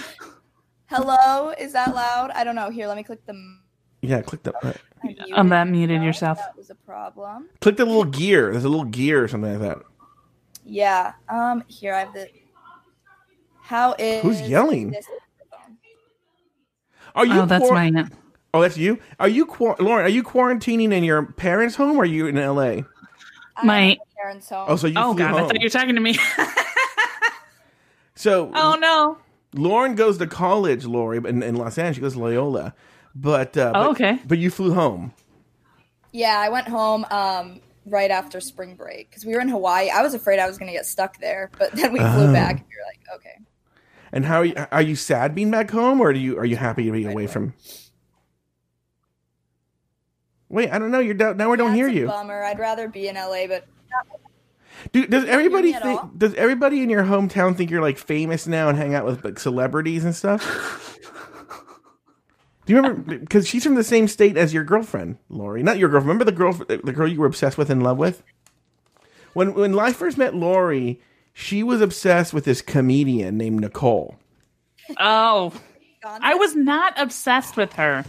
Hello, 0.87 1.49
is 1.57 1.73
that 1.73 1.95
loud? 1.95 2.29
I 2.35 2.43
don't 2.43 2.55
know. 2.55 2.69
Here, 2.69 2.87
let 2.87 2.95
me 2.97 3.03
click 3.03 3.25
the. 3.25 3.57
Yeah, 4.01 4.21
click 4.21 4.43
the 4.43 4.53
uh, 4.65 4.73
I 5.03 5.07
muted 5.07 5.33
Um, 5.33 5.49
that 5.49 5.67
muted 5.67 6.01
myself. 6.01 6.05
yourself. 6.05 6.37
That 6.39 6.57
was 6.57 6.69
a 6.69 6.75
problem. 6.75 7.49
click 7.61 7.77
the 7.77 7.85
little 7.85 8.03
gear. 8.05 8.51
There's 8.51 8.65
a 8.65 8.69
little 8.69 8.85
gear 8.85 9.23
or 9.23 9.27
something 9.27 9.59
like 9.59 9.61
that. 9.61 9.83
Yeah. 10.65 11.13
Um. 11.29 11.63
Here 11.67 11.93
I 11.95 11.99
have 12.01 12.13
the. 12.13 12.27
How 13.61 13.95
is 13.97 14.21
Who's 14.23 14.41
yelling? 14.41 14.91
this? 14.91 15.05
Are 17.15 17.25
you 17.25 17.41
Oh, 17.41 17.45
that's 17.45 17.63
pour- 17.63 17.73
mine. 17.73 18.11
Oh, 18.53 18.61
that's 18.61 18.77
you. 18.77 18.99
Are 19.19 19.27
you 19.29 19.45
quar- 19.45 19.77
Lauren? 19.79 20.05
Are 20.05 20.09
you 20.09 20.21
quarantining 20.23 20.91
in 20.91 21.03
your 21.03 21.23
parents' 21.23 21.75
home? 21.75 21.97
or 21.97 22.03
Are 22.03 22.05
you 22.05 22.27
in 22.27 22.37
L.A.? 22.37 22.85
My- 23.63 23.91
at 23.93 23.97
parents' 24.15 24.49
home. 24.49 24.65
Oh, 24.67 24.75
so 24.75 24.87
you 24.87 24.93
oh 24.97 25.13
god, 25.13 25.31
home. 25.31 25.43
I 25.43 25.47
thought 25.47 25.59
you 25.59 25.65
were 25.65 25.69
talking 25.69 25.95
to 25.95 26.01
me. 26.01 26.17
so 28.15 28.51
oh 28.53 28.75
no. 28.79 29.17
Lauren 29.55 29.95
goes 29.95 30.17
to 30.17 30.27
college, 30.27 30.85
Lori, 30.85 31.17
in, 31.17 31.43
in 31.43 31.55
Los 31.55 31.77
Angeles. 31.77 31.95
She 31.97 32.01
goes 32.01 32.13
to 32.13 32.19
Loyola, 32.19 32.73
but 33.13 33.55
uh, 33.57 33.71
Oh, 33.75 33.83
but- 33.83 33.89
okay. 33.91 34.19
But 34.25 34.37
you 34.39 34.49
flew 34.49 34.73
home. 34.73 35.13
yeah, 36.11 36.37
I 36.39 36.49
went 36.49 36.67
home 36.67 37.05
um, 37.11 37.59
right 37.85 38.09
after 38.11 38.39
spring 38.41 38.75
break 38.75 39.09
because 39.09 39.25
we 39.25 39.33
were 39.33 39.41
in 39.41 39.49
Hawaii. 39.49 39.89
I 39.89 40.01
was 40.01 40.13
afraid 40.15 40.39
I 40.39 40.47
was 40.47 40.57
going 40.57 40.67
to 40.71 40.73
get 40.77 40.85
stuck 40.85 41.19
there, 41.19 41.51
but 41.59 41.71
then 41.73 41.93
we 41.93 41.99
flew 41.99 42.29
Oh. 42.29 42.33
back. 42.33 42.57
and 42.57 42.65
we 42.67 42.75
were 42.75 42.87
like, 42.87 43.19
okay. 43.19 43.39
And 44.11 44.25
how 44.25 44.37
are 44.37 44.45
you, 44.45 44.55
are 44.71 44.81
you 44.81 44.95
sad 44.95 45.33
being 45.35 45.51
back 45.51 45.69
home, 45.71 45.99
or 46.01 46.13
do 46.13 46.19
you 46.19 46.37
are 46.37 46.45
you 46.45 46.55
happy 46.55 46.83
to 46.85 46.91
be 46.91 47.05
away 47.05 47.25
from? 47.27 47.53
Wait, 50.49 50.71
I 50.71 50.77
don't 50.77 50.91
know. 50.91 50.99
You're 50.99 51.15
down, 51.15 51.37
now. 51.37 51.51
I 51.51 51.55
don't 51.55 51.69
That's 51.69 51.77
hear 51.77 51.87
a 51.87 51.91
you. 51.91 52.07
Bummer. 52.07 52.43
I'd 52.43 52.59
rather 52.59 52.87
be 52.87 53.07
in 53.07 53.15
LA, 53.15 53.47
but 53.47 53.65
Do, 54.91 55.07
does 55.07 55.25
everybody 55.25 55.71
me 55.71 55.75
all? 55.75 55.81
think? 55.81 56.17
Does 56.17 56.33
everybody 56.35 56.81
in 56.81 56.89
your 56.89 57.03
hometown 57.03 57.55
think 57.55 57.71
you're 57.71 57.81
like 57.81 57.97
famous 57.97 58.47
now 58.47 58.69
and 58.69 58.77
hang 58.77 58.93
out 58.93 59.05
with 59.05 59.23
like 59.23 59.39
celebrities 59.39 60.03
and 60.03 60.15
stuff? 60.15 60.99
Do 62.65 62.73
you 62.73 62.77
remember? 62.77 63.17
Because 63.17 63.47
she's 63.47 63.63
from 63.63 63.75
the 63.75 63.83
same 63.83 64.07
state 64.07 64.37
as 64.37 64.53
your 64.53 64.63
girlfriend, 64.63 65.17
Lori. 65.29 65.63
Not 65.63 65.77
your 65.77 65.89
girlfriend. 65.89 66.19
Remember 66.19 66.25
the 66.25 66.31
girl, 66.31 66.53
the 66.53 66.93
girl 66.93 67.07
you 67.07 67.19
were 67.19 67.25
obsessed 67.25 67.57
with 67.57 67.69
and 67.69 67.81
in 67.81 67.85
love 67.85 67.97
with. 67.97 68.23
When 69.33 69.53
when 69.53 69.77
I 69.77 69.91
first 69.93 70.17
met 70.17 70.35
Lori, 70.35 71.01
she 71.33 71.63
was 71.63 71.81
obsessed 71.81 72.33
with 72.33 72.45
this 72.45 72.61
comedian 72.61 73.37
named 73.37 73.61
Nicole. 73.61 74.15
Oh. 74.99 75.53
I 76.05 76.35
was 76.35 76.53
not 76.55 76.93
obsessed 76.97 77.55
with 77.55 77.73
her. 77.73 78.03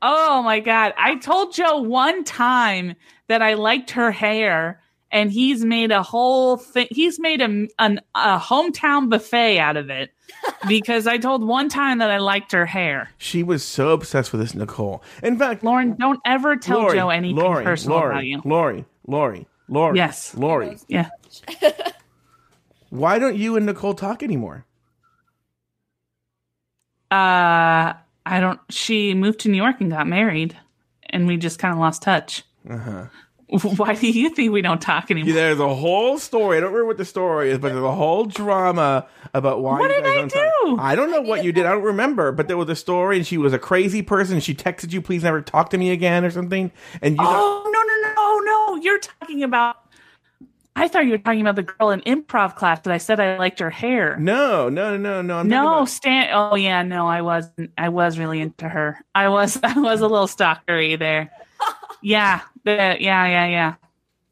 Oh 0.00 0.42
my 0.42 0.60
god. 0.60 0.94
I 0.96 1.16
told 1.16 1.54
Joe 1.54 1.78
one 1.78 2.24
time 2.24 2.94
that 3.28 3.42
I 3.42 3.54
liked 3.54 3.92
her 3.92 4.10
hair 4.10 4.80
and 5.14 5.30
he's 5.30 5.64
made 5.64 5.92
a 5.92 6.02
whole 6.02 6.58
thing 6.58 6.88
he's 6.90 7.18
made 7.18 7.40
a 7.40 7.68
an, 7.78 8.00
a 8.14 8.38
hometown 8.38 9.08
buffet 9.08 9.58
out 9.58 9.78
of 9.78 9.88
it 9.88 10.10
because 10.68 11.06
I 11.06 11.16
told 11.16 11.46
one 11.46 11.70
time 11.70 11.98
that 11.98 12.10
I 12.10 12.18
liked 12.18 12.52
her 12.52 12.66
hair. 12.66 13.08
She 13.16 13.42
was 13.42 13.62
so 13.62 13.90
obsessed 13.90 14.32
with 14.32 14.40
this 14.40 14.54
Nicole. 14.54 15.02
In 15.22 15.38
fact, 15.38 15.62
Lauren, 15.62 15.96
don't 15.96 16.20
ever 16.26 16.56
tell 16.56 16.80
Lori, 16.80 16.98
Joe 16.98 17.08
anything 17.08 17.36
Lori, 17.36 17.64
personal 17.64 17.98
Lori, 17.98 18.10
about 18.10 18.24
you. 18.26 18.42
Lori, 18.44 18.84
Lori, 19.06 19.46
Lori. 19.68 19.96
Yes. 19.96 20.34
Lori. 20.34 20.76
Yeah. 20.88 21.08
Why 22.90 23.18
don't 23.18 23.36
you 23.36 23.56
and 23.56 23.66
Nicole 23.66 23.94
talk 23.94 24.22
anymore? 24.22 24.66
Uh 27.10 27.94
I 28.26 28.40
don't 28.40 28.60
she 28.68 29.14
moved 29.14 29.40
to 29.40 29.48
New 29.48 29.56
York 29.56 29.80
and 29.80 29.90
got 29.90 30.06
married 30.06 30.56
and 31.10 31.26
we 31.28 31.36
just 31.36 31.58
kind 31.60 31.72
of 31.72 31.78
lost 31.78 32.02
touch. 32.02 32.42
Uh-huh. 32.68 33.06
Why 33.76 33.94
do 33.94 34.08
you 34.08 34.30
think 34.30 34.52
we 34.52 34.62
don't 34.62 34.80
talk 34.80 35.10
anymore? 35.10 35.28
Yeah, 35.28 35.34
there's 35.34 35.60
a 35.60 35.74
whole 35.74 36.18
story. 36.18 36.56
I 36.56 36.60
don't 36.60 36.70
remember 36.72 36.86
what 36.86 36.96
the 36.98 37.04
story 37.04 37.50
is, 37.50 37.58
but 37.58 37.72
there's 37.72 37.84
a 37.84 37.92
whole 37.94 38.24
drama 38.24 39.06
about 39.34 39.60
why. 39.62 39.78
What 39.78 39.88
did 39.88 40.04
I 40.04 40.14
don't 40.14 40.28
talk. 40.30 40.80
I 40.80 40.94
don't 40.94 41.10
know 41.10 41.20
what 41.20 41.44
you 41.44 41.52
did. 41.52 41.66
I 41.66 41.72
don't 41.72 41.82
remember. 41.82 42.32
But 42.32 42.48
there 42.48 42.56
was 42.56 42.68
a 42.70 42.76
story, 42.76 43.18
and 43.18 43.26
she 43.26 43.36
was 43.38 43.52
a 43.52 43.58
crazy 43.58 44.02
person. 44.02 44.40
She 44.40 44.54
texted 44.54 44.92
you, 44.92 45.02
"Please 45.02 45.22
never 45.22 45.42
talk 45.42 45.70
to 45.70 45.78
me 45.78 45.90
again" 45.90 46.24
or 46.24 46.30
something. 46.30 46.72
And 47.02 47.16
you, 47.16 47.22
Oh 47.24 47.62
no 47.66 47.82
no 47.82 48.08
no 48.08 48.14
oh, 48.16 48.74
no! 48.76 48.82
You're 48.82 48.98
talking 48.98 49.42
about. 49.42 49.76
I 50.76 50.88
thought 50.88 51.04
you 51.04 51.12
were 51.12 51.18
talking 51.18 51.40
about 51.40 51.54
the 51.54 51.62
girl 51.62 51.90
in 51.90 52.00
improv 52.00 52.56
class 52.56 52.80
that 52.80 52.92
I 52.92 52.98
said 52.98 53.20
I 53.20 53.38
liked 53.38 53.60
her 53.60 53.70
hair. 53.70 54.16
no, 54.18 54.68
no, 54.68 54.96
no, 54.96 55.22
no. 55.22 55.38
I'm 55.38 55.48
No, 55.48 55.74
about- 55.74 55.88
Stan. 55.90 56.30
Oh 56.32 56.56
yeah, 56.56 56.82
no, 56.82 57.06
I 57.06 57.20
was. 57.20 57.48
I 57.78 57.90
was 57.90 58.18
really 58.18 58.40
into 58.40 58.68
her. 58.68 58.98
I 59.14 59.28
was. 59.28 59.58
I 59.62 59.78
was 59.78 60.00
a 60.00 60.08
little 60.08 60.26
stalkery 60.26 60.98
there. 60.98 61.30
Yeah, 62.02 62.40
the, 62.64 62.96
yeah, 63.00 63.26
yeah, 63.26 63.46
yeah. 63.46 63.74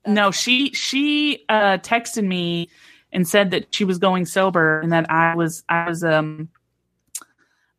No, 0.07 0.31
she 0.31 0.73
she 0.73 1.45
uh, 1.49 1.79
texted 1.79 2.27
me 2.27 2.69
and 3.13 3.27
said 3.29 3.51
that 3.53 3.75
she 3.75 3.85
was 3.85 3.99
going 3.99 4.27
sober 4.27 4.81
and 4.81 4.93
that 4.93 5.11
I 5.11 5.35
was 5.37 5.63
I 5.69 5.89
was 5.89 6.03
um 6.03 6.49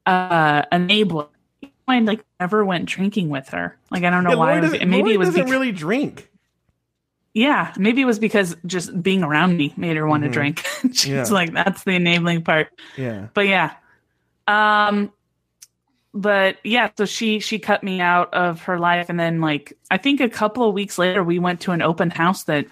uh 0.05 0.63
enabler. 0.71 1.27
I 1.87 1.99
like 1.99 2.23
never 2.39 2.63
went 2.63 2.85
drinking 2.85 3.29
with 3.29 3.49
her. 3.49 3.77
Like 3.91 4.03
I 4.03 4.09
don't 4.09 4.23
know 4.23 4.31
Yeah, 4.31 4.35
why. 4.37 4.45
Lori 4.53 4.57
I 4.57 4.61
was, 4.61 4.71
doesn't, 4.71 4.89
maybe 4.89 5.01
Lori 5.03 5.13
it 5.13 5.17
was 5.17 5.27
doesn't 5.29 5.41
because, 5.41 5.51
really 5.51 5.71
drink. 5.73 6.29
yeah, 7.33 7.73
maybe 7.77 8.01
it 8.01 8.05
was 8.05 8.19
because 8.19 8.55
just 8.65 9.01
being 9.03 9.23
around 9.23 9.57
me 9.57 9.73
made 9.75 9.97
her 9.97 10.07
want 10.07 10.23
to 10.23 10.29
drink. 10.29 10.65
She's 10.93 11.07
Yeah. 11.07 11.23
like, 11.25 11.51
that's 11.51 11.83
the 11.83 11.91
enabling 11.91 12.43
part. 12.43 12.69
Yeah. 12.97 13.27
But 13.33 13.47
yeah. 13.47 13.73
Um 14.47 15.11
but 16.13 16.57
yeah, 16.63 16.89
so 16.97 17.05
she 17.05 17.39
she 17.39 17.59
cut 17.59 17.83
me 17.83 17.99
out 18.01 18.33
of 18.33 18.61
her 18.63 18.77
life 18.79 19.09
and 19.09 19.19
then 19.19 19.41
like 19.41 19.73
I 19.89 19.97
think 19.97 20.21
a 20.21 20.29
couple 20.29 20.67
of 20.67 20.73
weeks 20.73 20.97
later 20.97 21.23
we 21.23 21.39
went 21.39 21.61
to 21.61 21.71
an 21.71 21.81
open 21.81 22.09
house 22.11 22.43
that 22.43 22.65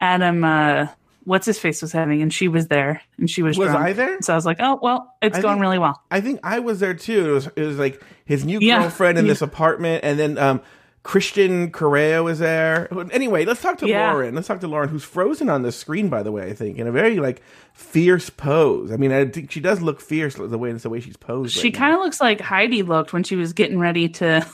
Adam 0.00 0.44
uh 0.44 0.86
what's 1.24 1.44
his 1.46 1.58
face 1.58 1.82
was 1.82 1.90
having 1.90 2.22
and 2.22 2.32
she 2.32 2.46
was 2.46 2.68
there 2.68 3.02
and 3.18 3.28
she 3.28 3.42
was 3.42 3.58
Was 3.58 3.68
drunk. 3.70 3.84
I 3.84 3.92
there? 3.92 4.18
So 4.22 4.32
I 4.32 4.36
was 4.36 4.46
like, 4.46 4.58
"Oh, 4.60 4.78
well, 4.80 5.12
it's 5.20 5.36
I 5.36 5.40
going 5.42 5.54
think- 5.54 5.62
really 5.62 5.78
well." 5.78 6.00
I 6.10 6.20
think 6.20 6.38
I 6.44 6.60
was 6.60 6.78
there 6.78 6.94
too. 6.94 7.30
It 7.30 7.32
was, 7.32 7.46
it 7.56 7.62
was 7.62 7.78
like 7.78 8.00
his 8.24 8.44
new 8.44 8.60
Yeah. 8.60 8.82
girlfriend 8.82 9.18
in 9.18 9.24
Yeah. 9.26 9.32
this 9.32 9.42
apartment, 9.42 10.04
and 10.04 10.18
then 10.18 10.38
um, 10.38 10.60
Christian 11.06 11.70
Correa 11.70 12.24
was 12.24 12.40
there. 12.40 12.88
Anyway, 13.12 13.44
let's 13.44 13.62
talk 13.62 13.78
to 13.78 13.86
Yeah. 13.86 14.10
Lauren. 14.10 14.34
Let's 14.34 14.48
talk 14.48 14.58
to 14.58 14.66
Lauren, 14.66 14.88
who's 14.88 15.04
frozen 15.04 15.48
on 15.48 15.62
the 15.62 15.70
screen, 15.70 16.08
by 16.08 16.24
the 16.24 16.32
way. 16.32 16.50
I 16.50 16.52
think 16.52 16.78
in 16.78 16.88
a 16.88 16.90
very 16.90 17.20
like 17.20 17.42
fierce 17.74 18.28
pose. 18.28 18.90
I 18.90 18.96
mean, 18.96 19.12
I 19.12 19.24
think 19.26 19.52
she 19.52 19.60
does 19.60 19.80
look 19.80 20.00
fierce 20.00 20.34
the 20.34 20.58
way 20.58 20.70
it's 20.70 20.82
the 20.82 20.90
way 20.90 20.98
she's 20.98 21.16
posed. 21.16 21.54
She 21.54 21.70
kind 21.70 21.94
of 21.94 22.00
looks 22.00 22.20
like 22.20 22.40
Heidi 22.40 22.82
looked 22.82 23.12
when 23.12 23.22
she 23.22 23.36
was 23.36 23.52
getting 23.52 23.78
ready 23.78 24.08
to 24.08 24.44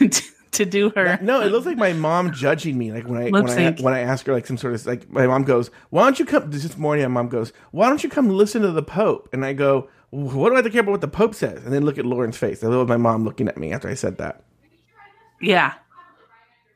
to, 0.00 0.08
to 0.50 0.64
do 0.64 0.90
her. 0.96 1.20
No, 1.22 1.40
it 1.40 1.52
looks 1.52 1.66
like 1.66 1.78
my 1.78 1.92
mom 1.92 2.32
judging 2.32 2.76
me. 2.76 2.90
Like 2.90 3.06
when 3.06 3.22
I 3.22 3.30
when 3.30 3.48
I 3.48 3.70
when 3.80 3.94
I 3.94 4.00
ask 4.00 4.26
her 4.26 4.32
like 4.32 4.48
some 4.48 4.58
sort 4.58 4.74
of 4.74 4.84
like 4.86 5.08
my 5.08 5.28
mom 5.28 5.44
goes, 5.44 5.70
"Why 5.90 6.02
don't 6.02 6.18
you 6.18 6.24
come?" 6.24 6.50
This 6.50 6.76
morning, 6.76 7.04
my 7.04 7.22
mom 7.22 7.28
goes, 7.28 7.52
"Why 7.70 7.88
don't 7.88 8.02
you 8.02 8.10
come 8.10 8.28
listen 8.28 8.62
to 8.62 8.72
the 8.72 8.82
Pope?" 8.82 9.28
And 9.32 9.44
I 9.44 9.52
go, 9.52 9.88
"What 10.10 10.48
do 10.48 10.54
I 10.54 10.56
have 10.56 10.64
to 10.64 10.70
care 10.70 10.80
about 10.80 10.90
what 10.90 11.00
the 11.00 11.06
Pope 11.06 11.36
says?" 11.36 11.62
And 11.62 11.72
then 11.72 11.84
look 11.84 11.96
at 11.96 12.04
Lauren's 12.04 12.36
face. 12.36 12.58
That 12.58 12.70
was 12.70 12.88
my 12.88 12.96
mom 12.96 13.24
looking 13.24 13.46
at 13.46 13.56
me 13.56 13.72
after 13.72 13.88
I 13.88 13.94
said 13.94 14.18
that. 14.18 14.42
Yeah. 15.40 15.74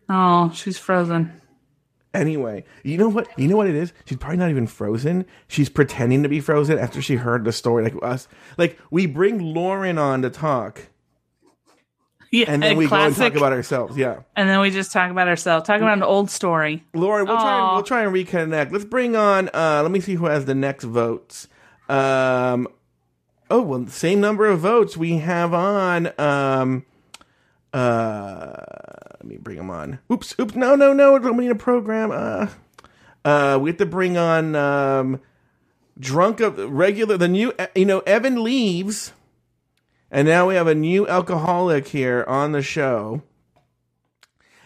Oh, 0.09 0.51
she's 0.55 0.79
frozen. 0.79 1.41
Anyway, 2.13 2.63
you 2.85 2.97
know 2.97 3.09
what? 3.09 3.27
You 3.37 3.49
know 3.49 3.57
what 3.57 3.67
it 3.67 3.75
is? 3.75 3.93
She's 4.05 4.19
probably 4.19 4.37
not 4.37 4.51
even 4.51 4.67
frozen. 4.69 5.25
She's 5.49 5.69
pretending 5.69 6.23
to 6.23 6.29
be 6.29 6.39
frozen 6.41 6.79
after 6.79 7.03
she 7.03 7.17
heard 7.17 7.45
the 7.45 7.51
story. 7.53 7.83
Like 7.83 7.95
us, 8.03 8.29
like 8.57 8.79
we 8.91 9.07
bring 9.07 9.41
Lauren 9.41 9.99
on 9.99 10.23
to 10.23 10.31
talk, 10.31 10.89
Yeah, 12.31 12.45
and 12.49 12.63
then 12.63 12.77
we 12.77 12.87
go 12.87 12.95
and 12.97 13.15
classic. 13.15 13.33
talk 13.33 13.37
about 13.41 13.53
ourselves. 13.53 13.97
Yeah, 13.97 14.21
and 14.37 14.49
then 14.49 14.61
we 14.61 14.71
just 14.71 14.93
talk 14.93 15.11
about 15.11 15.27
ourselves, 15.27 15.67
talk 15.67 15.79
about 15.81 15.97
an 15.97 16.05
old 16.05 16.31
story. 16.31 16.85
Lauren, 16.95 17.27
we'll 17.27 17.37
try. 17.37 17.59
And, 17.67 17.75
we'll 17.75 17.83
try 17.83 18.03
and 18.05 18.13
reconnect. 18.15 18.71
Let's 18.71 18.85
bring 18.85 19.17
on. 19.17 19.49
uh 19.53 19.81
Let 19.83 19.91
me 19.91 19.99
see 20.01 20.15
who 20.15 20.27
has 20.27 20.45
the 20.45 20.55
next 20.55 20.85
votes. 20.85 21.49
Um. 21.89 22.69
Oh 23.51 23.63
well, 23.63 23.87
same 23.89 24.21
number 24.21 24.47
of 24.47 24.61
votes 24.61 24.97
we 24.97 25.19
have 25.19 25.53
on. 25.53 26.13
Um. 26.21 26.87
Uh. 27.75 28.65
Let 29.15 29.25
me 29.25 29.37
bring 29.37 29.57
them 29.57 29.71
on. 29.71 29.99
Oops. 30.13 30.35
Oops. 30.39 30.55
No. 30.55 30.77
No. 30.77 30.93
No. 30.93 31.19
Don't 31.19 31.37
need 31.37 31.51
a 31.51 31.55
program. 31.55 32.11
Uh. 32.11 32.47
Uh. 33.25 33.59
We 33.61 33.71
have 33.71 33.79
to 33.79 33.87
bring 33.87 34.17
on. 34.17 34.55
Um. 34.55 35.21
Drunk 35.99 36.41
of 36.41 36.59
regular 36.59 37.17
the 37.17 37.29
new. 37.29 37.53
You 37.75 37.85
know, 37.85 38.01
Evan 38.01 38.43
leaves, 38.43 39.13
and 40.11 40.27
now 40.27 40.49
we 40.49 40.55
have 40.55 40.67
a 40.67 40.75
new 40.75 41.07
alcoholic 41.07 41.89
here 41.89 42.25
on 42.27 42.53
the 42.53 42.63
show 42.63 43.23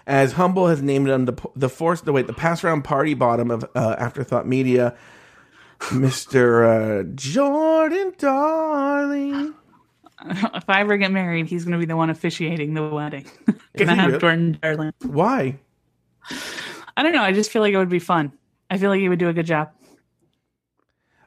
as 0.08 0.32
Humble 0.32 0.68
has 0.68 0.80
named 0.80 1.08
him 1.08 1.26
the 1.26 1.34
the 1.54 1.68
force 1.68 2.00
the 2.00 2.12
wait 2.12 2.26
the 2.26 2.32
pass 2.32 2.64
round 2.64 2.82
party 2.82 3.12
bottom 3.12 3.50
of 3.50 3.64
uh, 3.74 3.94
Afterthought 3.98 4.46
Media, 4.46 4.96
Mister 5.92 6.64
uh, 6.64 7.02
Jordan 7.14 8.14
Darling. 8.16 9.54
if 10.54 10.68
I 10.68 10.80
ever 10.80 10.96
get 10.96 11.10
married, 11.12 11.46
he's 11.46 11.64
going 11.64 11.72
to 11.72 11.78
be 11.78 11.86
the 11.86 11.96
one 11.96 12.10
officiating 12.10 12.74
the 12.74 12.86
wedding. 12.88 13.26
gonna 13.76 13.94
have 13.94 14.08
really? 14.08 14.18
Jordan 14.20 14.58
Darling. 14.62 14.92
Why? 15.02 15.58
I 16.96 17.02
don't 17.02 17.12
know. 17.12 17.22
I 17.22 17.32
just 17.32 17.50
feel 17.50 17.62
like 17.62 17.72
it 17.72 17.78
would 17.78 17.88
be 17.88 17.98
fun. 18.00 18.32
I 18.70 18.78
feel 18.78 18.90
like 18.90 19.00
he 19.00 19.08
would 19.08 19.18
do 19.18 19.28
a 19.28 19.32
good 19.32 19.46
job, 19.46 19.70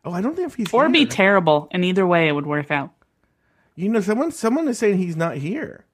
Oh, 0.04 0.12
I 0.12 0.22
don't 0.22 0.36
think 0.36 0.48
if 0.48 0.56
he's 0.56 0.74
or 0.74 0.90
be 0.90 1.06
terrible. 1.06 1.68
And 1.72 1.86
either 1.86 2.06
way, 2.08 2.28
it 2.28 2.32
would 2.32 2.46
work 2.48 2.72
out. 2.72 2.92
you 3.76 3.88
know, 3.88 4.02
someone 4.02 4.32
someone 4.32 4.68
is 4.68 4.80
saying 4.80 4.98
he's 4.98 5.16
not 5.16 5.38
here. 5.38 5.86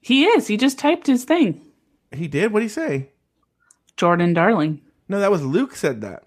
He 0.00 0.24
is. 0.24 0.48
He 0.48 0.56
just 0.56 0.78
typed 0.78 1.06
his 1.06 1.24
thing. 1.24 1.60
He 2.12 2.26
did. 2.28 2.52
What 2.52 2.60
did 2.60 2.64
he 2.66 2.68
say? 2.70 3.10
Jordan 3.96 4.34
Darling. 4.34 4.80
No, 5.08 5.20
that 5.20 5.30
was 5.30 5.44
Luke 5.44 5.76
said 5.76 6.00
that. 6.00 6.24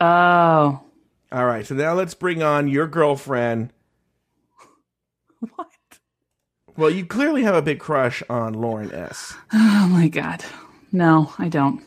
Oh, 0.00 0.80
All 1.30 1.44
right, 1.46 1.66
so 1.66 1.74
now 1.74 1.92
let's 1.94 2.14
bring 2.14 2.42
on 2.42 2.68
your 2.68 2.86
girlfriend. 2.86 3.70
what? 5.54 5.68
Well, 6.78 6.90
you 6.90 7.04
clearly 7.04 7.42
have 7.42 7.56
a 7.56 7.60
big 7.62 7.80
crush 7.80 8.22
on 8.30 8.54
Lauren 8.54 8.92
S. 8.94 9.34
Oh 9.52 9.88
my 9.90 10.06
god. 10.08 10.44
No, 10.92 11.32
I 11.38 11.48
don't. 11.48 11.82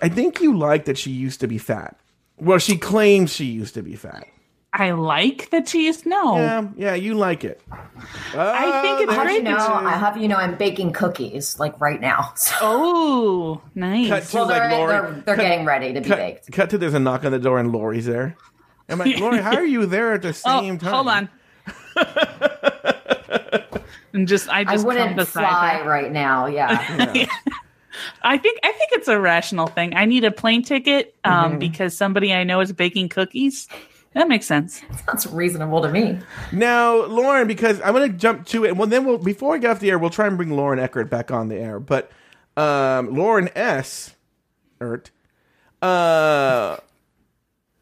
I 0.00 0.08
think 0.08 0.40
you 0.40 0.56
like 0.56 0.86
that 0.86 0.96
she 0.96 1.10
used 1.10 1.40
to 1.40 1.46
be 1.46 1.58
fat. 1.58 1.96
Well, 2.38 2.58
she 2.58 2.78
claims 2.78 3.30
she 3.32 3.44
used 3.44 3.74
to 3.74 3.82
be 3.82 3.94
fat. 3.94 4.26
I 4.72 4.92
like 4.92 5.50
the 5.50 5.60
cheese. 5.60 6.06
No, 6.06 6.36
Yeah, 6.38 6.68
yeah, 6.76 6.94
you 6.94 7.12
like 7.12 7.44
it. 7.44 7.60
I 7.70 8.80
think 8.80 9.02
it's 9.02 9.12
Oh, 9.12 9.14
How 9.14 9.22
do 9.24 9.28
great 9.28 9.36
you 9.36 9.42
know? 9.42 9.58
I 9.58 9.90
have 9.98 10.16
you 10.16 10.28
know 10.28 10.36
I'm 10.36 10.56
baking 10.56 10.92
cookies 10.92 11.58
like 11.60 11.78
right 11.78 12.00
now. 12.00 12.32
So, 12.36 12.56
Oh, 12.62 13.62
nice. 13.74 14.08
Cut 14.08 14.22
to 14.24 14.36
well, 14.36 14.46
they're, 14.46 14.70
Lori. 14.70 14.92
they're, 14.92 15.22
they're 15.26 15.36
cut, 15.36 15.42
getting 15.42 15.66
ready 15.66 15.92
to 15.92 16.00
be 16.00 16.08
baked. 16.08 16.50
cut 16.52 16.70
to 16.70 16.78
there's 16.78 16.94
a 16.94 17.00
knock 17.00 17.26
on 17.26 17.32
the 17.32 17.38
door 17.38 17.58
and 17.58 17.70
Lori's 17.70 18.06
there. 18.06 18.34
I'm 18.88 18.98
like, 18.98 19.18
Lori, 19.20 19.38
how 19.42 19.56
are 19.56 19.66
you 19.66 19.84
there 19.84 20.14
at 20.14 20.22
the 20.22 20.28
oh, 20.46 20.60
same 20.60 20.78
time? 20.78 20.94
hold 20.94 21.08
on. 21.08 21.28
and 24.12 24.26
just 24.28 24.48
I 24.48 24.60
I 24.60 24.64
just 24.64 24.86
come 24.86 24.96
wouldn't 24.96 25.28
fly 25.28 25.78
her. 25.82 25.88
right 25.88 26.10
now. 26.12 26.46
Yeah. 26.52 27.26
I 28.22 28.38
think 28.38 28.58
I 28.64 28.72
think 28.72 28.90
it's 28.92 29.08
a 29.08 29.20
rational 29.20 29.66
thing. 29.66 29.94
I 29.94 30.06
need 30.06 30.24
a 30.24 30.30
plane 30.30 30.62
ticket 30.62 31.14
um, 31.24 31.32
Mm-hmm. 31.50 31.58
because 31.58 31.96
somebody 31.96 32.32
I 32.32 32.42
know 32.44 32.60
is 32.60 32.72
baking 32.72 33.10
cookies. 33.10 33.68
That 34.14 34.28
makes 34.28 34.44
sense. 34.46 34.82
Sounds 35.06 35.26
reasonable 35.28 35.80
to 35.82 35.88
me. 35.90 36.18
Now, 36.52 37.04
Lauren, 37.06 37.48
because 37.48 37.80
I'm 37.80 37.94
going 37.94 38.12
to 38.12 38.16
jump 38.18 38.46
to 38.48 38.64
it. 38.66 38.76
Well, 38.76 38.86
then 38.86 39.04
we'll 39.06 39.16
before 39.18 39.52
we 39.52 39.58
get 39.58 39.70
off 39.70 39.80
the 39.80 39.90
air, 39.90 39.98
we'll 39.98 40.10
try 40.10 40.26
and 40.26 40.36
bring 40.36 40.50
Lauren 40.50 40.78
Eckert 40.78 41.08
back 41.10 41.30
on 41.30 41.48
the 41.48 41.56
air. 41.56 41.80
But 41.80 42.10
um, 42.56 43.14
Lauren 43.14 43.48
S. 43.56 44.14
Ert, 44.82 45.10
uh, 45.80 46.76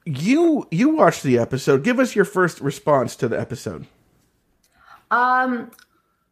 you 0.04 0.66
you 0.70 0.88
watched 0.90 1.22
the 1.22 1.38
episode. 1.38 1.82
Give 1.84 1.98
us 1.98 2.14
your 2.14 2.24
first 2.24 2.60
response 2.60 3.16
to 3.16 3.28
the 3.28 3.38
episode. 3.40 3.86
Um, 5.10 5.70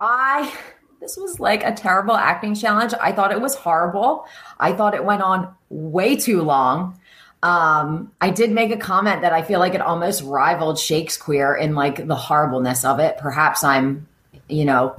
I 0.01 0.53
this 1.01 1.17
was 1.17 1.39
like 1.39 1.63
a 1.65 1.73
terrible 1.73 2.15
acting 2.15 2.55
challenge. 2.55 2.93
I 3.01 3.13
thought 3.13 3.33
it 3.33 3.41
was 3.41 3.55
horrible. 3.55 4.27
I 4.59 4.73
thought 4.73 4.95
it 4.95 5.05
went 5.05 5.23
on 5.23 5.55
way 5.69 6.17
too 6.17 6.43
long. 6.43 6.99
Um, 7.41 8.11
I 8.21 8.31
did 8.31 8.51
make 8.51 8.73
a 8.73 8.77
comment 8.77 9.23
that 9.23 9.33
I 9.33 9.43
feel 9.43 9.61
like 9.61 9.75
it 9.75 9.81
almost 9.81 10.23
rivaled 10.25 10.77
Shakespeare 10.79 11.55
in 11.55 11.77
like 11.77 12.05
the 12.05 12.17
horribleness 12.17 12.85
of 12.85 12.99
it. 12.99 13.17
Perhaps 13.19 13.63
I'm, 13.63 14.09
you 14.49 14.65
know, 14.65 14.97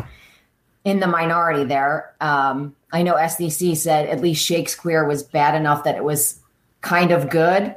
in 0.85 1.01
the 1.01 1.07
minority 1.07 1.65
there. 1.65 2.13
Um, 2.21 2.75
I 2.93 3.01
know 3.03 3.15
SDC 3.15 3.75
said 3.75 4.07
at 4.07 4.21
least 4.21 4.43
Shakespeare 4.45 5.05
was 5.05 5.21
bad 5.21 5.53
enough 5.53 5.83
that 5.83 5.95
it 5.97 6.03
was 6.03 6.39
kind 6.79 7.11
of 7.11 7.29
good. 7.29 7.75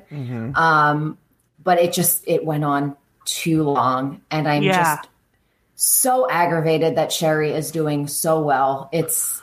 Um, 0.54 1.18
but 1.64 1.80
it 1.80 1.92
just 1.92 2.22
it 2.28 2.44
went 2.44 2.62
on 2.64 2.96
too 3.24 3.64
long, 3.64 4.20
and 4.30 4.48
I'm 4.48 4.62
Yeah. 4.62 4.96
just 4.96 5.08
so 5.84 6.30
aggravated 6.30 6.94
that 6.94 7.10
Sherry 7.10 7.50
is 7.50 7.72
doing 7.72 8.06
so 8.06 8.40
well. 8.40 8.88
It's 8.92 9.42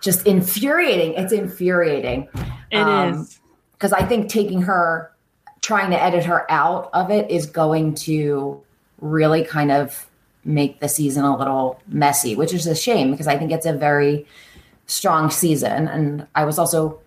just 0.00 0.24
infuriating. 0.24 1.14
It's 1.14 1.32
infuriating 1.32 2.28
It 2.70 2.78
is. 2.78 2.80
Um, 2.80 3.28
because 3.72 3.92
I 3.92 4.04
think 4.04 4.28
taking 4.28 4.62
her, 4.62 5.10
trying 5.62 5.90
to 5.90 6.00
edit 6.00 6.24
her 6.26 6.48
out 6.48 6.90
of 6.92 7.10
it 7.10 7.28
is 7.28 7.46
going 7.46 7.94
to 7.96 8.62
really 9.00 9.42
kind 9.42 9.72
of 9.72 10.06
make 10.44 10.78
the 10.78 10.88
season 10.88 11.24
a 11.24 11.36
little 11.36 11.82
messy, 11.88 12.36
which 12.36 12.54
is 12.54 12.68
a 12.68 12.74
shame 12.76 13.10
because 13.10 13.26
I 13.26 13.36
think 13.36 13.50
it's 13.50 13.66
a 13.66 13.72
very 13.72 14.26
strong 14.86 15.28
season. 15.28 15.88
And 15.88 16.28
I 16.36 16.44
was 16.44 16.56
also 16.56 17.00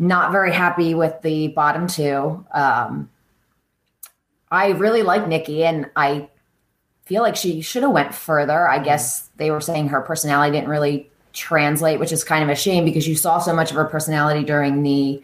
not 0.00 0.32
very 0.32 0.52
happy 0.52 0.94
with 0.94 1.22
the 1.22 1.48
bottom 1.48 1.86
two. 1.86 2.44
Um, 2.52 3.10
I 4.50 4.70
really 4.70 5.02
like 5.02 5.28
Nicky, 5.28 5.64
and 5.64 5.88
I 5.94 6.28
feel 7.12 7.22
like 7.22 7.36
she 7.36 7.60
should 7.60 7.82
have 7.82 7.92
went 7.92 8.14
further. 8.14 8.66
I 8.66 8.78
guess 8.78 9.28
they 9.36 9.50
were 9.50 9.60
saying 9.60 9.88
her 9.88 10.00
personality 10.00 10.52
didn't 10.56 10.70
really 10.70 11.10
translate, 11.34 12.00
which 12.00 12.10
is 12.10 12.24
kind 12.24 12.42
of 12.42 12.48
a 12.48 12.54
shame 12.54 12.86
because 12.86 13.06
you 13.06 13.14
saw 13.16 13.38
so 13.38 13.54
much 13.54 13.70
of 13.70 13.76
her 13.76 13.84
personality 13.84 14.44
during 14.44 14.82
the 14.82 15.22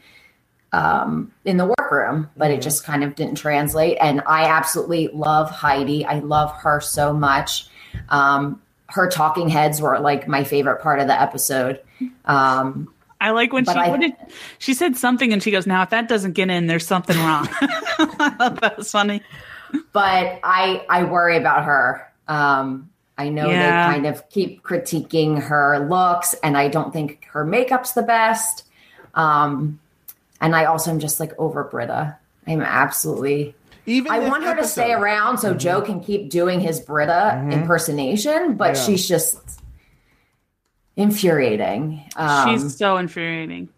um 0.73 1.33
in 1.47 1.57
the 1.57 1.65
workroom, 1.65 2.29
but 2.37 2.51
it 2.51 2.61
just 2.61 2.85
kind 2.85 3.03
of 3.03 3.15
didn't 3.15 3.37
translate. 3.37 3.97
And 4.03 4.21
I 4.27 4.45
absolutely 4.49 5.09
love 5.15 5.51
Heidi. 5.51 6.05
I 6.05 6.19
love 6.19 6.53
her 6.57 6.79
so 6.83 7.15
much. 7.15 7.69
Um 8.11 8.61
her 8.89 9.09
talking 9.09 9.49
heads 9.49 9.81
were 9.81 9.99
like 9.99 10.29
my 10.29 10.45
favorite 10.45 10.83
part 10.83 11.01
of 11.01 11.07
the 11.07 11.19
episode. 11.19 11.81
Um 12.27 12.93
I 13.19 13.31
like 13.31 13.53
when 13.55 13.65
she 13.65 13.71
I- 13.71 13.89
what 13.89 14.01
did, 14.01 14.13
she 14.59 14.75
said 14.75 14.95
something 14.99 15.33
and 15.33 15.43
she 15.43 15.51
goes, 15.51 15.67
"Now 15.67 15.83
if 15.83 15.91
that 15.91 16.07
doesn't 16.07 16.33
get 16.33 16.51
in, 16.51 16.67
there's 16.67 16.87
something 16.87 17.17
wrong." 17.17 17.49
I 17.61 18.35
thought 18.39 18.61
that 18.61 18.77
was 18.77 18.91
funny. 18.93 19.23
But 19.93 20.41
I 20.45 20.85
I 20.89 21.05
worry 21.05 21.37
about 21.37 21.65
her. 21.65 22.11
Um, 22.27 22.91
I 23.17 23.31
know 23.31 23.49
Yeah. 23.51 23.89
they 23.89 23.95
kind 23.95 24.07
of 24.07 24.29
keep 24.31 24.63
critiquing 24.63 25.43
her 25.43 25.87
looks, 25.89 26.35
and 26.35 26.57
I 26.57 26.69
don't 26.69 26.93
think 26.93 27.27
her 27.33 27.45
makeup's 27.45 27.93
the 27.93 28.03
best. 28.03 28.65
Um, 29.15 29.81
and 30.41 30.55
I 30.55 30.67
also 30.67 30.91
am 30.91 31.01
just 31.01 31.19
like 31.19 31.33
over 31.39 31.65
Brita. 31.65 32.17
I'm 32.47 32.61
absolutely. 32.63 33.55
Even 33.87 34.13
I 34.13 34.19
want 34.29 34.45
her 34.45 34.55
to 34.57 34.65
stay 34.67 34.83
episode. 34.83 34.95
Mm-hmm. 34.95 35.03
around 35.03 35.39
so 35.39 35.55
Joe 35.55 35.81
can 35.81 36.01
keep 36.01 36.31
doing 36.31 36.61
his 36.61 36.79
Brita 36.81 37.49
impersonation, 37.51 38.55
but 38.57 38.77
Yeah. 38.77 38.83
she's 38.83 39.09
just 39.09 39.61
infuriating. 40.97 42.03
Um, 42.17 42.49
She's 42.59 42.77
so 42.77 42.97
infuriating. 42.97 43.69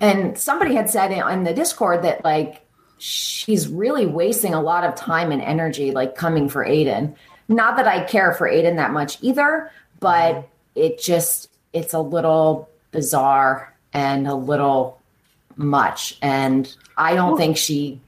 and 0.00 0.36
somebody 0.38 0.74
had 0.74 0.90
said 0.90 1.10
in, 1.12 1.26
in 1.28 1.44
the 1.44 1.54
discord 1.54 2.02
that 2.02 2.24
like 2.24 2.60
she's 2.98 3.68
really 3.68 4.06
wasting 4.06 4.54
a 4.54 4.60
lot 4.60 4.84
of 4.84 4.94
time 4.94 5.32
and 5.32 5.42
energy 5.42 5.90
like 5.90 6.14
coming 6.14 6.48
for 6.48 6.64
aiden 6.64 7.14
not 7.48 7.76
that 7.76 7.86
i 7.86 8.04
care 8.04 8.32
for 8.34 8.48
aiden 8.48 8.76
that 8.76 8.90
much 8.92 9.18
either 9.22 9.70
but 10.00 10.48
it 10.74 11.00
just 11.00 11.50
it's 11.72 11.94
a 11.94 12.00
little 12.00 12.68
bizarre 12.90 13.74
and 13.92 14.26
a 14.26 14.34
little 14.34 15.00
much 15.56 16.18
and 16.22 16.76
i 16.96 17.14
don't 17.14 17.36
think 17.36 17.56
she 17.56 18.00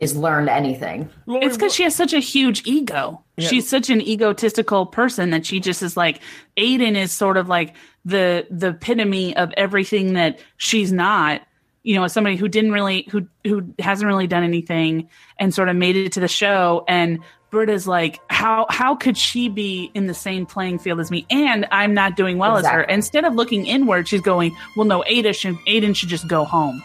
is 0.00 0.16
learned 0.16 0.48
anything 0.48 1.08
It's 1.26 1.56
because 1.56 1.74
she 1.74 1.82
has 1.84 1.94
such 1.94 2.12
a 2.12 2.18
huge 2.18 2.66
ego. 2.66 3.22
She's 3.38 3.68
such 3.68 3.90
an 3.90 4.00
egotistical 4.00 4.86
person 4.86 5.30
that 5.30 5.46
she 5.46 5.60
just 5.60 5.82
is 5.82 5.96
like 5.96 6.20
Aiden 6.56 6.94
is 6.96 7.10
sort 7.10 7.36
of 7.36 7.48
like 7.48 7.74
the 8.04 8.46
the 8.50 8.68
epitome 8.68 9.36
of 9.36 9.52
everything 9.56 10.12
that 10.12 10.38
she's 10.56 10.92
not. 10.92 11.42
You 11.84 11.94
know, 11.94 12.04
as 12.04 12.12
somebody 12.12 12.34
who 12.36 12.48
didn't 12.48 12.72
really 12.72 13.06
who 13.10 13.28
who 13.44 13.72
hasn't 13.78 14.08
really 14.08 14.26
done 14.26 14.42
anything 14.42 15.08
and 15.38 15.54
sort 15.54 15.68
of 15.68 15.76
made 15.76 15.94
it 15.96 16.12
to 16.12 16.20
the 16.20 16.26
show 16.28 16.84
and 16.88 17.20
Brita's 17.50 17.86
like, 17.86 18.18
how 18.28 18.66
how 18.68 18.96
could 18.96 19.16
she 19.16 19.48
be 19.48 19.90
in 19.94 20.06
the 20.08 20.14
same 20.14 20.44
playing 20.46 20.80
field 20.80 20.98
as 20.98 21.10
me? 21.12 21.24
And 21.30 21.66
I'm 21.70 21.94
not 21.94 22.16
doing 22.16 22.36
well 22.38 22.56
as 22.56 22.66
her. 22.66 22.82
Instead 22.82 23.24
of 23.24 23.34
looking 23.34 23.66
inward, 23.66 24.08
she's 24.08 24.22
going, 24.22 24.56
Well, 24.76 24.86
no, 24.86 25.04
Ada 25.06 25.32
should 25.34 25.54
Aiden 25.68 25.94
should 25.94 26.08
just 26.08 26.26
go 26.26 26.44
home. 26.44 26.82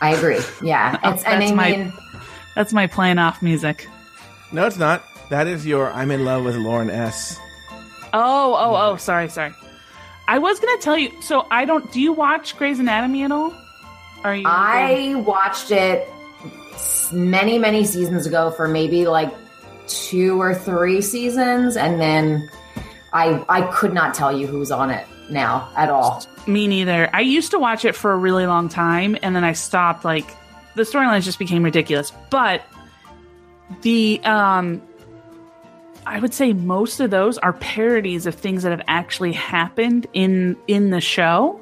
i 0.00 0.10
agree 0.14 0.38
yeah 0.62 0.96
it's, 1.12 1.24
and 1.24 1.42
i 1.42 1.46
That's 1.46 1.52
my- 1.52 1.70
mean 1.72 1.92
That's 2.54 2.72
my 2.72 2.86
playing 2.86 3.18
off 3.18 3.42
music. 3.42 3.88
no, 4.52 4.66
it's 4.66 4.76
not. 4.78 5.02
That 5.30 5.46
is 5.46 5.66
your 5.66 5.90
"I'm 5.90 6.10
in 6.10 6.24
love 6.24 6.44
with 6.44 6.56
Lauren 6.56 6.88
S." 6.90 7.38
Oh, 8.14 8.54
oh, 8.54 8.74
oh, 8.76 8.96
sorry, 8.96 9.28
sorry. 9.28 9.52
I 10.28 10.38
was 10.38 10.60
gonna 10.60 10.78
tell 10.78 10.98
you. 10.98 11.10
So 11.22 11.46
I 11.50 11.64
don't. 11.64 11.90
Do 11.90 12.00
you 12.00 12.12
watch 12.12 12.56
Grey's 12.56 12.78
Anatomy 12.78 13.24
at 13.24 13.32
all? 13.32 13.52
Are 14.22 14.36
you? 14.36 14.44
I 14.46 15.14
watched 15.26 15.70
it 15.70 16.06
many, 17.10 17.58
many 17.58 17.84
seasons 17.84 18.26
ago 18.26 18.50
for 18.50 18.68
maybe 18.68 19.06
like 19.06 19.34
two 19.86 20.38
or 20.40 20.54
three 20.54 21.00
seasons, 21.00 21.78
and 21.78 21.98
then 21.98 22.48
I 23.14 23.42
I 23.48 23.62
could 23.72 23.94
not 23.94 24.12
tell 24.12 24.36
you 24.36 24.46
who's 24.46 24.70
on 24.70 24.90
it 24.90 25.06
now 25.30 25.72
at 25.76 25.88
all. 25.88 26.22
Me 26.46 26.66
neither. 26.66 27.08
I 27.14 27.22
used 27.22 27.50
to 27.52 27.58
watch 27.58 27.86
it 27.86 27.96
for 27.96 28.12
a 28.12 28.16
really 28.16 28.46
long 28.46 28.68
time, 28.68 29.16
and 29.22 29.34
then 29.34 29.44
I 29.44 29.54
stopped. 29.54 30.04
Like 30.04 30.26
the 30.74 30.82
storylines 30.82 31.22
just 31.22 31.38
became 31.38 31.62
ridiculous. 31.62 32.12
But 32.28 32.64
the 33.80 34.20
um, 34.24 34.82
I 36.08 36.20
would 36.20 36.32
say 36.32 36.54
most 36.54 37.00
of 37.00 37.10
those 37.10 37.36
are 37.36 37.52
parodies 37.52 38.24
of 38.24 38.34
things 38.34 38.62
that 38.62 38.70
have 38.70 38.82
actually 38.88 39.32
happened 39.32 40.06
in 40.14 40.56
in 40.66 40.88
the 40.88 41.02
show. 41.02 41.60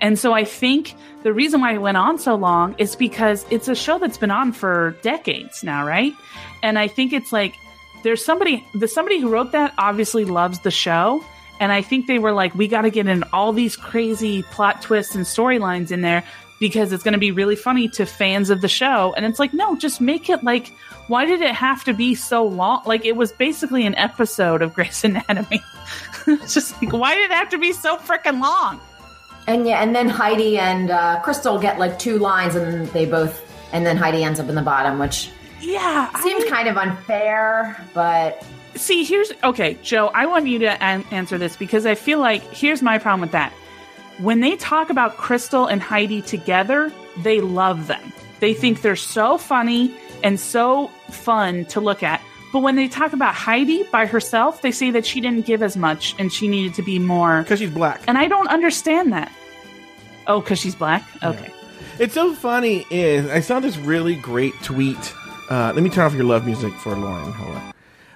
And 0.00 0.18
so 0.18 0.32
I 0.32 0.44
think 0.44 0.94
the 1.22 1.32
reason 1.32 1.60
why 1.60 1.74
it 1.74 1.78
went 1.78 1.98
on 1.98 2.18
so 2.18 2.34
long 2.34 2.74
is 2.78 2.96
because 2.96 3.44
it's 3.50 3.68
a 3.68 3.74
show 3.74 3.98
that's 3.98 4.16
been 4.16 4.30
on 4.30 4.52
for 4.52 4.96
decades 5.02 5.62
now, 5.62 5.86
right? 5.86 6.14
And 6.62 6.78
I 6.78 6.88
think 6.88 7.12
it's 7.12 7.32
like 7.32 7.54
there's 8.02 8.24
somebody 8.24 8.66
the 8.74 8.88
somebody 8.88 9.20
who 9.20 9.28
wrote 9.28 9.52
that 9.52 9.74
obviously 9.76 10.24
loves 10.24 10.60
the 10.60 10.70
show. 10.70 11.22
And 11.60 11.70
I 11.70 11.82
think 11.82 12.06
they 12.06 12.18
were 12.18 12.32
like, 12.32 12.54
we 12.54 12.68
got 12.68 12.82
to 12.82 12.90
get 12.90 13.06
in 13.06 13.22
all 13.32 13.52
these 13.52 13.76
crazy 13.76 14.42
plot 14.44 14.80
twists 14.80 15.14
and 15.14 15.24
storylines 15.26 15.92
in 15.92 16.00
there 16.00 16.24
because 16.62 16.92
it's 16.92 17.02
going 17.02 17.12
to 17.12 17.18
be 17.18 17.32
really 17.32 17.56
funny 17.56 17.88
to 17.88 18.06
fans 18.06 18.48
of 18.48 18.60
the 18.60 18.68
show. 18.68 19.12
And 19.16 19.26
it's 19.26 19.38
like, 19.40 19.52
no, 19.52 19.74
just 19.76 20.00
make 20.00 20.30
it 20.30 20.44
like, 20.44 20.68
why 21.08 21.26
did 21.26 21.42
it 21.42 21.54
have 21.54 21.82
to 21.84 21.92
be 21.92 22.14
so 22.14 22.46
long? 22.46 22.82
Like, 22.86 23.04
it 23.04 23.16
was 23.16 23.32
basically 23.32 23.84
an 23.84 23.96
episode 23.96 24.62
of 24.62 24.72
Grey's 24.76 25.02
Anatomy. 25.04 25.60
it's 26.28 26.54
just 26.58 26.80
like, 26.80 26.92
why 26.92 27.16
did 27.16 27.30
it 27.30 27.34
have 27.34 27.48
to 27.50 27.58
be 27.58 27.72
so 27.72 27.96
freaking 27.96 28.40
long? 28.40 28.80
And 29.48 29.66
yeah, 29.66 29.82
and 29.82 29.92
then 29.94 30.08
Heidi 30.08 30.56
and 30.56 30.90
uh, 30.92 31.20
Crystal 31.20 31.58
get 31.58 31.80
like 31.80 31.98
two 31.98 32.18
lines, 32.18 32.54
and 32.54 32.86
they 32.90 33.06
both, 33.06 33.42
and 33.72 33.84
then 33.84 33.96
Heidi 33.96 34.22
ends 34.22 34.38
up 34.38 34.48
in 34.48 34.54
the 34.54 34.62
bottom, 34.62 35.00
which 35.00 35.30
Yeah. 35.60 36.08
I- 36.14 36.22
seems 36.22 36.44
kind 36.44 36.68
of 36.68 36.76
unfair, 36.76 37.84
but 37.92 38.44
see 38.74 39.04
here's 39.04 39.30
okay 39.44 39.76
joe 39.82 40.10
i 40.14 40.24
want 40.24 40.46
you 40.46 40.58
to 40.60 40.82
an- 40.82 41.04
answer 41.10 41.36
this 41.36 41.56
because 41.58 41.84
i 41.84 41.94
feel 41.94 42.18
like 42.18 42.42
here's 42.54 42.80
my 42.80 42.96
problem 42.96 43.20
with 43.20 43.32
that 43.32 43.52
when 44.18 44.40
they 44.40 44.56
talk 44.56 44.90
about 44.90 45.16
crystal 45.16 45.66
and 45.66 45.82
heidi 45.82 46.22
together 46.22 46.92
they 47.22 47.40
love 47.40 47.86
them 47.86 48.12
they 48.40 48.54
think 48.54 48.82
they're 48.82 48.96
so 48.96 49.38
funny 49.38 49.94
and 50.24 50.38
so 50.38 50.88
fun 51.10 51.64
to 51.66 51.80
look 51.80 52.02
at. 52.02 52.20
But 52.52 52.60
when 52.60 52.76
they 52.76 52.88
talk 52.88 53.12
about 53.12 53.34
Heidi 53.34 53.84
by 53.84 54.06
herself, 54.06 54.62
they 54.62 54.72
say 54.72 54.90
that 54.90 55.06
she 55.06 55.20
didn't 55.20 55.46
give 55.46 55.62
as 55.62 55.76
much 55.76 56.14
and 56.18 56.32
she 56.32 56.48
needed 56.48 56.74
to 56.74 56.82
be 56.82 56.98
more. 56.98 57.42
Because 57.42 57.60
she's 57.60 57.70
black. 57.70 58.02
And 58.06 58.18
I 58.18 58.28
don't 58.28 58.48
understand 58.48 59.12
that. 59.12 59.32
Oh, 60.26 60.40
because 60.40 60.58
she's 60.58 60.74
black? 60.74 61.04
Okay. 61.22 61.52
It's 61.98 62.14
so 62.14 62.34
funny 62.34 62.84
is 62.90 63.30
I 63.30 63.40
saw 63.40 63.60
this 63.60 63.76
really 63.76 64.16
great 64.16 64.54
tweet. 64.62 65.14
Uh, 65.48 65.72
let 65.74 65.82
me 65.82 65.88
turn 65.88 66.04
off 66.06 66.14
your 66.14 66.24
love 66.24 66.44
music 66.44 66.72
for 66.74 66.96
Lauren. 66.96 67.32
Hold 67.32 67.56
on. 67.56 67.62
Uh, 67.62 67.72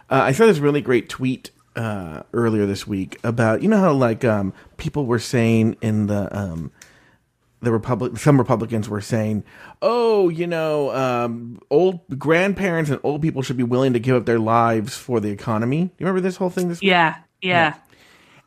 I 0.09 0.33
saw 0.33 0.47
this 0.47 0.59
really 0.59 0.81
great 0.81 1.09
tweet 1.09 1.51
uh, 1.77 2.23
earlier 2.33 2.67
this 2.67 2.87
week 2.87 3.19
about 3.23 3.63
you 3.63 3.69
know 3.69 3.79
how 3.79 3.93
like 3.93 4.25
um, 4.25 4.53
people 4.77 5.07
were 5.07 5.19
saying 5.19 5.77
in 5.81 6.07
the 6.07 6.37
um, 6.37 6.73
the 7.61 7.73
Republic, 7.73 8.17
some 8.19 8.39
Republicans 8.39 8.89
were 8.89 9.01
saying, 9.01 9.45
"Oh, 9.83 10.29
you 10.29 10.47
know, 10.47 10.95
um, 10.95 11.61
old 11.71 12.01
grandparents 12.19 12.91
and 12.91 13.01
old 13.03 13.23
people 13.23 13.43
should 13.43 13.57
be 13.57 13.63
willing 13.63 13.93
to 13.93 13.99
give 13.99 14.17
up 14.17 14.27
their 14.27 14.39
lives 14.39 14.97
for 14.97 15.21
the 15.21 15.31
economy." 15.31 15.85
Do 15.85 15.93
you 15.99 16.07
remember 16.07 16.21
this 16.21 16.37
whole 16.37 16.51
thing? 16.51 16.69
This 16.69 16.81
week? 16.81 16.91
Yeah. 16.91 17.17
Yeah. 17.43 17.75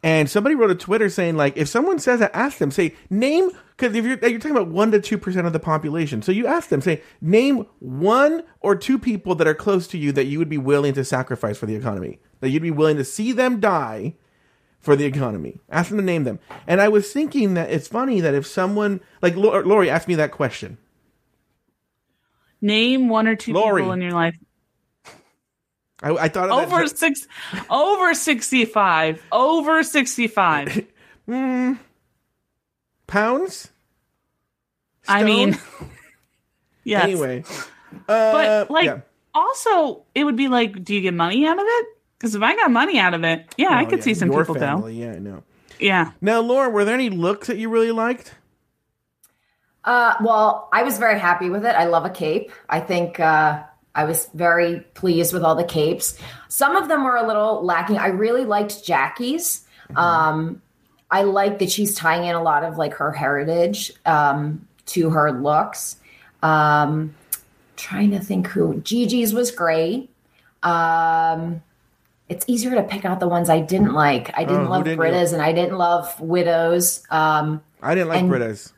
And 0.01 0.29
somebody 0.29 0.55
wrote 0.55 0.71
a 0.71 0.75
Twitter 0.75 1.09
saying, 1.09 1.35
like, 1.35 1.57
if 1.57 1.67
someone 1.67 1.99
says 1.99 2.19
that, 2.21 2.33
ask 2.33 2.57
them, 2.57 2.71
say, 2.71 2.95
name, 3.09 3.49
because 3.75 3.93
if 3.95 4.05
you're, 4.05 4.17
you're 4.29 4.39
talking 4.39 4.55
about 4.55 4.69
1% 4.69 5.03
to 5.03 5.17
2% 5.17 5.45
of 5.45 5.51
the 5.51 5.59
population. 5.59 6.21
So 6.21 6.31
you 6.31 6.47
ask 6.47 6.69
them, 6.69 6.79
say, 6.79 7.01
name 7.19 7.65
one 7.79 8.43
or 8.61 8.77
two 8.77 8.97
people 8.97 9.35
that 9.35 9.47
are 9.47 9.53
close 9.53 9.87
to 9.87 9.97
you 9.97 10.13
that 10.13 10.25
you 10.25 10.39
would 10.39 10.49
be 10.49 10.57
willing 10.57 10.93
to 10.93 11.03
sacrifice 11.03 11.57
for 11.57 11.65
the 11.65 11.75
economy, 11.75 12.19
that 12.39 12.49
you'd 12.49 12.63
be 12.63 12.71
willing 12.71 12.97
to 12.97 13.03
see 13.03 13.31
them 13.31 13.59
die 13.59 14.15
for 14.79 14.95
the 14.95 15.05
economy. 15.05 15.59
Ask 15.69 15.89
them 15.89 15.97
to 15.97 16.03
name 16.03 16.23
them. 16.23 16.39
And 16.67 16.79
I 16.81 16.87
was 16.87 17.11
thinking 17.11 17.53
that 17.55 17.69
it's 17.69 17.87
funny 17.87 18.21
that 18.21 18.33
if 18.33 18.47
someone, 18.47 19.01
like 19.21 19.35
Lori 19.35 19.89
asked 19.89 20.07
me 20.07 20.15
that 20.15 20.31
question. 20.31 20.77
Name 22.61 23.09
one 23.09 23.27
or 23.27 23.35
two 23.35 23.53
Lori. 23.53 23.81
people 23.81 23.93
in 23.93 24.01
your 24.01 24.11
life 24.11 24.35
I, 26.01 26.11
I 26.11 26.29
thought 26.29 26.49
of 26.49 26.57
that 26.57 26.67
over 26.67 26.81
jo- 26.81 26.95
six, 26.95 27.27
over 27.69 28.13
sixty-five, 28.13 29.21
over 29.31 29.83
sixty-five. 29.83 30.85
pounds. 33.07 33.69
I 35.07 35.23
mean, 35.23 35.53
Stone? 35.53 35.91
yes. 36.83 37.03
anyway. 37.03 37.43
Uh, 38.07 38.31
but 38.31 38.71
like, 38.71 38.85
yeah. 38.85 39.01
also, 39.33 40.03
it 40.15 40.23
would 40.23 40.35
be 40.35 40.47
like, 40.47 40.83
do 40.83 40.93
you 40.93 41.01
get 41.01 41.13
money 41.13 41.45
out 41.45 41.57
of 41.57 41.65
it? 41.67 41.85
Because 42.19 42.35
if 42.35 42.41
I 42.43 42.55
got 42.55 42.69
money 42.69 42.99
out 42.99 43.13
of 43.13 43.23
it, 43.23 43.45
yeah, 43.57 43.69
I 43.69 43.83
Oh, 43.83 43.85
could 43.85 43.99
yeah, 43.99 44.03
see 44.03 44.13
some 44.13 44.29
your 44.31 44.43
people 44.43 44.55
go. 44.55 44.87
Yeah, 44.87 45.13
I 45.13 45.19
know. 45.19 45.43
Yeah. 45.79 46.11
Now, 46.19 46.41
Laura, 46.41 46.69
were 46.69 46.83
there 46.83 46.93
any 46.95 47.09
looks 47.09 47.47
that 47.47 47.57
you 47.57 47.69
really 47.69 47.93
liked? 47.93 48.35
Uh, 49.85 50.15
well, 50.21 50.67
I 50.73 50.83
was 50.83 50.97
very 50.97 51.17
happy 51.17 51.49
with 51.49 51.65
it. 51.65 51.73
I 51.75 51.85
love 51.85 52.03
a 52.05 52.09
cape. 52.09 52.51
I 52.67 52.81
think 52.81 53.19
uh, 53.21 53.63
I 53.95 54.03
was 54.03 54.29
very 54.33 54.81
pleased 54.93 55.33
with 55.33 55.43
all 55.43 55.55
the 55.55 55.63
capes. 55.63 56.19
Some 56.49 56.75
of 56.75 56.89
them 56.89 57.05
were 57.05 57.15
a 57.15 57.25
little 57.25 57.63
lacking. 57.63 57.97
I 57.97 58.07
really 58.07 58.43
liked 58.43 58.83
Jackie's. 58.83 59.65
Um, 59.95 60.61
I 61.09 61.23
like 61.23 61.59
that 61.59 61.71
she's 61.71 61.95
tying 61.95 62.25
in 62.27 62.35
a 62.35 62.43
lot 62.43 62.63
of 62.63 62.77
like 62.77 62.93
her 62.95 63.11
heritage 63.11 63.91
um, 64.05 64.67
to 64.87 65.09
her 65.11 65.31
looks. 65.31 65.95
Um, 66.43 67.15
trying 67.77 68.11
to 68.11 68.19
think 68.19 68.47
who 68.47 68.81
Gigi's 68.81 69.33
was 69.33 69.51
great. 69.51 70.09
Um, 70.61 71.63
it's 72.29 72.45
easier 72.47 72.75
to 72.75 72.83
pick 72.83 73.03
out 73.05 73.19
the 73.19 73.27
ones 73.27 73.49
I 73.49 73.59
didn't 73.59 73.93
like. 73.93 74.29
I 74.37 74.43
Oh, 74.43 74.45
didn't 74.47 74.65
who 74.65 74.69
love 74.71 74.83
didn't 74.83 74.91
you- 74.93 74.97
Brita's 74.97 75.33
and 75.33 75.41
I 75.41 75.51
didn't 75.51 75.77
love 75.77 76.19
Widows. 76.21 77.03
Um, 77.09 77.61
I 77.81 77.95
didn't 77.95 78.09
like 78.09 78.19
And- 78.19 78.29
Brita's. 78.29 78.73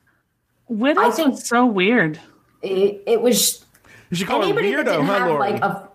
Widows 0.69 1.15
think- 1.15 1.31
was 1.31 1.45
so 1.47 1.65
weird. 1.65 2.19
it, 2.61 3.03
it 3.05 3.21
was 3.21 3.65
You 4.09 4.15
should 4.17 4.27
call 4.27 4.41
her 4.47 4.53
weirdo, 4.53 5.05
huh, 5.05 5.19
have 5.19 5.27
Lori? 5.27 5.39
like 5.51 5.61
a 5.63 5.89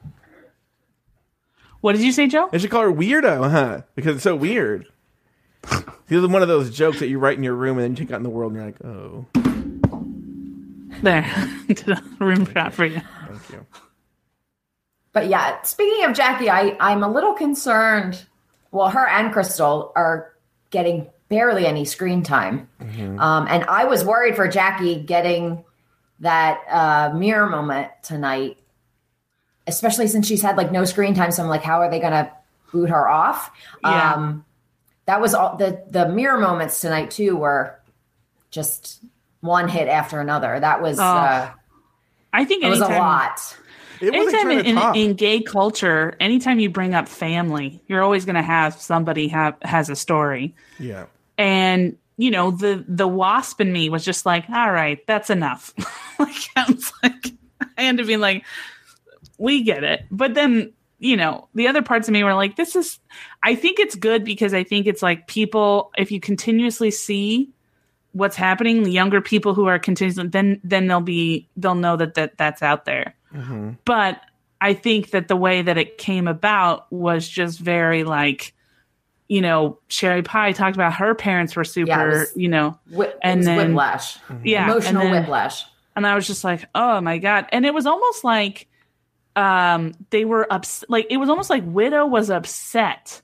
What 1.80 1.92
did 1.92 2.02
you 2.02 2.12
say, 2.12 2.26
Joe? 2.26 2.48
You 2.52 2.58
should 2.58 2.70
call 2.70 2.82
her 2.82 2.92
weirdo, 2.92 3.50
huh? 3.50 3.82
Because 3.94 4.16
it's 4.16 4.24
so 4.24 4.36
weird. 4.36 4.86
This 6.08 6.22
is 6.22 6.26
one 6.28 6.42
of 6.42 6.48
those 6.48 6.70
jokes 6.76 6.98
that 7.00 7.08
you 7.08 7.18
write 7.18 7.36
in 7.38 7.42
your 7.44 7.54
room 7.54 7.78
and 7.78 7.84
then 7.84 7.90
you 7.92 7.96
take 7.96 8.12
out 8.12 8.18
in 8.18 8.22
the 8.22 8.28
world 8.30 8.52
and 8.52 8.60
you're 8.60 8.66
like, 8.66 8.84
oh, 8.84 9.26
There, 11.02 11.24
did 11.68 11.88
a 11.88 12.02
room 12.20 12.46
shot 12.52 12.72
for 12.74 12.84
you. 12.86 13.00
thank 13.28 13.50
you. 13.50 13.66
But 15.16 15.30
yeah, 15.30 15.62
speaking 15.62 16.04
of 16.04 16.14
Jackie, 16.14 16.50
I, 16.50 16.76
I'm 16.78 17.02
a 17.02 17.10
little 17.10 17.32
concerned. 17.32 18.22
Well, 18.70 18.90
her 18.90 19.06
and 19.08 19.32
Crystal 19.32 19.90
are 19.96 20.34
getting 20.68 21.06
barely 21.30 21.66
any 21.66 21.86
screen 21.86 22.22
time. 22.22 22.68
Um, 23.18 23.46
and 23.48 23.64
I 23.64 23.86
was 23.86 24.04
worried 24.04 24.36
for 24.36 24.46
Jackie 24.46 24.96
getting 25.00 25.64
that 26.20 26.60
uh, 26.70 27.14
mirror 27.16 27.48
moment 27.48 27.92
tonight, 28.02 28.58
especially 29.66 30.06
since 30.06 30.26
she's 30.26 30.42
had 30.42 30.58
like 30.58 30.70
no 30.70 30.84
screen 30.84 31.14
time. 31.14 31.30
So 31.30 31.42
I'm 31.42 31.48
like, 31.48 31.62
how 31.62 31.80
are 31.80 31.90
they 31.90 31.98
going 31.98 32.12
to 32.12 32.30
boot 32.70 32.90
her 32.90 33.08
off? 33.08 33.50
Yeah. 33.82 34.12
Um, 34.12 34.44
that 35.06 35.22
was 35.22 35.32
all 35.32 35.56
the, 35.56 35.82
the 35.88 36.10
mirror 36.10 36.38
moments 36.38 36.82
tonight, 36.82 37.10
too, 37.10 37.36
were 37.36 37.80
just 38.50 39.00
one 39.40 39.68
hit 39.68 39.88
after 39.88 40.20
another. 40.20 40.60
That 40.60 40.82
was, 40.82 40.98
Oh, 40.98 41.02
uh, 41.02 41.52
I 42.34 42.44
think 42.44 42.64
it 42.64 42.68
was 42.68 42.80
a 42.80 42.88
lot. 42.88 43.56
It 44.00 44.14
anytime 44.14 44.50
in, 44.50 44.66
in, 44.66 44.96
in 44.96 45.14
gay 45.14 45.40
culture, 45.40 46.16
anytime 46.20 46.58
you 46.58 46.70
bring 46.70 46.94
up 46.94 47.08
family, 47.08 47.82
you're 47.86 48.02
always 48.02 48.24
going 48.24 48.36
to 48.36 48.42
have 48.42 48.74
somebody 48.74 49.28
have 49.28 49.56
has 49.62 49.88
a 49.88 49.96
story. 49.96 50.54
yeah. 50.78 51.06
and 51.38 51.96
you 52.16 52.30
know 52.30 52.50
the 52.50 52.84
the 52.88 53.06
wasp 53.06 53.60
in 53.60 53.72
me 53.72 53.88
was 53.88 54.04
just 54.04 54.26
like 54.26 54.48
all 54.50 54.72
right 54.72 55.06
that's 55.06 55.30
enough 55.30 55.72
like 56.18 56.34
i 56.56 56.64
was 56.70 56.92
like 57.02 57.32
i 57.60 57.82
ended 57.82 58.04
up 58.04 58.06
being 58.06 58.20
like 58.20 58.44
we 59.38 59.62
get 59.62 59.84
it 59.84 60.04
but 60.10 60.34
then 60.34 60.72
you 60.98 61.16
know 61.16 61.48
the 61.54 61.68
other 61.68 61.82
parts 61.82 62.08
of 62.08 62.12
me 62.12 62.24
were 62.24 62.34
like 62.34 62.56
this 62.56 62.74
is 62.74 62.98
i 63.42 63.54
think 63.54 63.78
it's 63.78 63.94
good 63.94 64.24
because 64.24 64.54
i 64.54 64.64
think 64.64 64.86
it's 64.86 65.02
like 65.02 65.26
people 65.26 65.90
if 65.98 66.10
you 66.10 66.20
continuously 66.20 66.90
see 66.90 67.50
what's 68.12 68.36
happening 68.36 68.82
the 68.82 68.90
younger 68.90 69.20
people 69.20 69.52
who 69.52 69.66
are 69.66 69.78
continuously 69.78 70.26
then 70.28 70.60
then 70.64 70.86
they'll 70.86 71.00
be 71.00 71.46
they'll 71.56 71.74
know 71.74 71.96
that, 71.96 72.14
that 72.14 72.38
that's 72.38 72.62
out 72.62 72.86
there 72.86 73.14
Mm-hmm. 73.34 73.70
but 73.84 74.20
i 74.60 74.72
think 74.74 75.10
that 75.10 75.28
the 75.28 75.36
way 75.36 75.62
that 75.62 75.76
it 75.78 75.98
came 75.98 76.26
about 76.28 76.90
was 76.92 77.28
just 77.28 77.58
very 77.58 78.04
like 78.04 78.54
you 79.28 79.40
know 79.40 79.78
sherry 79.88 80.22
pie 80.22 80.52
talked 80.52 80.76
about 80.76 80.94
her 80.94 81.14
parents 81.14 81.56
were 81.56 81.64
super 81.64 81.88
Yeah, 81.88 82.04
was- 82.06 82.32
you 82.36 82.48
know 82.48 82.78
Whi- 82.90 83.12
And 83.22 83.38
it 83.38 83.38
was 83.40 83.46
then- 83.46 83.56
whiplash, 83.74 84.18
yeah 84.44 84.64
emotional 84.70 85.02
and 85.02 85.12
then- 85.14 85.22
whiplash. 85.22 85.64
and 85.96 86.06
I 86.06 86.14
was 86.14 86.26
just 86.26 86.44
like, 86.44 86.64
oh 86.74 87.00
my 87.00 87.18
god! 87.18 87.46
And 87.52 87.64
it 87.66 87.74
was 87.74 87.86
almost 87.86 88.22
like 88.24 88.68
um 89.34 89.92
they 90.10 90.24
were 90.24 90.46
upset. 90.52 90.88
like 90.90 91.06
it 91.10 91.16
was 91.18 91.28
almost 91.28 91.50
like 91.50 91.62
Widow 91.66 92.06
was 92.06 92.30
upset 92.30 93.20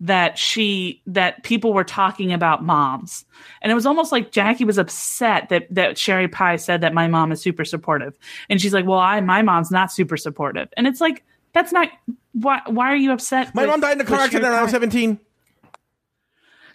that 0.00 0.38
she 0.38 1.00
that 1.06 1.42
people 1.44 1.72
were 1.72 1.84
talking 1.84 2.32
about 2.32 2.62
moms, 2.64 3.24
and 3.62 3.70
it 3.70 3.74
was 3.74 3.86
almost 3.86 4.12
like 4.12 4.32
Jackie 4.32 4.64
was 4.64 4.78
upset 4.78 5.48
that 5.48 5.66
that 5.70 5.96
Sherry 5.96 6.28
Pie 6.28 6.56
said 6.56 6.80
that 6.80 6.92
my 6.92 7.08
mom 7.08 7.32
is 7.32 7.40
super 7.40 7.64
supportive, 7.64 8.18
and 8.48 8.60
she's 8.60 8.74
like, 8.74 8.86
well, 8.86 8.98
I 8.98 9.20
my 9.20 9.42
mom's 9.42 9.70
not 9.70 9.92
super 9.92 10.16
supportive, 10.16 10.68
and 10.76 10.86
it's 10.86 11.00
like 11.00 11.24
that's 11.52 11.72
not 11.72 11.88
why 12.32 12.60
why 12.66 12.92
are 12.92 12.96
you 12.96 13.12
upset? 13.12 13.54
My 13.54 13.62
with- 13.62 13.70
mom 13.70 13.80
died 13.80 13.92
in 13.92 14.00
a 14.00 14.04
car 14.04 14.20
accident 14.20 14.44
when 14.44 14.52
I 14.52 14.62
was 14.62 14.72
17. 14.72 15.20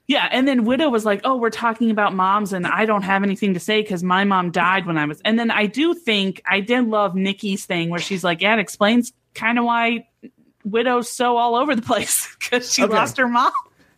Yeah, 0.07 0.27
and 0.31 0.47
then 0.47 0.65
Widow 0.65 0.89
was 0.89 1.05
like, 1.05 1.21
"Oh, 1.23 1.35
we're 1.35 1.51
talking 1.51 1.91
about 1.91 2.15
moms, 2.15 2.51
and 2.51 2.65
I 2.65 2.85
don't 2.85 3.03
have 3.03 3.21
anything 3.21 3.53
to 3.53 3.59
say 3.59 3.83
because 3.83 4.01
my 4.01 4.23
mom 4.23 4.49
died 4.49 4.87
when 4.87 4.97
I 4.97 5.05
was." 5.05 5.21
And 5.23 5.37
then 5.37 5.51
I 5.51 5.67
do 5.67 5.93
think 5.93 6.41
I 6.49 6.61
did 6.61 6.87
love 6.87 7.13
Nicky's 7.13 7.67
thing 7.67 7.91
where 7.91 7.99
she's 7.99 8.23
like, 8.23 8.41
"Yeah, 8.41 8.55
it 8.55 8.59
explains 8.59 9.13
kind 9.35 9.59
of 9.59 9.65
why 9.65 10.07
Widow's 10.71 11.11
so 11.11 11.37
all 11.37 11.55
over 11.55 11.75
the 11.75 11.81
place 11.81 12.35
because 12.39 12.71
she 12.73 12.83
Okay. 12.83 12.93
lost 12.93 13.17
her 13.17 13.27
mom." 13.27 13.51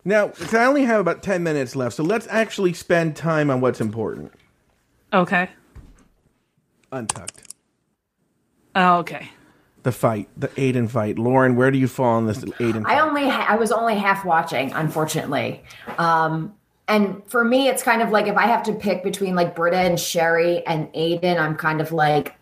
Now, 0.04 0.32
I 0.52 0.66
only 0.66 0.84
have 0.84 1.00
about 1.00 1.22
10 1.22 1.44
minutes 1.44 1.76
left, 1.76 1.96
so 1.96 2.04
let's 2.04 2.28
actually 2.32 2.74
spend 2.74 3.16
time 3.16 3.52
on 3.52 3.62
what's 3.62 3.80
important. 3.80 4.32
Okay. 5.14 5.48
Untucked. 6.92 7.54
Oh, 8.76 8.98
okay. 9.00 9.30
The 9.84 9.92
fight, 9.92 10.30
the 10.38 10.48
Aiden 10.50 10.90
fight. 10.90 11.18
Lauren, 11.20 11.56
where 11.56 11.72
do 11.72 11.78
you 11.78 11.88
fall 11.88 12.16
on 12.16 12.26
this 12.28 12.40
Aiden 12.40 12.84
fight? 12.84 12.98
I 12.98 13.00
only 13.00 13.28
ha- 13.30 13.46
I 13.50 13.56
was 13.56 13.72
only 13.72 13.96
half 13.96 14.26
watching, 14.26 14.72
unfortunately. 14.74 15.64
Um, 15.98 16.54
and 16.88 17.22
for 17.28 17.44
me, 17.44 17.68
it's 17.68 17.82
kind 17.84 18.02
of 18.02 18.10
like 18.10 18.28
if 18.28 18.36
I 18.38 18.48
have 18.48 18.64
to 18.64 18.74
pick 18.74 19.04
between 19.04 19.36
like 19.36 19.56
Brita 19.56 19.78
and 19.78 20.00
Sherry 20.00 20.66
and 20.66 20.88
Aiden, 20.94 21.40
I'm 21.40 21.56
kind 21.56 21.82
of 21.82 21.92
like, 21.92 22.36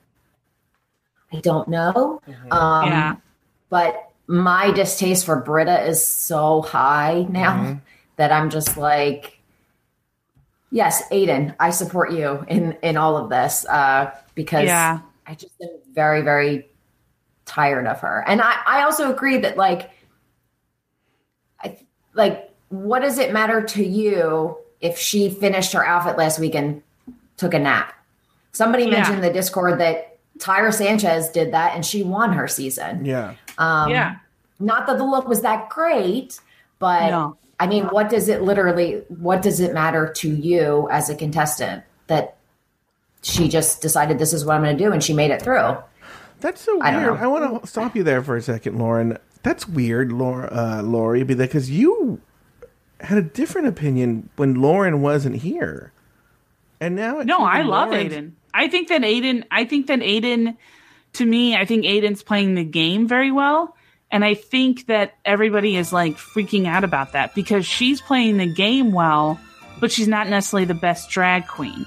I 1.31 1.39
don't 1.39 1.67
know. 1.67 2.21
Um, 2.51 2.85
yeah. 2.87 3.15
But 3.69 4.08
my 4.29 4.69
distaste 4.71 5.25
for 5.25 5.37
Brita 5.41 5.85
is 5.87 6.05
so 6.05 6.61
high 6.61 7.25
now 7.29 7.81
that 8.17 8.31
I'm 8.31 8.51
just 8.51 8.77
like, 8.77 9.39
yes, 10.69 11.01
Aiden, 11.09 11.55
I 11.59 11.71
support 11.71 12.11
you 12.11 12.45
in 12.47 12.77
in 12.83 12.95
all 12.95 13.17
of 13.17 13.29
this 13.29 13.65
uh, 13.65 14.11
because 14.35 14.65
Yeah. 14.65 14.99
I 15.25 15.33
just 15.33 15.59
am 15.61 15.69
very 15.93 16.21
very 16.21 16.69
tired 17.45 17.87
of 17.87 18.01
her, 18.01 18.23
and 18.27 18.39
I 18.39 18.55
I 18.67 18.83
also 18.83 19.11
agree 19.11 19.37
that 19.37 19.57
like, 19.57 19.89
I 21.63 21.77
like 22.13 22.51
what 22.69 22.99
does 22.99 23.17
it 23.17 23.33
matter 23.33 23.63
to 23.63 23.83
you 23.83 24.57
if 24.79 24.99
she 24.99 25.31
finished 25.31 25.73
her 25.73 25.83
outfit 25.83 26.17
last 26.19 26.37
week 26.37 26.53
and 26.53 26.83
took 27.37 27.55
a 27.55 27.59
nap? 27.59 27.93
Somebody 28.51 28.83
Yeah. 28.83 28.91
mentioned 28.91 29.23
the 29.23 29.33
Discord 29.33 29.79
that 29.79 30.17
Tyra 30.37 30.71
Sanchez 30.71 31.29
did 31.29 31.51
that 31.53 31.73
and 31.75 31.83
she 31.83 32.03
won 32.03 32.33
her 32.33 32.47
season. 32.47 33.05
Yeah. 33.05 33.33
Um, 33.59 33.91
yeah. 33.91 34.15
Not 34.59 34.87
that 34.87 34.97
the 34.97 35.03
look 35.05 35.27
was 35.27 35.41
that 35.41 35.69
great, 35.69 36.39
but 36.79 37.11
No. 37.11 37.37
I 37.59 37.67
mean, 37.67 37.85
what 37.85 38.09
does 38.09 38.27
it 38.29 38.41
literally, 38.41 39.03
what 39.09 39.41
does 39.41 39.59
it 39.59 39.73
matter 39.73 40.11
to 40.17 40.29
you 40.29 40.87
as 40.91 41.09
a 41.09 41.15
contestant 41.15 41.83
that 42.07 42.37
she 43.21 43.49
just 43.49 43.81
decided 43.81 44.17
this 44.17 44.31
is 44.33 44.45
what 44.45 44.55
I'm 44.55 44.63
going 44.63 44.77
to 44.77 44.83
do 44.83 44.91
and 44.93 45.03
she 45.03 45.13
made 45.13 45.29
it 45.31 45.41
through? 45.41 45.77
That's 46.39 46.61
so 46.61 46.81
I 46.81 46.95
weird. 46.95 47.17
I, 47.19 47.27
want 47.27 47.61
to 47.61 47.67
stop 47.67 47.95
you 47.97 48.03
there 48.03 48.23
for 48.23 48.37
a 48.37 48.41
second, 48.41 48.79
Lauren. 48.79 49.17
That's 49.43 49.67
weird, 49.67 50.11
Laura, 50.13 50.47
uh, 50.51 50.81
Lori, 50.83 51.23
because 51.23 51.69
you 51.69 52.21
had 53.01 53.17
a 53.17 53.21
different 53.21 53.67
opinion 53.67 54.29
when 54.37 54.55
Lauren 54.55 55.01
wasn't 55.01 55.37
here, 55.37 55.91
and 56.79 56.95
now 56.95 57.21
No, 57.23 57.39
I 57.39 57.61
love 57.63 57.89
Lauren's- 57.89 58.13
Aiden. 58.13 58.31
I 58.53 58.67
think 58.69 58.87
that 58.87 59.01
Aiden. 59.01 59.43
I 59.51 59.65
think 59.65 59.87
that 59.87 59.99
Aiden. 59.99 60.55
To 61.13 61.25
me, 61.25 61.55
I 61.55 61.65
think 61.65 61.85
Aiden's 61.85 62.23
playing 62.23 62.55
the 62.55 62.63
game 62.63 63.07
very 63.07 63.31
well, 63.31 63.75
and 64.11 64.23
I 64.23 64.33
think 64.35 64.87
that 64.87 65.15
everybody 65.25 65.75
is 65.75 65.91
like 65.91 66.15
freaking 66.15 66.67
out 66.67 66.83
about 66.83 67.13
that 67.13 67.35
because 67.35 67.65
she's 67.65 68.01
playing 68.01 68.37
the 68.37 68.51
game 68.51 68.91
well, 68.91 69.39
but 69.79 69.91
she's 69.91 70.07
not 70.07 70.27
necessarily 70.29 70.65
the 70.65 70.73
best 70.73 71.09
drag 71.09 71.47
queen. 71.47 71.85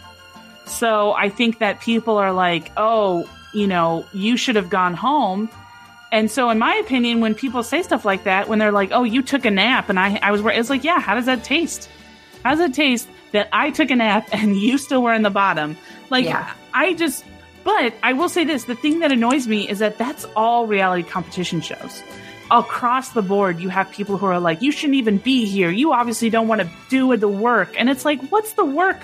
So 0.67 1.13
I 1.13 1.29
think 1.29 1.59
that 1.59 1.81
people 1.81 2.19
are 2.19 2.33
like, 2.33 2.71
"Oh, 2.77 3.29
you 3.53 3.67
know, 3.67 4.05
you 4.13 4.37
should 4.37 4.57
have 4.57 4.71
gone 4.71 4.95
home." 4.95 5.49
And 6.11 6.31
so, 6.31 6.51
in 6.51 6.59
my 6.59 6.75
opinion, 6.75 7.21
when 7.21 7.35
people 7.35 7.63
say 7.63 7.83
stuff 7.83 8.05
like 8.05 8.25
that, 8.25 8.49
when 8.49 8.59
they're 8.59 8.73
like, 8.73 8.91
"Oh, 8.93 9.03
you 9.05 9.23
took 9.23 9.45
a 9.45 9.51
nap," 9.51 9.89
and 9.89 9.99
I, 9.99 10.19
I 10.23 10.31
was, 10.31 10.43
it's 10.45 10.71
like, 10.71 10.85
"Yeah, 10.85 11.01
how 11.01 11.15
does 11.15 11.27
that 11.27 11.43
taste? 11.45 11.89
How 12.45 12.51
does 12.51 12.61
it 12.61 12.75
taste 12.75 13.09
that 13.33 13.49
I 13.53 13.71
took 13.71 13.91
a 13.91 13.97
nap 13.97 14.29
and 14.33 14.57
you 14.57 14.79
still 14.79 15.03
were 15.03 15.15
in 15.15 15.23
the 15.23 15.31
bottom?" 15.31 15.77
Like, 16.11 16.27
Yeah. 16.27 16.53
I 16.75 16.93
just, 16.95 17.25
but 17.65 17.95
I 18.03 18.13
will 18.13 18.29
say 18.29 18.45
this: 18.45 18.65
the 18.65 18.75
thing 18.75 19.01
that 19.01 19.13
annoys 19.13 19.47
me 19.47 19.69
is 19.69 19.79
that 19.81 19.99
that's 19.99 20.25
all 20.37 20.67
reality 20.67 21.03
competition 21.03 21.61
shows. 21.61 22.03
Across 22.51 23.11
the 23.11 23.23
board, 23.23 23.61
you 23.61 23.71
have 23.71 23.91
people 23.91 24.19
who 24.19 24.27
are 24.27 24.41
like, 24.41 24.61
"You 24.63 24.73
shouldn't 24.73 24.97
even 24.97 25.19
be 25.19 25.47
here. 25.47 25.71
You 25.71 25.93
obviously 25.93 26.29
don't 26.29 26.49
want 26.49 26.61
to 26.61 26.71
do 26.91 27.17
the 27.17 27.29
work," 27.29 27.75
and 27.79 27.89
it's 27.89 28.05
like, 28.05 28.21
"What's 28.29 28.53
the 28.55 28.65
work?" 28.65 29.01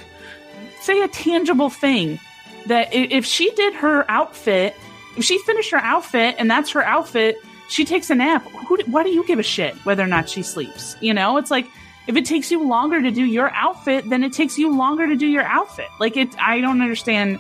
Say 0.80 1.02
a 1.02 1.08
tangible 1.08 1.70
thing 1.70 2.18
that 2.66 2.88
if 2.92 3.24
she 3.24 3.50
did 3.52 3.74
her 3.74 4.04
outfit, 4.10 4.76
if 5.16 5.24
she 5.24 5.38
finished 5.38 5.70
her 5.70 5.78
outfit 5.78 6.36
and 6.38 6.50
that's 6.50 6.70
her 6.70 6.82
outfit, 6.82 7.36
she 7.68 7.84
takes 7.84 8.10
a 8.10 8.14
nap. 8.14 8.46
Who? 8.66 8.78
Why 8.86 9.02
do 9.02 9.10
you 9.10 9.24
give 9.26 9.38
a 9.38 9.42
shit 9.42 9.74
whether 9.84 10.02
or 10.02 10.06
not 10.06 10.28
she 10.28 10.42
sleeps? 10.42 10.96
You 11.00 11.14
know, 11.14 11.36
it's 11.36 11.50
like 11.50 11.66
if 12.06 12.16
it 12.16 12.24
takes 12.24 12.50
you 12.50 12.66
longer 12.66 13.02
to 13.02 13.10
do 13.10 13.24
your 13.24 13.50
outfit, 13.50 14.08
then 14.08 14.24
it 14.24 14.32
takes 14.32 14.58
you 14.58 14.74
longer 14.74 15.06
to 15.06 15.16
do 15.16 15.26
your 15.26 15.42
outfit. 15.42 15.88
Like 16.00 16.16
it, 16.16 16.28
I 16.40 16.60
don't 16.60 16.80
understand 16.80 17.38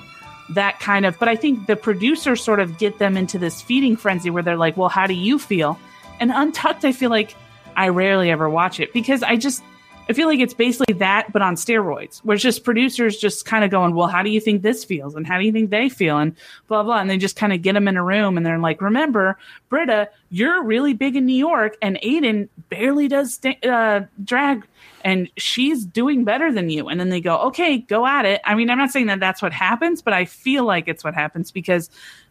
that 0.50 0.80
kind 0.80 1.06
of. 1.06 1.18
But 1.18 1.28
I 1.28 1.36
think 1.36 1.66
the 1.66 1.76
producers 1.76 2.42
sort 2.42 2.60
of 2.60 2.78
get 2.78 2.98
them 2.98 3.16
into 3.16 3.38
this 3.38 3.60
feeding 3.60 3.96
frenzy 3.96 4.30
where 4.30 4.42
they're 4.42 4.56
like, 4.56 4.76
"Well, 4.76 4.88
how 4.88 5.06
do 5.06 5.14
you 5.14 5.38
feel?" 5.38 5.78
And 6.20 6.30
Untucked, 6.34 6.84
I 6.84 6.92
feel 6.92 7.10
like 7.10 7.34
I 7.76 7.88
rarely 7.88 8.30
ever 8.30 8.48
watch 8.48 8.80
it 8.80 8.92
because 8.92 9.22
I 9.22 9.36
just 9.36 9.62
I 10.08 10.14
feel 10.14 10.26
like 10.26 10.40
it's 10.40 10.54
basically 10.54 10.94
that, 10.94 11.32
but 11.32 11.42
on 11.42 11.56
steroids, 11.56 12.20
where 12.20 12.34
it's 12.34 12.42
just 12.42 12.64
producers 12.64 13.18
just 13.18 13.44
kind 13.44 13.62
of 13.62 13.70
going, 13.70 13.94
well, 13.94 14.08
how 14.08 14.22
do 14.22 14.30
you 14.30 14.40
think 14.40 14.62
this 14.62 14.82
feels? 14.82 15.14
And 15.14 15.26
how 15.26 15.38
do 15.38 15.44
you 15.44 15.52
think 15.52 15.68
they 15.68 15.90
feel? 15.90 16.16
And 16.18 16.34
blah, 16.66 16.82
blah. 16.82 16.98
And 16.98 17.10
they 17.10 17.18
just 17.18 17.36
kind 17.36 17.52
of 17.52 17.60
get 17.60 17.74
them 17.74 17.86
in 17.88 17.96
a 17.98 18.02
room 18.02 18.36
and 18.36 18.46
they're 18.46 18.58
like, 18.58 18.80
remember, 18.80 19.38
Brita, 19.68 20.08
you're 20.30 20.62
really 20.62 20.94
big 20.94 21.14
in 21.14 21.26
New 21.26 21.36
York 21.36 21.76
and 21.82 21.98
Aiden 22.02 22.48
barely 22.70 23.08
does 23.08 23.34
sta- 23.34 23.60
uh, 23.62 24.06
drag 24.24 24.66
and 25.04 25.30
she's 25.36 25.84
doing 25.84 26.24
better 26.24 26.50
than 26.52 26.70
you. 26.70 26.88
And 26.88 26.98
then 26.98 27.10
they 27.10 27.20
go, 27.20 27.38
okay, 27.48 27.78
go 27.78 28.06
at 28.06 28.24
it. 28.24 28.40
I 28.44 28.54
mean, 28.54 28.70
I'm 28.70 28.78
not 28.78 28.90
saying 28.90 29.06
that 29.06 29.20
that's 29.20 29.42
what 29.42 29.52
happens, 29.52 30.00
but 30.00 30.14
I 30.14 30.24
feel 30.24 30.64
like 30.64 30.88
it's 30.88 31.04
what 31.04 31.14
happens 31.14 31.50
because 31.50 31.90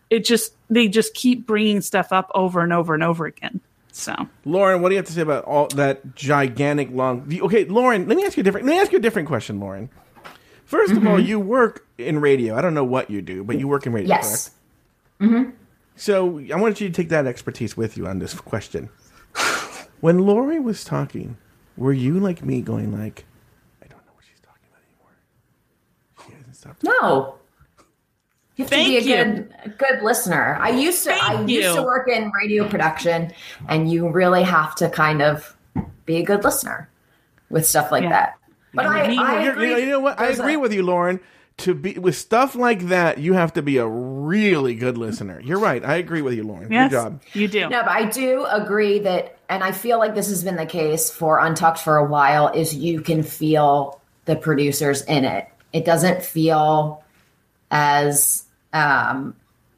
it 0.09 0.25
just, 0.25 0.53
they 0.69 0.87
just 0.87 1.13
keep 1.13 1.45
bringing 1.45 1.81
stuff 1.81 2.11
up 2.11 2.31
over 2.33 2.61
and 2.61 2.73
over 2.73 2.95
and 2.95 3.03
over 3.03 3.27
again. 3.27 3.61
So. 3.97 4.13
Lauren, 4.45 4.83
what 4.83 4.89
do 4.89 4.93
you 4.93 4.99
have 4.99 5.07
to 5.07 5.11
say 5.11 5.21
about 5.21 5.43
all 5.45 5.67
that 5.69 6.13
gigantic 6.15 6.89
long? 6.91 7.27
Okay, 7.41 7.65
Lauren, 7.65 8.07
let 8.07 8.15
me 8.15 8.23
ask 8.25 8.37
you 8.37 8.41
a 8.41 8.43
different. 8.43 8.67
Let 8.67 8.73
me 8.73 8.79
ask 8.79 8.91
you 8.91 8.99
a 8.99 9.01
different 9.01 9.27
question, 9.27 9.59
Lauren. 9.59 9.89
1st 10.69 10.91
of 10.91 10.97
Mm-hmm. 10.97 11.07
all, 11.07 11.19
you 11.19 11.39
work 11.39 11.87
in 11.97 12.19
radio. 12.21 12.55
I 12.55 12.61
don't 12.61 12.75
know 12.75 12.83
what 12.83 13.09
you 13.09 13.23
do, 13.23 13.43
but 13.43 13.57
you 13.57 13.67
work 13.67 13.87
in 13.87 13.93
radio. 13.93 14.09
Yes. 14.09 14.51
Correct? 15.19 15.55
So 15.95 16.39
I 16.53 16.55
wanted 16.57 16.79
you 16.79 16.89
to 16.89 16.93
take 16.93 17.09
that 17.09 17.25
expertise 17.25 17.75
with 17.75 17.97
you 17.97 18.05
on 18.05 18.19
this 18.19 18.35
question. 18.35 18.89
when 19.99 20.19
Lori 20.19 20.59
was 20.59 20.83
talking, 20.83 21.37
were 21.75 21.91
you 21.93 22.19
like 22.19 22.45
me, 22.45 22.61
going 22.61 22.91
like, 22.91 23.25
"I 23.83 23.87
don't 23.87 24.05
know 24.05 24.11
what 24.13 24.25
she's 24.29 24.39
talking 24.41 24.67
about 24.69 24.83
anymore"? 24.85 26.27
She 26.27 26.33
hasn't 26.37 26.55
stopped. 26.55 26.83
No. 26.83 27.35
You 28.57 28.63
have 28.65 28.69
Thank 28.71 28.87
to 28.99 29.03
be 29.05 29.09
you. 29.11 29.15
a 29.15 29.25
good 29.25 29.53
a 29.65 29.69
good 29.69 30.01
listener. 30.03 30.57
I 30.59 30.69
used 30.71 31.03
to 31.05 31.13
I 31.13 31.41
used 31.41 31.49
you. 31.69 31.75
to 31.75 31.83
work 31.83 32.07
in 32.09 32.31
radio 32.31 32.67
production 32.67 33.31
and 33.69 33.89
you 33.89 34.09
really 34.09 34.43
have 34.43 34.75
to 34.75 34.89
kind 34.89 35.21
of 35.21 35.55
be 36.05 36.17
a 36.17 36.23
good 36.23 36.43
listener 36.43 36.89
with 37.49 37.65
stuff 37.65 37.91
like 37.91 38.03
Yeah. 38.03 38.09
that. 38.09 38.33
But 38.73 38.85
Yeah, 38.85 38.91
I, 38.91 39.37
I 39.37 39.41
agree. 39.43 39.67
you, 39.69 39.73
know, 39.73 39.77
you 39.77 39.85
know 39.87 39.99
what? 39.99 40.19
I 40.19 40.27
agree 40.29 40.55
a- 40.55 40.59
with 40.59 40.73
you, 40.73 40.83
Lauren. 40.83 41.19
To 41.61 41.73
be 41.73 41.93
with 41.97 42.15
stuff 42.15 42.53
like 42.55 42.81
that, 42.89 43.17
you 43.17 43.33
have 43.33 43.53
to 43.53 43.63
be 43.63 43.77
a 43.77 43.87
really 43.87 44.75
good 44.75 44.95
listener. 44.97 45.39
You're 45.43 45.57
right. 45.59 45.83
I 45.83 45.95
agree 45.95 46.21
with 46.21 46.35
you, 46.35 46.43
Lauren. 46.43 46.71
Yes, 46.71 46.91
Good 46.91 46.95
job. 46.95 47.21
you 47.33 47.47
do. 47.47 47.61
No, 47.69 47.81
but 47.81 47.89
I 47.91 48.05
do 48.05 48.45
agree 48.45 48.99
that, 48.99 49.39
and 49.49 49.63
I 49.63 49.71
feel 49.71 49.97
like 49.97 50.13
this 50.13 50.29
has 50.29 50.43
been 50.43 50.55
the 50.55 50.67
case 50.67 51.09
for 51.09 51.39
Untucked 51.39 51.79
for 51.79 51.97
a 51.97 52.05
while, 52.05 52.49
is 52.49 52.75
you 52.75 53.01
can 53.01 53.23
feel 53.23 53.99
the 54.25 54.35
producers 54.35 55.01
in 55.03 55.25
it. 55.25 55.47
It 55.73 55.83
doesn't 55.83 56.21
feel 56.21 57.03
as 57.71 58.43
um, 58.77 59.35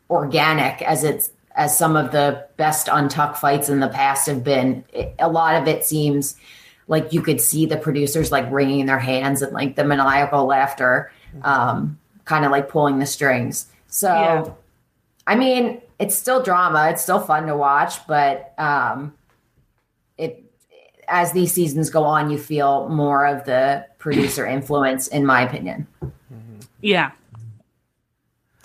organic 0.10 0.82
as 0.82 1.04
it's 1.04 1.32
as 1.56 1.78
some 1.78 1.96
of 1.96 2.12
the 2.12 2.48
best 2.58 2.88
Untucked 2.92 3.38
fights 3.38 3.70
in 3.70 3.80
the 3.80 3.90
past 3.90 4.28
have 4.28 4.44
been. 4.44 4.84
It, 4.94 5.16
a 5.20 5.30
lot 5.30 5.56
of 5.62 5.68
it 5.68 5.86
seems 5.86 6.36
like 6.88 7.14
you 7.14 7.22
could 7.22 7.42
see 7.42 7.66
the 7.66 7.78
producers 7.78 8.32
like 8.32 8.50
wringing 8.52 8.86
their 8.86 9.00
hands 9.00 9.42
and 9.42 9.54
like 9.54 9.76
the 9.76 9.84
maniacal 9.84 10.46
laughter, 10.46 11.12
um, 11.44 12.00
kind 12.26 12.46
of 12.46 12.52
like 12.52 12.70
pulling 12.70 13.00
the 13.00 13.06
strings. 13.06 13.68
So. 13.88 14.08
Yeah. 14.08 14.50
I 15.28 15.36
mean, 15.36 15.80
it's 16.00 16.16
still 16.16 16.42
drama. 16.42 16.90
It's 16.90 17.04
still 17.04 17.20
fun 17.20 17.46
to 17.46 17.56
watch, 17.56 18.08
but 18.08 18.56
um, 18.58 19.14
it 20.18 20.44
as 21.08 21.34
these 21.34 21.54
seasons 21.54 21.92
go 21.92 22.04
on, 22.04 22.32
you 22.32 22.40
feel 22.40 22.90
more 22.90 23.28
of 23.28 23.46
the 23.46 23.86
producer 24.00 24.48
influence, 24.48 25.08
in 25.08 25.26
my 25.26 25.44
opinion. 25.44 25.86
Yeah. 26.82 27.12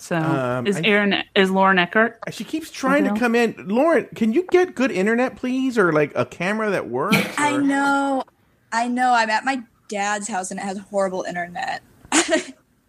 So 0.05 0.17
Um, 0.17 0.67
is 0.67 0.77
I- 0.77 1.23
is 1.33 1.49
Lauren 1.49 1.79
Eckert? 1.79 2.19
She 2.29 2.43
keeps 2.43 2.69
trying 2.69 3.05
to 3.05 3.19
come 3.19 3.33
in. 3.33 3.55
Lauren, 3.67 4.07
can 4.13 4.33
you 4.33 4.45
get 4.51 4.75
good 4.75 4.91
internet, 4.91 5.35
please, 5.35 5.79
or 5.79 5.91
like 5.91 6.11
a 6.15 6.25
camera 6.27 6.69
that 6.69 6.87
works? 6.87 7.17
I 7.39 7.55
or- 7.55 7.61
know. 7.61 8.23
I 8.71 8.87
know. 8.87 9.13
I'm 9.13 9.31
at 9.31 9.43
my 9.45 9.63
dad's 9.89 10.27
house 10.27 10.51
and 10.51 10.59
it 10.59 10.63
has 10.63 10.77
horrible 10.77 11.23
internet. 11.23 11.81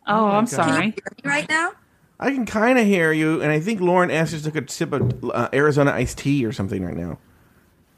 Oh, 0.09 0.27
I'm 0.27 0.45
God. 0.45 0.49
sorry. 0.51 0.83
Hear 0.83 0.93
me 0.93 1.23
right 1.25 1.49
now? 1.49 1.73
I 2.21 2.31
can 2.31 2.47
kind 2.47 2.79
of 2.79 2.87
hear 2.87 3.11
you, 3.11 3.43
and 3.43 3.51
I 3.51 3.59
think 3.59 3.81
Lauren 3.81 4.09
asked 4.09 4.33
us 4.35 4.43
to 4.43 4.53
take 4.53 4.69
a 4.69 4.71
sip 4.71 4.93
of 4.93 5.25
uh, 5.35 5.49
Arizona 5.53 5.91
iced 5.91 6.19
tea 6.19 6.47
or 6.47 6.53
something 6.53 6.85
right 6.85 6.97
now. 6.97 7.19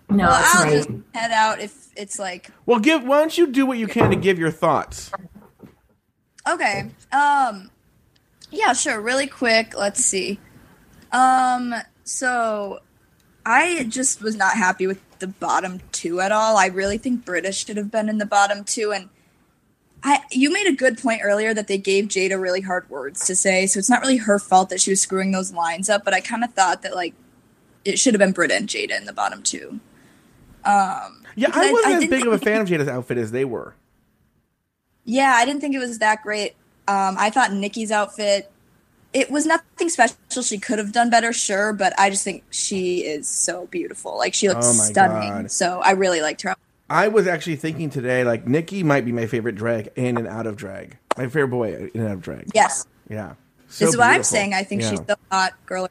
No, 0.08 0.24
Well, 0.26 0.42
I'll 0.42 0.64
right. 0.64 0.72
just 0.72 0.88
head 1.14 1.32
out 1.32 1.60
if 1.60 1.88
it's 1.96 2.18
like 2.18 2.50
Well, 2.64 2.78
give. 2.78 3.04
Why 3.04 3.18
don't 3.18 3.36
you 3.36 3.46
do 3.46 3.66
what 3.66 3.76
you 3.76 3.86
can 3.86 4.08
to 4.08 4.16
give 4.16 4.38
your 4.38 4.50
thoughts? 4.50 5.10
Okay. 6.48 6.90
Um 7.12 7.70
yeah, 8.50 8.72
sure. 8.72 9.00
Really 9.00 9.26
quick, 9.26 9.76
let's 9.76 10.04
see. 10.04 10.38
Um 11.12 11.74
so 12.04 12.80
I 13.46 13.84
just 13.84 14.20
was 14.22 14.36
not 14.36 14.54
happy 14.56 14.86
with 14.86 15.00
the 15.20 15.26
bottom 15.26 15.80
2 15.92 16.20
at 16.20 16.32
all. 16.32 16.56
I 16.56 16.66
really 16.66 16.98
think 16.98 17.24
Brita 17.24 17.50
should 17.52 17.76
have 17.76 17.90
been 17.90 18.08
in 18.08 18.18
the 18.18 18.26
bottom 18.26 18.64
2 18.64 18.92
and 18.92 19.08
I 20.02 20.20
you 20.30 20.52
made 20.52 20.66
a 20.66 20.72
good 20.72 20.98
point 20.98 21.22
earlier 21.24 21.52
that 21.54 21.66
they 21.66 21.78
gave 21.78 22.06
Jaida 22.06 22.40
really 22.40 22.60
hard 22.60 22.88
words 22.90 23.26
to 23.26 23.34
say, 23.34 23.66
so 23.66 23.78
it's 23.78 23.90
not 23.90 24.00
really 24.00 24.18
her 24.18 24.38
fault 24.38 24.70
that 24.70 24.80
she 24.80 24.90
was 24.90 25.00
screwing 25.00 25.32
those 25.32 25.52
lines 25.52 25.88
up, 25.90 26.04
but 26.04 26.14
I 26.14 26.20
kind 26.20 26.44
of 26.44 26.52
thought 26.54 26.82
that 26.82 26.94
like 26.94 27.14
it 27.84 27.98
should 27.98 28.14
have 28.14 28.18
been 28.20 28.32
Brita 28.32 28.54
and 28.54 28.68
Jaida 28.68 28.96
in 28.96 29.06
the 29.06 29.12
bottom 29.12 29.42
2. 29.42 29.80
Um 30.64 31.24
Yeah, 31.36 31.50
I 31.52 31.68
I- 31.68 31.72
wasn't 31.72 31.94
I 31.94 31.96
as 31.98 32.06
big 32.06 32.26
of 32.26 32.32
a 32.32 32.38
fan 32.38 32.60
of 32.60 32.68
Jaida's 32.68 32.88
outfit 32.88 33.18
as 33.18 33.32
they 33.32 33.44
were. 33.44 33.74
Yeah, 35.04 35.32
I 35.36 35.44
didn't 35.46 35.60
think 35.62 35.74
it 35.74 35.78
was 35.78 35.98
that 36.00 36.22
great. 36.22 36.54
Um, 36.88 37.16
I 37.18 37.30
thought 37.30 37.52
Nicky's 37.52 37.90
outfit, 37.92 38.50
it 39.12 39.30
was 39.30 39.46
nothing 39.46 39.88
special. 39.88 40.16
She 40.42 40.58
could 40.58 40.78
have 40.78 40.92
done 40.92 41.10
better, 41.10 41.32
sure, 41.32 41.72
but 41.72 41.92
I 41.98 42.10
just 42.10 42.24
think 42.24 42.44
she 42.50 43.00
is 43.00 43.28
so 43.28 43.66
beautiful. 43.66 44.16
Like 44.18 44.34
she 44.34 44.48
looks 44.48 44.66
Oh 44.66 44.72
stunning. 44.72 45.28
God. 45.30 45.50
So 45.50 45.80
I 45.84 45.92
really 45.92 46.20
liked 46.22 46.42
her. 46.42 46.54
I 46.90 47.08
was 47.08 47.26
actually 47.26 47.56
thinking 47.56 47.90
today, 47.90 48.24
like 48.24 48.46
Nicky 48.46 48.82
might 48.82 49.04
be 49.04 49.12
my 49.12 49.26
favorite 49.26 49.54
drag 49.54 49.90
in 49.96 50.16
and 50.16 50.26
out 50.26 50.46
of 50.46 50.56
drag. 50.56 50.96
My 51.18 51.24
favorite 51.24 51.48
boy 51.48 51.74
in 51.74 52.00
and 52.00 52.06
out 52.08 52.14
of 52.14 52.22
drag. 52.22 52.50
Yes, 52.54 52.86
Yeah. 53.08 53.34
So 53.70 53.84
this 53.84 53.92
is 53.94 53.98
what 53.98 54.06
I'm 54.08 54.22
saying. 54.22 54.54
I 54.54 54.62
think 54.64 54.80
Yeah. 54.80 54.90
she's 54.90 55.00
so 55.06 55.14
hot, 55.30 55.52
girl. 55.66 55.88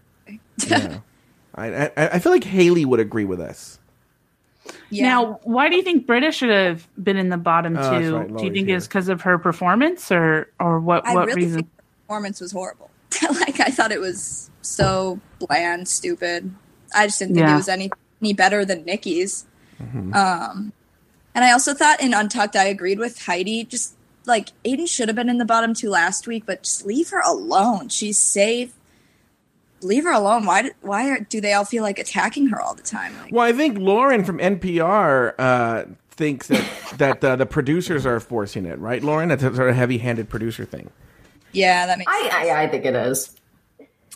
yeah. 0.65 0.99
I, 1.55 1.85
I 1.85 1.91
I 1.97 2.19
feel 2.19 2.31
like 2.31 2.43
Haley 2.43 2.85
would 2.85 2.99
agree 2.99 3.25
with 3.25 3.39
us. 3.39 3.77
Yeah. 4.89 5.03
Now, 5.09 5.39
why 5.43 5.69
do 5.69 5.75
you 5.75 5.83
think 5.83 6.05
Brita 6.07 6.31
should 6.31 6.49
have 6.49 6.87
been 7.03 7.17
in 7.17 7.29
the 7.29 7.37
bottom 7.37 7.77
Oh, 7.77 7.99
two? 7.99 8.15
right, 8.17 8.37
do 8.37 8.45
you 8.45 8.51
think 8.51 8.69
it's 8.69 8.87
because 8.87 9.09
of 9.09 9.21
her 9.21 9.37
performance, 9.37 10.11
or 10.11 10.49
or 10.59 10.79
what 10.79 11.05
I 11.05 11.13
what 11.15 11.27
really 11.27 11.43
reason? 11.43 11.55
think 11.61 11.69
her 11.77 11.83
performance 12.07 12.41
was 12.41 12.51
horrible. 12.51 12.89
like 13.39 13.59
I 13.59 13.69
thought 13.69 13.91
it 13.91 13.99
was 14.01 14.49
so 14.61 15.19
bland, 15.39 15.87
stupid. 15.87 16.53
I 16.95 17.07
just 17.07 17.19
didn't 17.19 17.35
think 17.35 17.47
Yeah. 17.47 17.53
it 17.53 17.57
was 17.57 17.69
any 17.69 17.89
any 18.21 18.33
better 18.33 18.65
than 18.65 18.83
Nicky's. 18.85 19.45
Um, 19.79 20.71
and 21.35 21.45
I 21.45 21.51
also 21.51 21.73
thought 21.73 22.01
in 22.01 22.13
Untucked, 22.13 22.55
I 22.55 22.65
agreed 22.65 22.97
with 22.99 23.19
Heidi. 23.25 23.63
Just 23.63 23.93
like 24.25 24.49
Aiden 24.65 24.89
should 24.89 25.07
have 25.07 25.15
been 25.15 25.29
in 25.29 25.37
the 25.37 25.45
bottom 25.45 25.73
two 25.73 25.89
last 25.89 26.27
week, 26.27 26.43
but 26.45 26.63
just 26.63 26.85
leave 26.85 27.09
her 27.09 27.21
alone. 27.21 27.89
She's 27.89 28.17
safe. 28.17 28.73
Leave 29.81 30.03
her 30.05 30.11
alone. 30.11 30.45
Why? 30.45 30.63
Do, 30.63 30.71
why 30.81 31.19
do 31.19 31.39
they 31.41 31.53
all 31.53 31.65
feel 31.65 31.83
like 31.83 31.99
attacking 31.99 32.47
her 32.47 32.61
all 32.61 32.73
the 32.73 32.81
time? 32.83 33.13
Like, 33.21 33.31
Well, 33.31 33.45
I 33.47 33.53
think 33.53 33.77
Lauren 33.77 34.23
from 34.23 34.39
NPR 34.39 35.33
uh, 35.37 35.83
thinks 36.11 36.47
that 36.47 36.65
that 36.97 37.23
uh, 37.23 37.35
the 37.35 37.45
producers 37.45 38.05
are 38.05 38.19
forcing 38.19 38.65
it, 38.65 38.79
right, 38.79 39.03
Lauren? 39.03 39.29
That's 39.29 39.43
a 39.43 39.55
sort 39.55 39.69
of 39.69 39.75
heavy-handed 39.75 40.29
producer 40.29 40.65
thing. 40.65 40.89
yeah, 41.51 41.85
that 41.85 41.97
makes. 41.99 42.11
sense. 42.11 42.33
I, 42.33 42.49
I 42.49 42.63
I 42.63 42.67
think 42.67 42.85
it 42.85 42.95
is. 42.95 43.35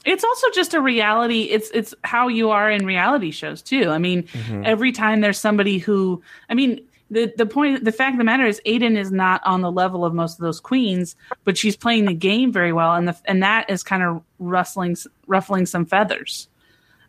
it's 0.03 0.24
also 0.24 0.47
just 0.55 0.74
a 0.74 0.82
reality 0.82 1.43
it's 1.43 1.70
it's 1.76 1.93
how 2.03 2.28
you 2.28 2.49
are 2.49 2.72
in 2.72 2.86
reality 2.88 3.30
shows 3.30 3.62
too 3.62 3.89
i 3.91 3.99
mean 3.99 4.28
every 4.66 4.91
time 4.91 5.22
there's 5.22 5.38
somebody 5.39 5.78
who 5.78 6.24
i 6.49 6.55
mean 6.55 6.82
the 7.12 7.32
the 7.38 7.45
point 7.45 7.84
the 7.84 7.91
fact 7.91 8.14
of 8.14 8.18
the 8.18 8.24
matter 8.24 8.45
is 8.45 8.59
aiden 8.66 8.97
is 8.97 9.12
not 9.12 9.41
on 9.45 9.62
the 9.62 9.72
level 9.72 10.03
of 10.05 10.14
most 10.14 10.39
of 10.39 10.43
those 10.43 10.59
queens 10.59 11.16
but 11.43 11.57
she's 11.57 11.76
playing 11.76 12.05
the 12.05 12.14
game 12.14 12.51
very 12.51 12.74
well 12.74 12.95
and 12.95 13.07
the 13.07 13.16
and 13.26 13.43
that 13.43 13.70
is 13.70 13.84
kind 13.84 14.01
of 14.01 14.24
rustling 14.39 14.95
ruffling 15.28 15.66
some 15.66 15.86
feathers 15.86 16.47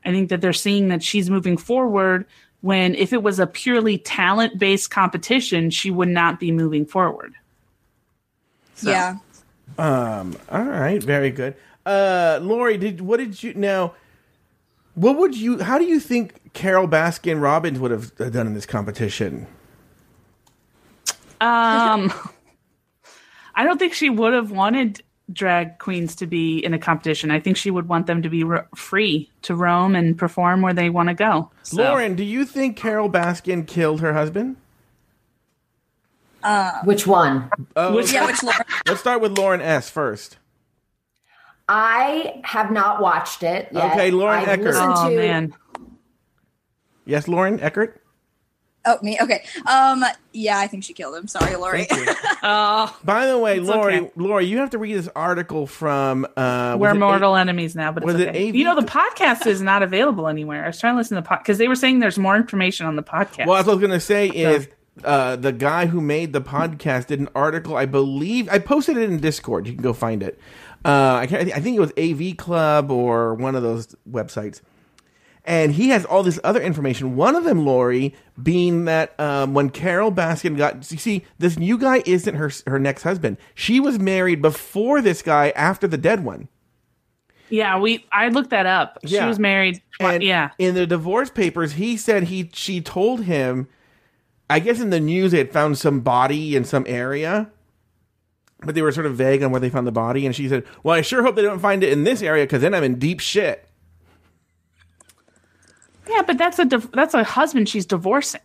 i 0.04 0.10
think 0.10 0.28
that 0.28 0.40
they're 0.40 0.52
seeing 0.52 0.88
that 0.88 1.02
she's 1.02 1.30
moving 1.30 1.56
forward 1.56 2.26
when 2.60 2.94
if 2.96 3.12
it 3.12 3.22
was 3.22 3.38
a 3.38 3.46
purely 3.46 3.96
talent 3.96 4.58
based 4.58 4.90
competition 4.90 5.70
she 5.70 5.90
would 5.90 6.08
not 6.08 6.38
be 6.40 6.50
moving 6.52 6.84
forward 6.84 7.32
So- 8.74 8.90
Yeah. 8.90 9.16
Um, 9.78 10.36
all 10.50 10.64
right, 10.64 11.02
very 11.02 11.30
good. 11.30 11.54
Uh, 11.86 12.38
Lori, 12.42 12.76
did 12.76 13.00
what 13.00 13.16
did 13.16 13.42
you 13.42 13.54
now? 13.54 13.94
What 14.94 15.16
would 15.16 15.34
you? 15.34 15.60
How 15.62 15.78
do 15.78 15.84
you 15.86 15.98
think 15.98 16.52
Carole 16.52 16.86
Baskin 16.86 17.40
Robbins 17.40 17.78
would 17.78 17.90
have 17.90 18.14
done 18.16 18.46
in 18.46 18.52
this 18.52 18.66
competition? 18.66 19.46
Um, 21.42 22.12
I 23.54 23.64
don't 23.64 23.78
think 23.78 23.92
she 23.94 24.08
would 24.08 24.32
have 24.32 24.50
wanted 24.50 25.02
drag 25.32 25.78
queens 25.78 26.16
to 26.16 26.26
be 26.26 26.58
in 26.58 26.74
a 26.74 26.78
competition. 26.78 27.30
I 27.30 27.40
think 27.40 27.56
she 27.56 27.70
would 27.70 27.88
want 27.88 28.06
them 28.06 28.22
to 28.22 28.28
be 28.28 28.44
ro- 28.44 28.66
free 28.74 29.30
to 29.42 29.54
roam 29.54 29.94
and 29.94 30.16
perform 30.18 30.62
where 30.62 30.74
they 30.74 30.90
want 30.90 31.08
to 31.08 31.14
go. 31.14 31.50
So, 31.62 31.76
Lauren, 31.82 32.14
do 32.16 32.24
you 32.24 32.44
think 32.44 32.76
Carole 32.76 33.08
Baskin 33.10 33.66
killed 33.66 34.00
her 34.00 34.12
husband? 34.12 34.56
Which 36.84 37.06
one? 37.06 37.50
Oh, 37.76 37.94
Which- 37.94 38.12
Yeah, 38.12 38.26
which 38.26 38.42
Lauren, 38.42 38.60
let's 38.86 39.00
start 39.00 39.20
with 39.20 39.38
Lauren 39.38 39.60
S 39.60 39.88
first. 39.90 40.38
I 41.68 42.40
have 42.44 42.70
not 42.72 43.00
watched 43.00 43.42
it 43.44 43.68
yet. 43.72 43.92
Okay, 43.92 44.10
Lauren 44.10 44.40
I've 44.40 44.48
Eckert. 44.48 44.64
listened 44.66 44.92
oh 44.96 45.08
to- 45.10 45.16
man, 45.16 45.54
Yes, 47.04 47.26
Lauren 47.28 47.58
Eckert. 47.60 48.01
Oh 48.84 48.98
me. 49.02 49.18
Okay. 49.20 49.44
Um. 49.66 50.04
Yeah, 50.32 50.58
I 50.58 50.66
think 50.66 50.84
she 50.84 50.94
killed 50.94 51.14
him. 51.14 51.28
Sorry, 51.28 51.56
Lori. 51.56 51.86
oh, 52.42 52.98
By 53.04 53.26
the 53.26 53.38
way, 53.38 53.60
Lori, 53.60 54.00
okay. 54.00 54.12
Lori, 54.16 54.46
you 54.46 54.58
have 54.58 54.70
to 54.70 54.78
read 54.78 54.94
this 54.94 55.08
article 55.14 55.66
from. 55.66 56.26
Uh, 56.36 56.76
we're 56.78 56.90
it 56.90 56.98
mortal 56.98 57.36
enemies 57.36 57.76
now. 57.76 57.92
But 57.92 58.02
it's 58.02 58.12
was 58.12 58.20
it 58.20 58.28
okay. 58.28 58.48
AV? 58.48 58.54
you 58.54 58.64
know 58.64 58.74
the 58.74 58.86
podcast 58.86 59.46
is 59.46 59.60
not 59.60 59.82
available 59.82 60.28
anywhere. 60.28 60.64
I 60.64 60.68
was 60.68 60.80
trying 60.80 60.94
to 60.94 60.98
listen 60.98 61.16
to 61.16 61.22
the 61.22 61.28
podcast 61.28 61.40
because 61.40 61.58
they 61.58 61.68
were 61.68 61.76
saying 61.76 61.98
there's 61.98 62.18
more 62.18 62.36
information 62.36 62.86
on 62.86 62.96
the 62.96 63.02
podcast. 63.02 63.46
Well, 63.46 63.56
that's 63.56 63.66
what 63.66 63.72
I 63.72 63.76
was 63.76 63.80
going 63.80 63.90
to 63.92 64.00
say 64.00 64.28
is 64.28 64.68
uh, 65.04 65.36
the 65.36 65.52
guy 65.52 65.86
who 65.86 66.00
made 66.00 66.32
the 66.32 66.40
podcast 66.40 67.06
did 67.06 67.20
an 67.20 67.28
article. 67.34 67.76
I 67.76 67.86
believe 67.86 68.48
I 68.50 68.58
posted 68.58 68.96
it 68.96 69.10
in 69.10 69.20
Discord. 69.20 69.66
You 69.66 69.74
can 69.74 69.82
go 69.82 69.92
find 69.92 70.22
it. 70.22 70.38
Uh, 70.84 71.20
I, 71.22 71.26
can't, 71.26 71.52
I 71.52 71.60
think 71.60 71.76
it 71.76 71.80
was 71.80 71.92
AV 71.96 72.36
Club 72.36 72.90
or 72.90 73.34
one 73.34 73.54
of 73.54 73.62
those 73.62 73.94
websites. 74.10 74.60
And 75.44 75.72
he 75.72 75.88
has 75.88 76.04
all 76.04 76.22
this 76.22 76.38
other 76.44 76.60
information. 76.60 77.16
One 77.16 77.34
of 77.34 77.42
them, 77.42 77.64
Lori, 77.64 78.14
being 78.40 78.84
that 78.84 79.18
um, 79.18 79.54
when 79.54 79.70
Carole 79.70 80.12
Baskin 80.12 80.56
got, 80.56 80.88
you 80.92 80.98
see, 80.98 81.24
this 81.38 81.58
new 81.58 81.76
guy 81.76 82.02
isn't 82.06 82.36
her 82.36 82.50
her 82.68 82.78
next 82.78 83.02
husband. 83.02 83.38
She 83.54 83.80
was 83.80 83.98
married 83.98 84.40
before 84.40 85.00
this 85.00 85.20
guy 85.20 85.50
after 85.56 85.88
the 85.88 85.98
dead 85.98 86.24
one. 86.24 86.48
yeah, 87.48 87.78
we 87.78 88.06
I 88.12 88.28
looked 88.28 88.50
that 88.50 88.66
up. 88.66 88.98
She 89.04 89.16
was 89.26 89.38
married. 89.40 89.82
And 89.98 90.22
yeah, 90.22 90.50
in 90.58 90.74
the 90.76 90.86
divorce 90.86 91.30
papers, 91.30 91.72
he 91.72 91.96
said 91.96 92.24
he 92.24 92.50
she 92.54 92.80
told 92.80 93.24
him. 93.24 93.68
I 94.48 94.58
guess 94.58 94.80
in 94.80 94.90
the 94.90 95.00
news 95.00 95.32
they 95.32 95.38
had 95.38 95.52
found 95.52 95.78
some 95.78 96.00
body 96.00 96.54
in 96.54 96.64
some 96.64 96.84
area, 96.86 97.50
but 98.60 98.74
they 98.74 98.82
were 98.82 98.92
sort 98.92 99.06
of 99.06 99.16
vague 99.16 99.42
on 99.42 99.50
where 99.50 99.60
they 99.60 99.70
found 99.70 99.86
the 99.86 99.92
body. 99.92 100.24
And 100.26 100.34
she 100.36 100.48
said, 100.48 100.64
"Well, 100.82 100.94
I 100.94 101.00
sure 101.00 101.22
hope 101.22 101.36
they 101.36 101.42
don't 101.42 101.58
find 101.58 101.82
it 101.82 101.92
in 101.92 102.04
this 102.04 102.22
area 102.22 102.44
because 102.44 102.60
then 102.60 102.74
I'm 102.74 102.84
in 102.84 102.98
deep 102.98 103.18
shit." 103.20 103.66
Yeah, 106.12 106.22
but 106.22 106.38
that's 106.38 106.58
a 106.58 106.64
that's 106.92 107.14
a 107.14 107.24
husband 107.24 107.68
she's 107.68 107.86
divorcing. 107.86 108.40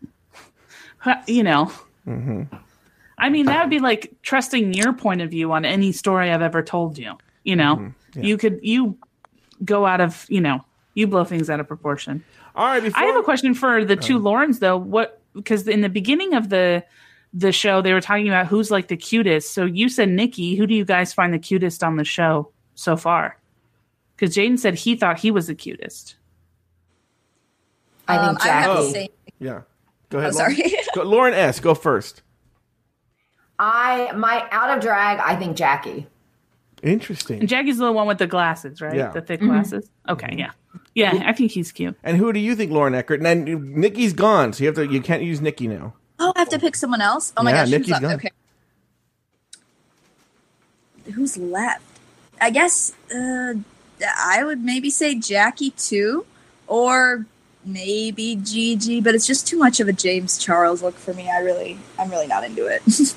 You 1.27 1.43
know. 1.43 1.71
I 3.17 3.29
mean, 3.29 3.47
that 3.47 3.63
would 3.63 3.69
be 3.69 3.79
like 3.79 4.13
trusting 4.21 4.73
your 4.73 4.93
point 4.93 5.21
of 5.21 5.31
view 5.31 5.51
on 5.51 5.65
any 5.65 5.91
story 5.91 6.31
I've 6.31 6.41
ever 6.41 6.61
told 6.61 6.97
you. 6.97 7.17
You 7.43 7.55
know, 7.55 7.93
you 8.15 8.37
could 8.37 8.59
you 8.61 8.97
go 9.63 9.85
out 9.85 10.01
of 10.01 10.25
you 10.29 10.41
know 10.41 10.63
you 10.93 11.07
blow 11.07 11.23
things 11.23 11.49
out 11.49 11.59
of 11.59 11.67
proportion. 11.67 12.23
All 12.55 12.65
right, 12.65 12.81
before 12.81 13.01
I 13.01 13.05
have 13.05 13.15
a 13.15 13.23
question 13.23 13.53
for 13.53 13.85
the 13.85 13.95
two 13.95 14.19
Laurens 14.19 14.59
though. 14.59 14.77
What 14.77 15.21
because 15.33 15.67
in 15.67 15.81
the 15.81 15.89
beginning 15.89 16.33
of 16.33 16.49
the 16.49 16.83
the 17.33 17.51
show 17.51 17.81
they 17.81 17.93
were 17.93 18.01
talking 18.01 18.27
about 18.27 18.47
who's 18.47 18.71
like 18.71 18.87
the 18.87 18.97
cutest. 18.97 19.53
So 19.53 19.65
you 19.65 19.89
said 19.89 20.09
Nicky. 20.09 20.55
Who 20.55 20.67
do 20.67 20.73
you 20.73 20.85
guys 20.85 21.13
find 21.13 21.33
the 21.33 21.39
cutest 21.39 21.83
on 21.83 21.97
the 21.97 22.03
show 22.03 22.51
so 22.75 22.95
far? 22.97 23.37
Because 24.15 24.35
Jaden 24.35 24.57
said 24.57 24.75
he 24.75 24.95
thought 24.95 25.19
he 25.19 25.31
was 25.31 25.47
the 25.47 25.55
cutest. 25.55 26.15
I 28.07 28.17
Um, 28.17 28.35
think 28.35 28.45
I 28.47 28.67
would 28.67 28.77
have 28.77 28.85
Jackie. 28.85 28.93
say. 28.93 29.09
yeah, 29.39 29.61
go 30.09 30.19
ahead. 30.19 30.33
Oh, 30.33 30.37
Lauren. 30.37 30.55
sorry. 30.55 30.73
Go, 30.95 31.03
Lauren 31.03 31.33
S. 31.33 31.59
Go 31.59 31.73
first. 31.75 32.21
I 33.59 34.11
my 34.13 34.47
out 34.51 34.75
of 34.77 34.83
drag. 34.83 35.19
I 35.19 35.35
think 35.35 35.57
Jackie. 35.57 36.07
Interesting. 36.83 37.39
And 37.39 37.49
Jackie's 37.49 37.77
the 37.79 37.91
one 37.91 38.05
with 38.07 38.19
the 38.19 38.27
glasses, 38.27 38.81
right? 38.81 38.95
Yeah. 38.95 39.09
The 39.11 39.21
thick 39.21 39.39
glasses. 39.39 39.89
Okay, 40.07 40.35
yeah, 40.37 40.51
yeah. 40.93 41.23
I 41.25 41.33
think 41.33 41.49
he's 41.51 41.71
cute. 41.71 41.95
And 42.03 42.17
who 42.17 42.31
do 42.31 42.39
you 42.39 42.55
think, 42.55 42.71
Lauren 42.71 42.93
Eckert? 42.93 43.19
And 43.19 43.25
then 43.25 43.73
Nicky's 43.81 44.13
gone, 44.13 44.53
so 44.53 44.63
you 44.63 44.67
have 44.67 44.75
to 44.75 44.85
you 44.87 45.01
can't 45.01 45.23
use 45.23 45.41
Nicky 45.41 45.67
now. 45.67 45.93
Oh, 46.19 46.33
I 46.35 46.39
have 46.39 46.49
to 46.49 46.59
pick 46.59 46.75
someone 46.75 47.01
else. 47.01 47.33
Oh 47.35 47.41
my 47.43 47.49
Yeah, 47.51 47.63
gosh, 47.63 47.69
Nicky's 47.71 47.87
who's 47.87 48.01
left? 48.01 48.03
gone. 48.03 48.13
Okay. 48.13 48.29
Who's 51.13 51.37
left? 51.37 51.81
I 52.39 52.49
guess 52.51 52.93
uh, 53.15 53.53
I 54.17 54.43
would 54.43 54.63
maybe 54.63 54.89
say 54.89 55.15
Jackie 55.15 55.71
too, 55.71 56.25
or 56.67 57.25
maybe 57.67 58.35
Gigi. 58.37 59.01
But 59.01 59.15
it's 59.15 59.27
just 59.27 59.47
too 59.47 59.57
much 59.57 59.79
of 59.79 59.87
a 59.87 59.93
James 59.93 60.37
Charles 60.37 60.81
look 60.81 60.95
for 60.95 61.13
me. 61.13 61.29
I 61.29 61.39
really, 61.39 61.77
I'm 61.99 62.09
really 62.09 62.27
not 62.27 62.43
into 62.43 62.65
it. 62.65 62.81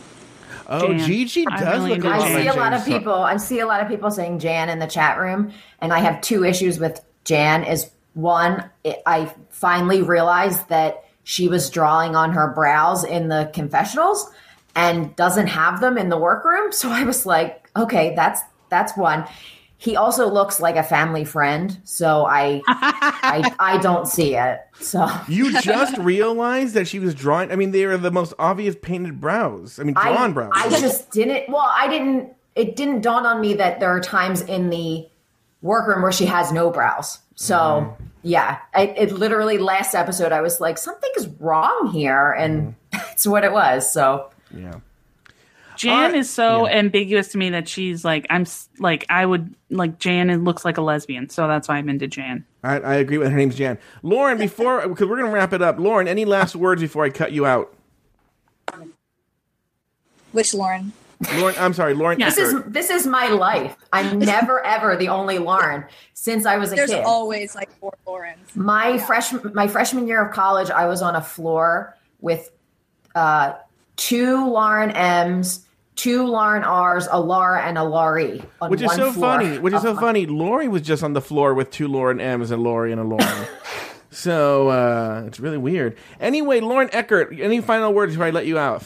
Oh, 0.72 0.86
Damn. 0.86 0.98
Gigi 1.00 1.44
I'm 1.48 1.58
does 1.58 1.78
really 1.80 1.96
look 1.96 2.04
a 2.04 2.08
lot 2.08 2.20
I 2.20 2.32
like 2.32 2.42
see 2.42 2.46
a 2.46 2.54
lot 2.54 2.72
of 2.72 2.84
people. 2.84 3.12
I 3.12 3.36
see 3.38 3.58
a 3.58 3.66
lot 3.66 3.80
of 3.80 3.88
people 3.88 4.08
saying 4.08 4.38
Jan 4.38 4.68
in 4.68 4.78
the 4.78 4.86
chat 4.86 5.18
room, 5.18 5.52
and 5.80 5.92
I 5.92 5.98
have 5.98 6.20
two 6.20 6.44
issues 6.44 6.78
with 6.78 7.04
Jan. 7.24 7.64
Is 7.64 7.90
one, 8.14 8.70
it, 8.84 9.02
I 9.04 9.34
finally 9.50 10.02
realized 10.02 10.68
that 10.68 11.04
she 11.24 11.48
was 11.48 11.70
drawing 11.70 12.14
on 12.14 12.32
her 12.32 12.52
brows 12.54 13.02
in 13.02 13.26
the 13.26 13.50
confessionals 13.52 14.30
and 14.76 15.14
doesn't 15.16 15.48
have 15.48 15.80
them 15.80 15.98
in 15.98 16.08
the 16.08 16.18
workroom. 16.18 16.72
So 16.72 16.88
I 16.88 17.02
was 17.02 17.26
like, 17.26 17.68
okay, 17.76 18.14
that's 18.14 18.40
that's 18.68 18.96
one. 18.96 19.26
He 19.82 19.96
also 19.96 20.28
looks 20.30 20.60
like 20.60 20.76
a 20.76 20.82
family 20.82 21.24
friend, 21.24 21.78
so 21.84 22.26
I 22.26 22.60
I, 22.68 23.54
I 23.58 23.78
don't 23.78 24.06
see 24.06 24.36
it. 24.36 24.60
So 24.78 25.08
You 25.26 25.58
just 25.62 25.96
realized 25.96 26.74
that 26.74 26.86
she 26.86 26.98
was 26.98 27.14
drawing. 27.14 27.50
I 27.50 27.56
mean, 27.56 27.70
they 27.70 27.84
are 27.84 27.96
the 27.96 28.10
most 28.10 28.34
obvious 28.38 28.76
painted 28.82 29.20
brows. 29.22 29.78
I 29.80 29.84
mean, 29.84 29.94
drawn 29.94 30.30
I, 30.30 30.32
brows. 30.32 30.52
I 30.54 30.68
just 30.68 31.10
didn't. 31.10 31.48
Well, 31.48 31.66
I 31.74 31.88
didn't. 31.88 32.30
It 32.54 32.76
didn't 32.76 33.00
dawn 33.00 33.24
on 33.24 33.40
me 33.40 33.54
that 33.54 33.80
there 33.80 33.88
are 33.88 34.00
times 34.00 34.42
in 34.42 34.68
the 34.68 35.08
workroom 35.62 36.02
where 36.02 36.12
she 36.12 36.26
has 36.26 36.52
no 36.52 36.70
brows. 36.70 37.18
So 37.36 37.56
Mm-hmm. 37.56 38.04
yeah, 38.22 38.58
it, 38.74 39.10
it 39.10 39.12
literally 39.12 39.56
last 39.56 39.94
episode 39.94 40.30
I 40.30 40.42
was 40.42 40.60
like, 40.60 40.76
something 40.76 41.10
is 41.16 41.26
wrong 41.40 41.90
here, 41.90 42.32
and 42.32 42.74
Mm-hmm. 42.74 42.74
that's 42.92 43.26
what 43.26 43.44
it 43.44 43.52
was. 43.52 43.90
So 43.90 44.30
yeah. 44.54 44.74
Jan 45.80 45.92
Alright, 45.92 46.14
is 46.14 46.28
so 46.28 46.66
yeah. 46.66 46.76
ambiguous 46.76 47.28
to 47.28 47.38
me 47.38 47.48
that 47.50 47.66
she's 47.66 48.04
like 48.04 48.26
I'm 48.28 48.44
like 48.78 49.06
I 49.08 49.24
would 49.24 49.54
like 49.70 49.98
Jan 49.98 50.28
and 50.28 50.44
looks 50.44 50.62
like 50.62 50.76
a 50.76 50.82
lesbian, 50.82 51.30
so 51.30 51.48
that's 51.48 51.68
why 51.68 51.78
I'm 51.78 51.88
into 51.88 52.06
Jan. 52.06 52.44
I, 52.62 52.80
I 52.80 52.94
agree 52.96 53.16
with 53.16 53.30
her 53.30 53.36
name's 53.36 53.56
Jan. 53.56 53.78
Lauren, 54.02 54.36
before 54.36 54.86
because 54.88 55.08
we're 55.08 55.16
gonna 55.16 55.32
wrap 55.32 55.54
it 55.54 55.62
up. 55.62 55.78
Lauren, 55.78 56.06
any 56.06 56.26
last 56.26 56.54
words 56.54 56.82
before 56.82 57.06
I 57.06 57.08
cut 57.08 57.32
you 57.32 57.46
out? 57.46 57.74
Which 60.32 60.52
Lauren? 60.52 60.92
Lauren, 61.36 61.54
I'm 61.58 61.72
sorry, 61.72 61.94
Lauren. 61.94 62.20
Yeah. 62.20 62.28
this 62.28 62.38
is 62.38 62.62
this 62.66 62.90
is 62.90 63.06
my 63.06 63.28
life. 63.28 63.74
I'm 63.90 64.18
never 64.18 64.62
ever 64.62 64.98
the 64.98 65.08
only 65.08 65.38
Lauren 65.38 65.86
since 66.12 66.44
I 66.44 66.58
was 66.58 66.72
a 66.72 66.74
There's 66.74 66.90
kid. 66.90 66.96
There's 66.96 67.06
always 67.06 67.54
like 67.54 67.70
four 67.78 67.94
Laurens. 68.06 68.54
my 68.54 68.98
freshman 68.98 69.54
my 69.54 69.66
freshman 69.66 70.06
year 70.06 70.22
of 70.22 70.34
college, 70.34 70.68
I 70.68 70.84
was 70.88 71.00
on 71.00 71.16
a 71.16 71.22
floor 71.22 71.96
with 72.20 72.50
uh, 73.14 73.54
two 73.96 74.46
Lauren 74.46 74.90
M's, 74.90 75.64
two 76.00 76.26
Lauren 76.26 76.64
R's, 76.64 77.06
a 77.10 77.20
Laura, 77.20 77.62
and 77.62 77.76
a 77.76 77.84
Laurie. 77.84 78.42
On 78.62 78.70
Which 78.70 78.80
is 78.80 78.86
one 78.86 78.96
so 78.96 79.12
floor. 79.12 79.38
funny. 79.38 79.58
Which 79.58 79.74
is 79.74 79.82
so 79.82 79.94
funny. 79.94 80.24
Lori 80.24 80.66
was 80.66 80.80
just 80.80 81.02
on 81.02 81.12
the 81.12 81.20
floor 81.20 81.52
with 81.52 81.70
two 81.70 81.88
Lauren 81.88 82.20
M's 82.20 82.50
and 82.50 82.62
Laurie 82.62 82.90
and 82.92 83.00
a 83.00 83.04
Lauren. 83.04 83.46
so 84.10 84.68
uh, 84.70 85.24
it's 85.26 85.38
really 85.38 85.58
weird. 85.58 85.96
Anyway, 86.18 86.60
Lauren 86.60 86.88
Eckert, 86.92 87.38
any 87.38 87.60
final 87.60 87.92
words 87.92 88.12
before 88.14 88.26
I 88.26 88.30
let 88.30 88.46
you 88.46 88.58
out? 88.58 88.82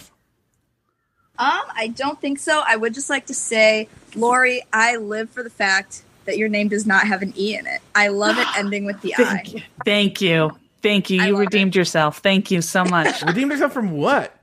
Um, 1.39 1.63
I 1.77 1.93
don't 1.95 2.21
think 2.21 2.39
so. 2.41 2.63
I 2.67 2.75
would 2.77 2.95
just 2.95 3.11
like 3.11 3.27
to 3.27 3.35
say, 3.35 3.89
Lori, 4.17 4.63
I 4.73 4.97
live 4.97 5.31
for 5.31 5.43
the 5.43 5.51
fact 5.51 6.03
that 6.25 6.37
your 6.37 6.49
name 6.49 6.69
does 6.69 6.85
not 6.87 7.07
have 7.07 7.23
an 7.23 7.33
E 7.37 7.57
in 7.57 7.67
it. 7.67 7.81
I 7.95 8.09
love 8.09 8.39
it 8.39 8.47
ending 8.57 8.85
with 8.87 9.01
the 9.03 9.15
I. 9.15 9.25
Thank 9.25 9.55
you. 9.55 9.61
Thank 9.85 10.21
you. 10.21 10.51
Thank 10.83 11.11
you. 11.11 11.23
I 11.23 11.27
You 11.27 11.33
love 11.35 11.41
redeemed 11.41 11.77
yourself. 11.77 12.19
Thank 12.19 12.51
you 12.51 12.61
so 12.61 12.85
much. 12.85 13.23
Redeemed 13.27 13.53
yourself 13.53 13.73
from 13.73 13.93
what? 13.93 14.37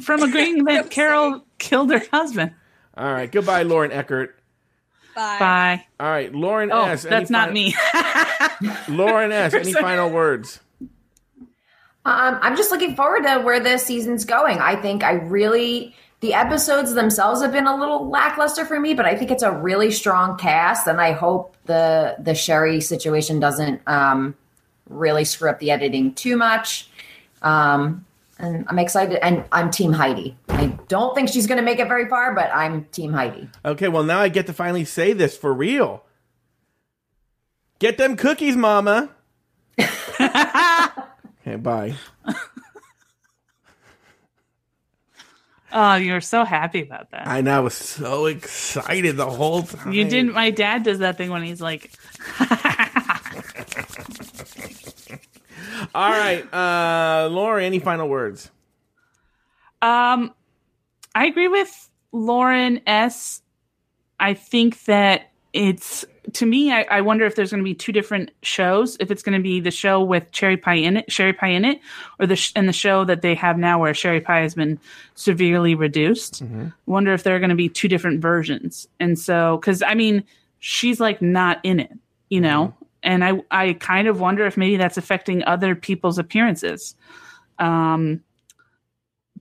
From 0.00 0.22
agreeing 0.22 0.64
that 0.64 0.90
Carole 0.90 1.44
killed 1.60 1.92
her 1.92 2.02
husband. 2.12 2.52
All 2.96 3.12
right. 3.12 3.30
Goodbye, 3.30 3.62
Lauren 3.62 3.92
Eckert. 3.92 4.36
Bye. 5.14 5.36
Bye. 5.38 5.86
All 6.00 6.08
right, 6.10 6.34
Lauren 6.34 6.70
Oh, 6.72 6.84
S. 6.86 7.04
any 7.04 7.10
that's 7.10 7.30
not 7.30 7.46
fin- 7.48 7.54
me. 7.54 7.74
Lauren 8.88 9.30
S. 9.32 9.54
Any 9.54 9.72
final 9.86 10.10
words? 10.10 10.58
Um, 12.04 12.38
I'm 12.40 12.56
just 12.56 12.70
looking 12.70 12.96
forward 12.96 13.24
to 13.24 13.40
where 13.40 13.60
this 13.60 13.84
season's 13.84 14.24
going. 14.24 14.58
I 14.58 14.76
think 14.80 15.04
I 15.04 15.12
really 15.12 15.94
the 16.20 16.34
episodes 16.34 16.94
themselves 16.94 17.40
have 17.42 17.52
been 17.52 17.66
a 17.66 17.76
little 17.76 18.08
lackluster 18.08 18.64
for 18.66 18.78
me, 18.78 18.94
but 18.94 19.06
I 19.06 19.16
think 19.16 19.30
it's 19.30 19.42
a 19.42 19.52
really 19.52 19.90
strong 19.90 20.36
cast, 20.38 20.86
and 20.86 21.00
I 21.00 21.12
hope 21.12 21.56
the 21.66 22.16
the 22.18 22.34
Sherry 22.34 22.80
situation 22.80 23.40
doesn't 23.40 23.82
um, 23.86 24.34
really 24.88 25.24
screw 25.24 25.50
up 25.50 25.58
the 25.58 25.70
editing 25.70 26.14
too 26.14 26.36
much. 26.36 26.88
Um, 27.42 28.04
and 28.40 28.64
I'm 28.68 28.78
excited, 28.78 29.18
and 29.24 29.44
I'm 29.52 29.70
Team 29.70 29.92
Heidi. 29.92 30.36
I 30.48 30.66
don't 30.88 31.14
think 31.14 31.28
she's 31.28 31.46
going 31.46 31.58
to 31.58 31.64
make 31.64 31.78
it 31.78 31.88
very 31.88 32.08
far, 32.08 32.34
but 32.34 32.50
I'm 32.52 32.84
Team 32.86 33.12
Heidi. 33.12 33.48
Okay, 33.64 33.88
well 33.88 34.02
now 34.02 34.20
I 34.20 34.28
get 34.28 34.46
to 34.46 34.52
finally 34.52 34.84
say 34.84 35.12
this 35.12 35.36
for 35.36 35.52
real. 35.52 36.04
Get 37.78 37.98
them 37.98 38.16
cookies, 38.16 38.56
Mama. 38.56 39.10
okay, 39.78 41.56
bye. 41.58 41.94
oh, 45.72 45.94
you 45.94 46.12
were 46.12 46.20
so 46.20 46.44
happy 46.44 46.82
about 46.82 47.10
that. 47.10 47.26
I 47.26 47.40
know. 47.40 47.56
I 47.56 47.60
was 47.60 47.74
so 47.74 48.26
excited 48.26 49.16
the 49.16 49.30
whole 49.30 49.62
time. 49.62 49.92
You 49.92 50.04
didn't. 50.04 50.34
My 50.34 50.50
dad 50.50 50.82
does 50.82 50.98
that 50.98 51.16
thing 51.16 51.30
when 51.30 51.42
he's 51.42 51.60
like, 51.60 51.90
All 55.94 56.10
right, 56.10 56.42
uh, 56.52 57.28
Laura. 57.30 57.64
Any 57.64 57.78
final 57.78 58.08
words? 58.08 58.50
um, 59.82 60.32
I 61.14 61.26
agree 61.26 61.48
with 61.48 61.90
Lauren 62.12 62.80
S. 62.86 63.42
I 64.18 64.34
think 64.34 64.84
that 64.84 65.30
it's 65.52 66.04
to 66.34 66.46
me. 66.46 66.70
I, 66.72 66.82
I 66.82 67.00
wonder 67.00 67.24
if 67.24 67.34
there's 67.34 67.50
going 67.50 67.62
to 67.62 67.68
be 67.68 67.74
two 67.74 67.90
different 67.90 68.30
shows. 68.42 68.96
If 69.00 69.10
it's 69.10 69.22
going 69.22 69.36
to 69.36 69.42
be 69.42 69.58
the 69.58 69.70
show 69.72 70.02
with 70.02 70.30
cherry 70.30 70.56
pie 70.56 70.74
in 70.74 70.98
it, 70.98 71.10
sherry 71.10 71.32
pie 71.32 71.48
in 71.48 71.64
it, 71.64 71.80
or 72.20 72.26
the 72.26 72.36
sh- 72.36 72.52
and 72.54 72.68
the 72.68 72.72
show 72.72 73.04
that 73.04 73.22
they 73.22 73.34
have 73.34 73.58
now 73.58 73.80
where 73.80 73.92
sherry 73.94 74.20
pie 74.20 74.40
has 74.40 74.54
been 74.54 74.78
severely 75.14 75.74
reduced. 75.74 76.42
Wonder 76.86 77.12
if 77.12 77.24
there 77.24 77.34
are 77.34 77.40
going 77.40 77.50
to 77.50 77.56
be 77.56 77.68
two 77.68 77.88
different 77.88 78.20
versions. 78.20 78.86
And 79.00 79.18
so, 79.18 79.56
because 79.56 79.82
I 79.82 79.94
mean, 79.94 80.22
she's 80.60 81.00
like 81.00 81.20
not 81.20 81.58
in 81.64 81.80
it, 81.80 81.90
you 82.28 82.40
know. 82.40 82.74
And 83.02 83.24
I 83.24 83.40
I 83.50 83.72
kind 83.74 84.08
of 84.08 84.20
wonder 84.20 84.46
if 84.46 84.56
maybe 84.56 84.76
that's 84.76 84.96
affecting 84.96 85.44
other 85.44 85.74
people's 85.74 86.18
appearances. 86.18 86.94
Um, 87.58 88.22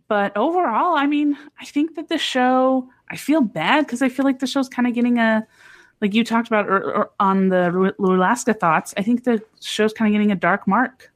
but 0.08 0.36
overall, 0.36 0.96
I 0.96 1.06
mean, 1.06 1.38
I 1.60 1.66
think 1.66 1.96
that 1.96 2.10
the 2.10 2.18
show. 2.18 2.90
I 3.12 3.16
feel 3.16 3.42
bad 3.42 3.86
because 3.86 4.02
I 4.04 4.10
feel 4.10 4.24
like 4.24 4.38
the 4.38 4.46
show's 4.46 4.70
kind 4.70 4.88
of 4.88 4.94
getting 4.94 5.18
a, 5.18 5.46
like 6.00 6.14
you 6.14 6.24
talked 6.24 6.48
about 6.48 6.68
or, 6.68 6.94
or 6.94 7.12
on 7.20 7.50
the 7.50 7.72
Ru- 7.72 7.94
Lulaska 7.94 8.60
thoughts. 8.60 8.94
I 8.98 9.02
think 9.02 9.24
the 9.24 9.42
show's 9.62 9.94
kind 9.94 10.08
of 10.10 10.14
getting 10.14 10.32
a 10.32 10.36
dark 10.36 10.68
mark. 10.68 11.12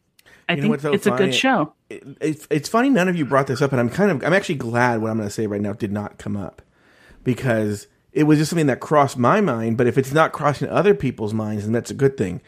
I 0.50 0.54
You 0.54 0.62
think 0.64 0.82
so 0.82 0.92
it's 0.92 1.08
a 1.08 1.12
good 1.12 1.34
show. 1.34 1.74
It, 1.90 2.04
it's 2.20 2.48
it's 2.50 2.70
funny 2.70 2.90
none 2.90 3.08
of 3.08 3.16
you 3.16 3.26
brought 3.26 3.48
this 3.48 3.62
up, 3.62 3.72
and 3.72 3.80
I'm 3.80 3.90
kind 3.90 4.12
of 4.12 4.24
I'm 4.24 4.34
actually 4.34 4.56
glad 4.56 5.02
what 5.02 5.12
I'm 5.12 5.18
going 5.18 5.30
to 5.30 5.34
say 5.34 5.48
right 5.48 5.62
now 5.62 5.74
did 5.74 5.92
not 5.92 6.18
come 6.18 6.36
up 6.36 6.62
because 7.24 7.88
it 8.14 8.24
was 8.24 8.38
just 8.38 8.50
something 8.50 8.68
that 8.68 8.80
crossed 8.80 9.18
my 9.18 9.42
mind. 9.42 9.78
But 9.78 9.88
if 9.88 9.98
it's 9.98 10.12
not 10.12 10.32
crossing 10.32 10.70
other 10.70 10.94
people's 10.94 11.34
minds, 11.34 11.64
then 11.64 11.74
that's 11.74 11.92
a 11.92 11.96
good 11.96 12.18
thing. 12.18 12.42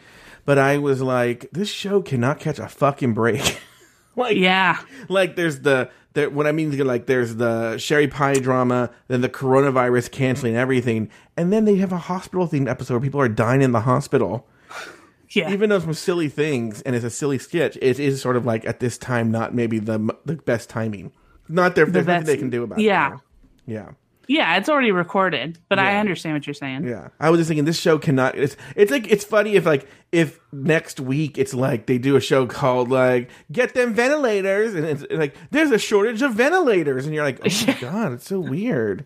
But 0.44 0.58
I 0.58 0.78
was 0.78 1.02
like, 1.02 1.48
this 1.52 1.68
show 1.68 2.00
cannot 2.00 2.38
catch 2.38 2.58
a 2.58 2.68
fucking 2.68 3.14
break. 3.14 3.60
like, 4.16 4.36
Yeah, 4.36 4.80
like 5.08 5.36
there's 5.36 5.60
the 5.60 5.90
there 6.16 6.30
what 6.30 6.46
I 6.46 6.52
mean 6.52 6.72
is 6.72 6.80
like 6.80 7.06
there's 7.06 7.36
the 7.36 7.76
Sherry 7.78 8.08
Pie 8.08 8.34
drama, 8.34 8.90
then 9.08 9.20
the 9.20 9.28
coronavirus 9.28 10.10
canceling 10.10 10.56
everything, 10.56 11.10
and 11.36 11.52
then 11.52 11.64
they 11.64 11.76
have 11.76 11.92
a 11.92 11.98
hospital 11.98 12.48
themed 12.48 12.68
episode 12.68 12.94
where 12.94 13.00
people 13.00 13.20
are 13.20 13.28
dying 13.28 13.60
in 13.60 13.72
the 13.72 13.80
hospital. 13.80 14.48
yeah, 15.30 15.52
Even 15.52 15.68
though 15.68 15.76
it's 15.76 15.84
some 15.84 15.94
silly 15.94 16.28
things 16.28 16.80
and 16.82 16.96
it's 16.96 17.04
a 17.04 17.10
silly 17.10 17.38
sketch, 17.38 17.76
it 17.82 18.00
is 18.00 18.20
sort 18.20 18.36
of 18.36 18.46
like 18.46 18.64
at 18.64 18.80
this 18.80 18.96
time 18.96 19.30
not 19.30 19.54
maybe 19.54 19.78
the 19.78 20.16
the 20.24 20.36
best 20.36 20.70
timing. 20.70 21.12
Not 21.48 21.74
there. 21.74 21.86
There's 21.86 22.06
nothing 22.06 22.26
they 22.26 22.36
can 22.36 22.50
do 22.50 22.62
about 22.64 22.78
yeah. 22.80 23.14
it. 23.14 23.20
Yeah. 23.66 23.74
yeah. 23.74 23.90
Yeah, 24.28 24.56
it's 24.56 24.68
already 24.68 24.92
recorded, 24.92 25.58
but 25.68 25.78
I 25.78 25.98
understand 25.98 26.34
what 26.34 26.46
you're 26.46 26.54
saying. 26.54 26.86
Yeah, 26.86 27.08
I 27.20 27.30
was 27.30 27.38
just 27.38 27.48
thinking 27.48 27.64
this 27.64 27.78
show 27.78 27.98
cannot. 27.98 28.36
It's 28.36 28.56
it's 28.74 28.90
like 28.90 29.10
it's 29.10 29.24
funny 29.24 29.54
if 29.54 29.66
like 29.66 29.88
if 30.12 30.40
next 30.52 31.00
week 31.00 31.36
it's 31.36 31.52
like 31.52 31.86
they 31.86 31.98
do 31.98 32.16
a 32.16 32.20
show 32.20 32.46
called 32.46 32.90
like 32.90 33.30
get 33.52 33.74
them 33.74 33.92
ventilators 33.92 34.74
and 34.74 34.86
it's 34.86 35.04
like 35.10 35.34
there's 35.50 35.70
a 35.70 35.78
shortage 35.78 36.22
of 36.22 36.32
ventilators 36.32 37.04
and 37.04 37.14
you're 37.14 37.24
like 37.24 37.40
oh 37.44 37.66
my 37.66 37.72
god 37.80 38.12
it's 38.12 38.26
so 38.26 38.40
weird. 38.40 39.04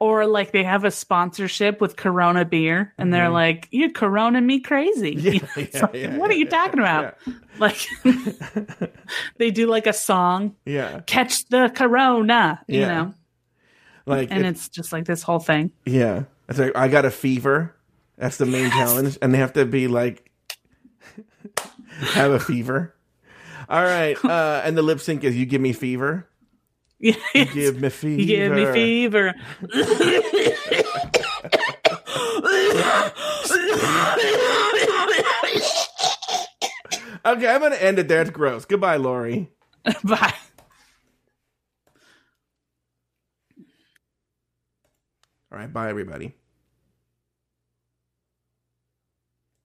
Or 0.00 0.26
like 0.26 0.52
they 0.52 0.62
have 0.62 0.84
a 0.84 0.90
sponsorship 0.90 1.80
with 1.80 1.96
Corona 1.96 2.44
beer, 2.44 2.94
and 2.98 3.12
they're 3.12 3.30
like, 3.30 3.66
"You 3.72 3.90
Corona 3.90 4.40
me 4.40 4.60
crazy." 4.60 5.16
Mm-hmm. 5.16 5.26
Yeah, 5.26 5.66
yeah, 5.72 5.80
like, 5.82 5.94
yeah, 5.94 6.16
what 6.16 6.30
are 6.30 6.34
you 6.34 6.44
yeah, 6.44 6.50
talking 6.50 6.80
about? 6.80 7.14
Like 7.58 7.88
they 9.38 9.50
do 9.50 9.66
like 9.66 9.88
a 9.88 9.92
song, 9.92 10.54
Yeah, 10.64 11.00
"Catch 11.06 11.48
the 11.48 11.72
Corona," 11.74 12.62
you 12.68 12.82
know, 12.82 13.14
like 14.08 14.30
and 14.30 14.44
it- 14.44 14.48
it's 14.50 14.68
just 14.68 14.92
like 14.92 15.04
this 15.04 15.22
whole 15.22 15.38
thing. 15.40 15.72
yeah. 15.84 16.24
It's 16.48 16.58
like 16.58 16.74
I 16.76 16.88
got 16.88 17.04
a 17.04 17.10
fever. 17.10 17.74
That's 18.16 18.38
the 18.38 18.46
main 18.46 18.70
challenge, 18.70 19.18
and 19.22 19.32
they 19.34 19.38
have 19.38 19.52
to 19.52 19.64
be 19.66 19.86
like 19.86 20.28
have 22.14 22.32
a 22.32 22.40
fever. 22.40 22.94
All 23.68 23.82
right, 23.82 24.16
uh, 24.24 24.62
and 24.64 24.76
the 24.76 24.82
lip 24.82 25.00
sync 25.00 25.22
is 25.24 25.36
"You 25.36 25.44
give 25.46 25.60
me 25.60 25.72
fever." 25.74 26.26
Yeah, 26.98 27.14
You 27.34 27.44
give 27.44 27.80
me 27.80 27.90
fever. 27.90 28.20
you 28.20 28.26
give 28.26 28.52
me 28.52 28.64
fever. 28.72 29.34
Okay, 37.24 37.46
I'm 37.46 37.60
gonna 37.60 37.76
end 37.76 37.98
it 37.98 38.08
there. 38.08 38.22
It's 38.22 38.30
gross. 38.30 38.64
Goodbye, 38.64 38.96
Lori. 38.96 39.50
Bye. 40.04 40.34
All 45.50 45.58
right, 45.58 45.72
bye, 45.72 45.88
everybody. 45.88 46.34